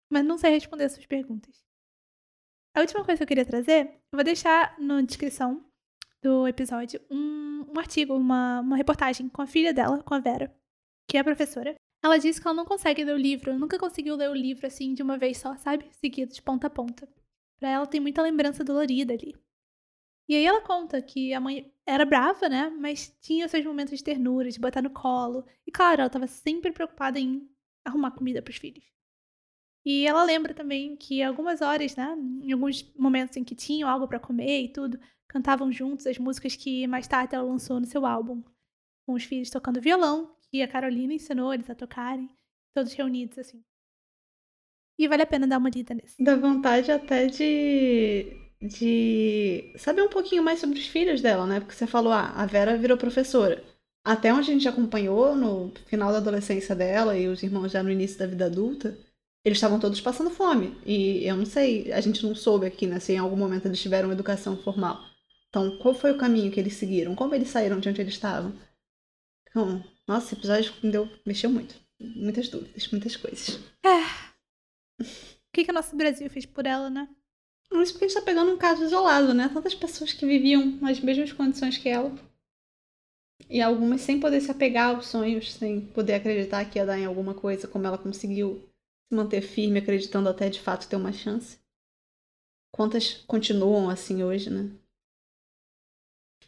Mas 0.09 0.23
não 0.23 0.37
sei 0.37 0.51
responder 0.51 0.85
essas 0.85 1.05
perguntas. 1.05 1.65
A 2.73 2.79
última 2.79 3.03
coisa 3.03 3.17
que 3.17 3.23
eu 3.23 3.27
queria 3.27 3.45
trazer, 3.45 3.87
eu 4.09 4.15
vou 4.15 4.23
deixar 4.23 4.79
na 4.79 5.01
descrição 5.01 5.65
do 6.21 6.47
episódio 6.47 7.01
um, 7.11 7.65
um 7.75 7.77
artigo, 7.77 8.15
uma, 8.15 8.61
uma 8.61 8.77
reportagem 8.77 9.27
com 9.27 9.41
a 9.41 9.47
filha 9.47 9.73
dela, 9.73 10.01
com 10.01 10.13
a 10.13 10.19
Vera, 10.19 10.55
que 11.09 11.17
é 11.17 11.23
professora. 11.23 11.75
Ela 12.05 12.19
disse 12.19 12.39
que 12.39 12.47
ela 12.47 12.55
não 12.55 12.65
consegue 12.65 13.03
ler 13.03 13.15
o 13.15 13.17
livro, 13.17 13.57
nunca 13.57 13.79
conseguiu 13.79 14.15
ler 14.15 14.29
o 14.29 14.35
livro 14.35 14.67
assim 14.67 14.93
de 14.93 15.01
uma 15.01 15.17
vez 15.17 15.39
só, 15.39 15.57
sabe? 15.57 15.87
Seguido 15.89 16.31
de 16.31 16.39
ponta 16.39 16.67
a 16.67 16.69
ponta. 16.69 17.09
Pra 17.59 17.67
ela 17.67 17.87
tem 17.87 17.99
muita 17.99 18.21
lembrança 18.21 18.63
dolorida 18.63 19.11
ali. 19.11 19.35
E 20.29 20.35
aí 20.35 20.45
ela 20.45 20.61
conta 20.61 21.01
que 21.01 21.33
a 21.33 21.39
mãe 21.39 21.73
era 21.83 22.05
brava, 22.05 22.47
né? 22.47 22.69
Mas 22.69 23.11
tinha 23.19 23.47
seus 23.47 23.65
momentos 23.65 23.97
de 23.97 24.03
ternura, 24.03 24.51
de 24.51 24.59
botar 24.59 24.83
no 24.83 24.91
colo. 24.91 25.47
E 25.65 25.71
claro, 25.71 26.01
ela 26.01 26.05
estava 26.05 26.27
sempre 26.27 26.71
preocupada 26.71 27.19
em 27.19 27.49
arrumar 27.83 28.11
comida 28.11 28.39
para 28.39 28.51
os 28.51 28.57
filhos. 28.57 28.85
E 29.83 30.05
ela 30.05 30.23
lembra 30.23 30.53
também 30.53 30.95
que 30.95 31.23
algumas 31.23 31.59
horas, 31.63 31.95
né, 31.95 32.15
em 32.43 32.51
alguns 32.51 32.83
momentos 32.95 33.35
em 33.35 33.43
que 33.43 33.55
tinham 33.55 33.89
algo 33.89 34.07
para 34.07 34.19
comer 34.19 34.61
e 34.61 34.71
tudo, 34.71 34.99
cantavam 35.27 35.71
juntos 35.71 36.05
as 36.05 36.19
músicas 36.19 36.55
que 36.55 36.85
mais 36.85 37.07
tarde 37.07 37.33
ela 37.33 37.49
lançou 37.49 37.79
no 37.79 37.87
seu 37.87 38.05
álbum, 38.05 38.43
com 39.07 39.13
os 39.13 39.23
filhos 39.23 39.49
tocando 39.49 39.81
violão, 39.81 40.35
que 40.55 40.61
a 40.61 40.67
Carolina 40.67 41.13
ensinou 41.13 41.53
eles 41.53 41.69
a 41.69 41.75
tocarem, 41.75 42.29
todos 42.73 42.93
reunidos 42.93 43.37
assim. 43.37 43.61
E 44.97 45.07
vale 45.07 45.23
a 45.23 45.27
pena 45.27 45.45
dar 45.45 45.57
uma 45.57 45.69
lida 45.69 45.93
nesse. 45.93 46.23
Dá 46.23 46.35
vontade 46.37 46.91
até 46.91 47.27
de 47.27 48.41
de 48.61 49.73
saber 49.77 50.01
um 50.01 50.09
pouquinho 50.09 50.41
mais 50.41 50.59
sobre 50.59 50.79
os 50.79 50.87
filhos 50.87 51.21
dela, 51.21 51.45
né? 51.45 51.59
Porque 51.59 51.75
você 51.75 51.85
falou, 51.85 52.11
ah, 52.13 52.31
a 52.35 52.45
Vera 52.45 52.77
virou 52.77 52.97
professora. 52.97 53.61
Até 54.03 54.33
onde 54.33 54.49
a 54.49 54.53
gente 54.53 54.67
acompanhou 54.67 55.35
no 55.35 55.71
final 55.87 56.11
da 56.11 56.17
adolescência 56.19 56.73
dela 56.73 57.17
e 57.17 57.27
os 57.27 57.43
irmãos 57.43 57.71
já 57.71 57.83
no 57.83 57.91
início 57.91 58.17
da 58.17 58.25
vida 58.25 58.45
adulta, 58.45 58.97
eles 59.43 59.57
estavam 59.57 59.79
todos 59.79 59.99
passando 59.99 60.29
fome. 60.29 60.77
E 60.85 61.25
eu 61.27 61.35
não 61.35 61.45
sei, 61.45 61.91
a 61.91 61.99
gente 61.99 62.25
não 62.25 62.33
soube 62.33 62.65
aqui, 62.65 62.87
né, 62.87 62.99
se 62.99 63.13
em 63.13 63.17
algum 63.17 63.35
momento 63.35 63.67
eles 63.67 63.81
tiveram 63.81 64.11
educação 64.11 64.57
formal. 64.57 65.03
Então, 65.49 65.77
qual 65.77 65.93
foi 65.93 66.11
o 66.11 66.17
caminho 66.17 66.51
que 66.51 66.59
eles 66.59 66.73
seguiram? 66.75 67.13
Como 67.13 67.35
eles 67.35 67.49
saíram 67.49 67.79
de 67.79 67.89
onde 67.89 68.01
eles 68.01 68.13
estavam? 68.13 68.53
Então, 69.55 69.81
nossa, 70.05 70.25
esse 70.25 70.35
episódio 70.35 70.73
me 70.83 70.91
deu, 70.91 71.09
mexeu 71.25 71.49
muito. 71.49 71.75
Muitas 71.97 72.49
dúvidas, 72.49 72.89
muitas 72.91 73.15
coisas. 73.15 73.57
É. 73.85 74.01
O 75.01 75.53
que, 75.53 75.63
que 75.63 75.71
o 75.71 75.73
nosso 75.73 75.95
Brasil 75.95 76.29
fez 76.29 76.45
por 76.45 76.65
ela, 76.65 76.89
né? 76.89 77.07
Isso 77.71 77.93
porque 77.93 78.03
a 78.03 78.07
gente 78.09 78.17
tá 78.17 78.21
pegando 78.21 78.51
um 78.51 78.57
caso 78.57 78.83
isolado, 78.83 79.33
né? 79.33 79.47
Tantas 79.47 79.73
pessoas 79.73 80.11
que 80.11 80.25
viviam 80.25 80.65
nas 80.81 80.99
mesmas 80.99 81.31
condições 81.31 81.77
que 81.77 81.87
ela. 81.87 82.13
E 83.49 83.61
algumas 83.61 84.01
sem 84.01 84.19
poder 84.19 84.41
se 84.41 84.51
apegar 84.51 84.93
aos 84.93 85.07
sonhos, 85.07 85.53
sem 85.53 85.79
poder 85.79 86.15
acreditar 86.15 86.69
que 86.69 86.77
ia 86.77 86.85
dar 86.85 86.99
em 86.99 87.05
alguma 87.05 87.33
coisa, 87.33 87.65
como 87.65 87.87
ela 87.87 87.97
conseguiu 87.97 88.61
se 89.07 89.15
manter 89.15 89.41
firme, 89.41 89.79
acreditando 89.79 90.27
até 90.27 90.49
de 90.49 90.59
fato 90.59 90.89
ter 90.89 90.97
uma 90.97 91.13
chance. 91.13 91.57
Quantas 92.73 93.23
continuam 93.25 93.89
assim 93.89 94.21
hoje, 94.21 94.49
né? 94.49 94.69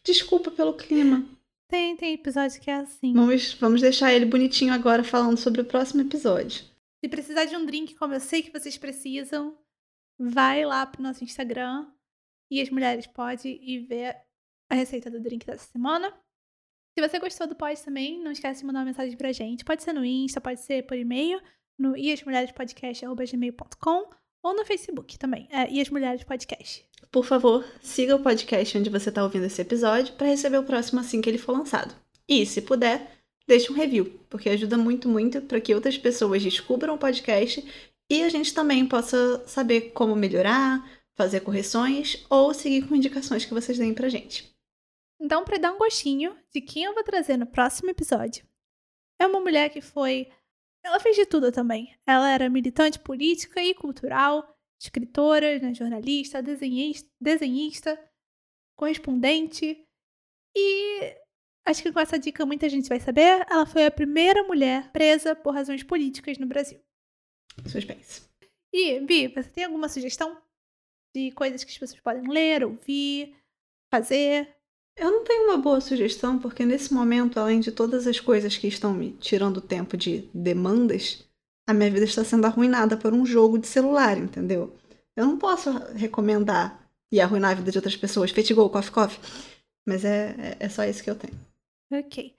Desculpa 0.03 0.51
pelo 0.51 0.74
clima. 0.74 1.36
Tem, 1.68 1.97
tem 1.97 2.13
episódio 2.13 2.61
que 2.61 2.72
é 2.72 2.76
assim. 2.76 3.13
Vamos, 3.13 3.53
vamos 3.55 3.82
deixar 3.82 4.13
ele 4.13 4.26
bonitinho 4.26 4.74
agora 4.74 5.03
falando 5.03 5.38
sobre 5.38 5.61
o 5.61 5.65
próximo 5.65 6.01
episódio. 6.01 6.63
Se 7.03 7.09
precisar 7.09 7.45
de 7.45 7.55
um 7.55 7.65
drink, 7.65 7.95
como 7.95 8.13
eu 8.13 8.20
sei 8.20 8.41
que 8.41 8.51
vocês 8.51 8.78
precisam, 8.78 9.57
vai 10.18 10.65
lá 10.65 10.86
pro 10.86 11.03
nosso 11.03 11.24
Instagram 11.24 11.91
e 12.49 12.61
as 12.61 12.70
mulheres 12.70 13.05
podem 13.05 13.61
ir 13.61 13.86
ver 13.86 14.15
a 14.70 14.76
receita 14.76 15.11
do 15.11 15.20
drink 15.20 15.45
dessa 15.45 15.70
semana. 15.70 16.09
Se 16.97 17.07
você 17.07 17.20
gostou 17.20 17.45
do 17.45 17.55
pod 17.55 17.80
também, 17.84 18.24
não 18.24 18.32
esquece 18.32 18.61
de 18.61 18.65
mandar 18.65 18.80
uma 18.80 18.86
mensagem 18.86 19.18
pra 19.18 19.32
gente. 19.32 19.63
Pode 19.63 19.84
ser 19.84 19.93
no 19.93 20.03
Insta, 20.03 20.41
pode 20.41 20.61
ser 20.61 20.88
por 20.88 20.97
e-mail, 20.97 21.39
no 21.78 21.95
iasmulherespodcast.gmail.com 21.95 24.09
ou 24.41 24.55
no 24.55 24.65
Facebook 24.65 25.17
também, 25.17 25.47
é 25.51 25.69
Ias 25.71 25.89
Mulheres 25.89 26.23
Podcast. 26.23 26.85
Por 27.11 27.25
favor, 27.25 27.65
siga 27.81 28.15
o 28.15 28.21
podcast 28.21 28.77
onde 28.77 28.89
você 28.89 29.09
está 29.09 29.23
ouvindo 29.23 29.45
esse 29.45 29.61
episódio 29.61 30.13
para 30.15 30.27
receber 30.27 30.57
o 30.57 30.63
próximo 30.63 30.99
assim 30.99 31.21
que 31.21 31.29
ele 31.29 31.38
for 31.38 31.53
lançado. 31.53 31.95
E, 32.27 32.45
se 32.45 32.61
puder, 32.61 33.11
deixe 33.47 33.71
um 33.71 33.75
review, 33.75 34.19
porque 34.29 34.49
ajuda 34.49 34.77
muito, 34.77 35.07
muito 35.07 35.41
para 35.41 35.61
que 35.61 35.73
outras 35.73 35.97
pessoas 35.97 36.43
descubram 36.43 36.95
o 36.95 36.97
podcast 36.97 37.65
e 38.09 38.23
a 38.23 38.29
gente 38.29 38.53
também 38.53 38.85
possa 38.85 39.43
saber 39.47 39.91
como 39.91 40.15
melhorar, 40.15 40.85
fazer 41.15 41.41
correções 41.41 42.25
ou 42.29 42.53
seguir 42.53 42.88
com 42.88 42.95
indicações 42.95 43.43
que 43.43 43.53
vocês 43.53 43.77
deem 43.77 43.93
pra 43.93 44.09
gente. 44.09 44.55
Então, 45.19 45.43
para 45.43 45.57
dar 45.57 45.73
um 45.73 45.79
gostinho 45.79 46.38
de 46.53 46.61
quem 46.61 46.83
eu 46.83 46.93
vou 46.93 47.03
trazer 47.03 47.38
no 47.38 47.47
próximo 47.47 47.89
episódio, 47.89 48.45
é 49.19 49.25
uma 49.25 49.39
mulher 49.39 49.69
que 49.69 49.81
foi. 49.81 50.27
Ela 50.88 51.01
fez 51.01 51.17
de 51.17 51.25
tudo 51.25 51.51
também. 51.51 51.93
Ela 52.07 52.31
era 52.31 52.49
militante 52.49 52.97
política 52.97 53.61
e 53.61 53.73
cultural, 53.73 54.57
escritora, 54.81 55.59
né, 55.59 55.73
jornalista, 55.73 56.41
desenhista, 56.41 57.09
desenhista, 57.19 58.11
correspondente. 58.77 59.85
E 60.55 61.13
acho 61.65 61.83
que 61.83 61.91
com 61.91 61.99
essa 61.99 62.17
dica 62.17 62.45
muita 62.45 62.69
gente 62.69 62.88
vai 62.88 63.01
saber. 63.01 63.45
Ela 63.49 63.65
foi 63.65 63.85
a 63.85 63.91
primeira 63.91 64.43
mulher 64.43 64.89
presa 64.93 65.35
por 65.35 65.53
razões 65.53 65.83
políticas 65.83 66.38
no 66.38 66.47
Brasil. 66.47 66.80
Suspense. 67.65 68.30
E, 68.73 69.01
Bi, 69.01 69.27
você 69.27 69.49
tem 69.49 69.65
alguma 69.65 69.89
sugestão 69.89 70.41
de 71.14 71.31
coisas 71.31 71.65
que 71.65 71.72
as 71.72 71.77
pessoas 71.77 71.99
podem 71.99 72.30
ler, 72.30 72.64
ouvir, 72.64 73.35
fazer? 73.91 74.56
Eu 74.98 75.11
não 75.11 75.24
tenho 75.24 75.45
uma 75.45 75.57
boa 75.57 75.80
sugestão, 75.80 76.40
porque 76.40 76.65
nesse 76.65 76.91
momento, 76.91 77.40
além 77.40 77.60
de 77.60 77.72
todas 77.72 78.07
as 78.07 78.19
coisas 78.19 78.57
que 78.57 78.68
estão 78.68 78.94
me 78.94 79.11
tirando 79.14 79.61
tempo 79.61 79.95
de 79.95 80.28
demandas, 80.34 81.24
a 81.68 81.74
minha 81.74 81.91
vida 81.91 82.06
está 82.06 82.24
sendo 82.24 82.45
arruinada 82.45 82.98
por 82.98 83.14
um 83.14 83.26
jogo 83.26 83.60
de 83.60 83.68
celular, 83.68 84.18
entendeu? 84.18 84.76
Eu 85.15 85.26
não 85.26 85.38
posso 85.38 85.69
recomendar 85.94 86.80
e 87.11 87.22
arruinar 87.22 87.52
a 87.52 87.56
vida 87.56 87.72
de 87.72 87.78
outras 87.78 87.95
pessoas. 87.95 88.32
Fetigol, 88.32 88.69
coffee, 88.69 88.91
coffee. 88.91 89.19
Mas 89.86 90.03
é, 90.03 90.36
é, 90.38 90.65
é 90.65 90.69
só 90.69 90.84
isso 90.84 91.03
que 91.03 91.10
eu 91.10 91.15
tenho. 91.15 91.34
Ok. 91.91 92.36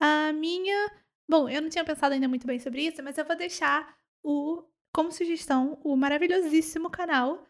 A 0.00 0.32
minha. 0.32 0.90
Bom, 1.28 1.48
eu 1.48 1.62
não 1.62 1.68
tinha 1.68 1.84
pensado 1.84 2.14
ainda 2.14 2.28
muito 2.28 2.46
bem 2.46 2.58
sobre 2.58 2.82
isso, 2.82 3.02
mas 3.02 3.16
eu 3.16 3.24
vou 3.24 3.36
deixar 3.36 3.96
o, 4.22 4.64
como 4.92 5.12
sugestão, 5.12 5.78
o 5.84 5.96
maravilhosíssimo 5.96 6.90
canal 6.90 7.46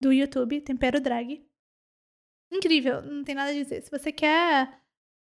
do 0.00 0.12
YouTube, 0.12 0.60
Tempero 0.60 1.00
Drag. 1.00 1.44
Incrível, 2.50 3.02
não 3.02 3.24
tem 3.24 3.34
nada 3.34 3.50
a 3.50 3.54
dizer. 3.54 3.82
Se 3.82 3.90
você 3.90 4.12
quer 4.12 4.80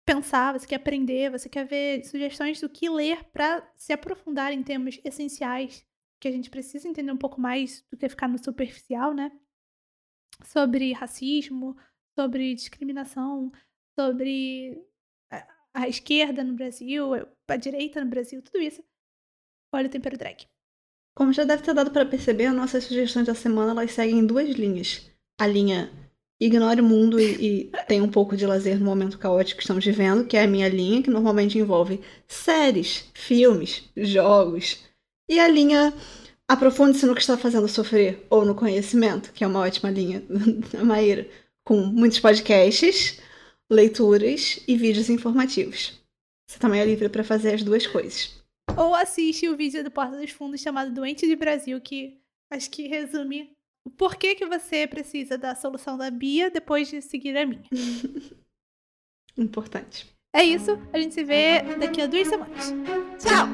pensar, 0.05 0.53
você 0.53 0.67
quer 0.67 0.77
aprender, 0.77 1.31
você 1.31 1.49
quer 1.49 1.65
ver 1.65 2.05
sugestões 2.05 2.61
do 2.61 2.69
que 2.69 2.89
ler 2.89 3.25
para 3.31 3.69
se 3.77 3.93
aprofundar 3.93 4.53
em 4.53 4.63
temas 4.63 5.01
essenciais 5.05 5.87
que 6.21 6.29
a 6.29 6.33
gente 6.33 6.51
precisa 6.51 6.87
entender 6.87 7.13
um 7.13 7.17
pouco 7.17 7.41
mais 7.41 7.85
do 7.91 7.97
que 7.97 8.09
ficar 8.09 8.29
no 8.29 8.43
superficial, 8.43 9.15
né? 9.15 9.33
Sobre 10.45 10.93
racismo, 10.93 11.77
sobre 12.19 12.55
discriminação, 12.55 13.51
sobre 13.99 14.83
a 15.73 15.89
esquerda 15.89 16.45
no 16.45 16.55
Brasil, 16.55 17.13
a 17.49 17.57
direita 17.57 18.03
no 18.03 18.11
Brasil, 18.11 18.43
tudo 18.43 18.61
isso. 18.61 18.85
Olha 19.73 19.87
o 19.87 19.91
Tempero 19.91 20.19
Drag. 20.19 20.47
Como 21.17 21.33
já 21.33 21.45
deve 21.45 21.63
ter 21.63 21.75
dado 21.75 21.91
para 21.91 22.07
perceber, 22.07 22.47
as 22.47 22.55
nossas 22.55 22.85
sugestões 22.85 23.27
da 23.27 23.35
semana 23.35 23.73
elas 23.73 23.93
seguem 23.93 24.27
duas 24.27 24.49
linhas. 24.51 25.11
A 25.39 25.47
linha 25.47 25.91
ignore 26.41 26.81
o 26.81 26.85
mundo 26.85 27.21
e, 27.21 27.65
e 27.65 27.71
tem 27.87 28.01
um 28.01 28.09
pouco 28.09 28.37
de 28.37 28.47
lazer 28.47 28.79
no 28.79 28.87
momento 28.87 29.19
caótico 29.19 29.59
que 29.59 29.63
estamos 29.63 29.85
vivendo, 29.85 30.25
que 30.25 30.37
é 30.37 30.45
a 30.45 30.49
minha 30.49 30.69
linha, 30.69 31.03
que 31.03 31.11
normalmente 31.11 31.59
envolve 31.59 32.01
séries, 32.27 33.05
filmes, 33.13 33.85
jogos. 33.97 34.79
E 35.29 35.39
a 35.39 35.47
linha 35.47 35.93
aprofunde-se 36.49 37.05
no 37.07 37.15
que 37.15 37.21
está 37.21 37.37
fazendo 37.37 37.69
sofrer 37.69 38.27
ou 38.31 38.45
no 38.45 38.55
conhecimento, 38.55 39.33
que 39.33 39.45
é 39.45 39.47
uma 39.47 39.61
ótima 39.61 39.91
linha 39.91 40.25
da 40.73 40.83
Maíra, 40.83 41.29
com 41.63 41.77
muitos 41.77 42.19
podcasts, 42.19 43.21
leituras 43.71 44.61
e 44.67 44.77
vídeos 44.77 45.11
informativos. 45.11 46.01
Você 46.49 46.59
também 46.59 46.81
é 46.81 46.85
livre 46.85 47.09
para 47.09 47.23
fazer 47.23 47.55
as 47.55 47.63
duas 47.63 47.87
coisas. 47.87 48.41
Ou 48.77 48.95
assiste 48.95 49.49
o 49.49 49.57
vídeo 49.57 49.85
do 49.85 49.91
Porta 49.91 50.17
dos 50.17 50.31
Fundos 50.31 50.61
chamado 50.61 50.93
Doente 50.93 51.27
de 51.27 51.37
Brasil, 51.37 51.81
que 51.81 52.19
acho 52.51 52.71
que 52.71 52.89
resume 52.89 53.53
o 53.91 53.97
porquê 53.97 54.35
que 54.35 54.47
você 54.47 54.87
precisa 54.87 55.37
da 55.37 55.55
solução 55.55 55.99
da 55.99 56.11
Bia 56.11 56.51
depois 56.51 56.89
de 56.89 57.03
seguir 57.03 57.37
a 57.37 57.45
minha. 57.45 57.63
Importante. 59.37 60.07
É 60.33 60.45
isso, 60.45 60.73
a 60.93 60.99
gente 60.99 61.13
se 61.15 61.25
vê 61.25 61.61
daqui 61.77 62.01
a 62.01 62.07
duas 62.07 62.29
semanas. 62.29 62.73
Tchau! 63.19 63.49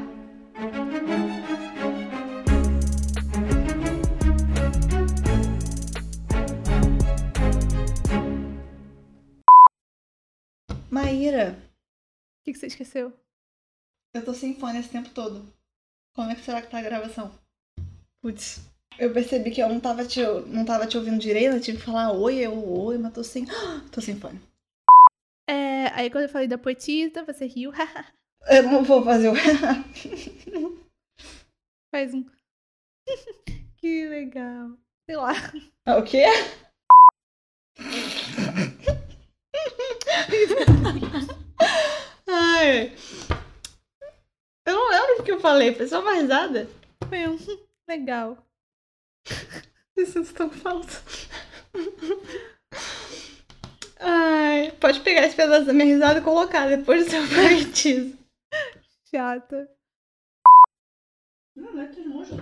Maíra, 10.90 11.56
O 12.40 12.44
que, 12.44 12.52
que 12.52 12.58
você 12.58 12.66
esqueceu? 12.66 13.12
eu 14.14 14.24
tô 14.24 14.32
sem 14.32 14.58
fone 14.58 14.78
esse 14.78 14.88
tempo 14.88 15.10
todo. 15.10 15.52
Como 16.14 16.30
é 16.30 16.34
que 16.34 16.40
será 16.40 16.62
que 16.62 16.70
tá 16.70 16.78
a 16.78 16.82
gravação? 16.82 17.38
Putz, 18.22 18.60
eu 18.98 19.12
percebi 19.12 19.51
que 19.51 19.62
eu 19.62 19.68
não 19.68 19.78
tava 19.81 20.05
te, 20.05 20.20
não 20.47 20.64
tava 20.64 20.86
te 20.86 20.97
ouvindo 20.97 21.18
direito, 21.18 21.55
eu 21.55 21.60
tive 21.60 21.78
que 21.78 21.85
falar 21.85 22.12
oi, 22.12 22.36
eu 22.36 22.52
oi, 22.68 22.98
mas 22.98 23.12
tô 23.12 23.23
sem. 23.23 23.44
tô 23.93 24.01
sem 24.01 24.18
fone. 24.18 24.40
É, 25.48 25.89
aí 25.94 26.10
quando 26.10 26.24
eu 26.24 26.31
falei 26.31 26.48
da 26.48 26.59
poetisa, 26.59 27.23
você 27.24 27.47
riu. 27.47 27.73
Eu 28.48 28.62
não 28.62 28.85
vou 28.85 29.02
fazer 29.02 29.28
o. 29.28 29.35
Faz 31.93 32.14
um. 32.14 32.24
que 33.77 34.06
legal. 34.06 34.70
Sei 35.05 35.16
lá. 35.16 35.32
o 35.98 36.02
quê? 36.05 36.27
Ai. 42.28 42.94
Eu 44.64 44.74
não 44.74 44.90
lembro 44.90 45.18
o 45.18 45.24
que 45.24 45.32
eu 45.32 45.40
falei, 45.40 45.74
foi 45.74 45.89
só 45.89 46.01
uma 46.01 46.14
risada. 46.14 46.68
Foi 47.09 47.27
um. 47.27 47.36
Legal. 47.89 48.39
Me 49.96 50.06
sinto 50.06 50.32
tão 50.34 50.50
falso. 50.50 51.02
Ai, 53.98 54.72
pode 54.72 55.00
pegar 55.00 55.26
esse 55.26 55.36
pedaço 55.36 55.66
da 55.66 55.72
minha 55.72 55.86
risada 55.86 56.20
e 56.20 56.22
colocar 56.22 56.68
depois 56.68 57.04
do 57.04 57.10
seu 57.10 57.22
poetismo. 57.28 58.18
Chata. 59.10 59.70
Não, 61.56 61.72
não 61.72 61.82
é 61.82 61.86
tão 61.86 62.08
longe. 62.08 62.32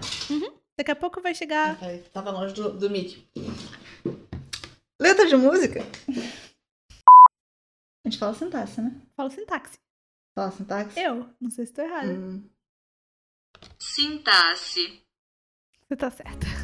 Daqui 0.77 0.91
a 0.91 0.97
pouco 0.97 1.21
vai 1.21 1.35
chegar. 1.35 1.79
Peraí, 1.79 2.03
tava 2.13 2.31
longe 2.33 2.53
do, 2.55 2.77
do 2.77 2.91
mic. 2.91 3.25
Letra 5.01 5.27
de 5.27 5.37
música? 5.37 5.81
A 8.05 8.09
gente 8.09 8.19
fala 8.19 8.35
sintaxe, 8.35 8.81
né? 8.81 9.01
Fala 9.17 9.31
sintaxe. 9.31 9.79
Fala 10.35 10.51
sintaxe? 10.51 11.01
Eu, 11.01 11.31
não 11.41 11.51
sei 11.51 11.67
se 11.67 11.73
tô 11.73 11.83
errada. 11.83 12.13
Hum. 12.13 12.51
Sintaxe. 13.79 15.03
Você 15.87 15.97
tá 15.97 16.11
certa. 16.11 16.64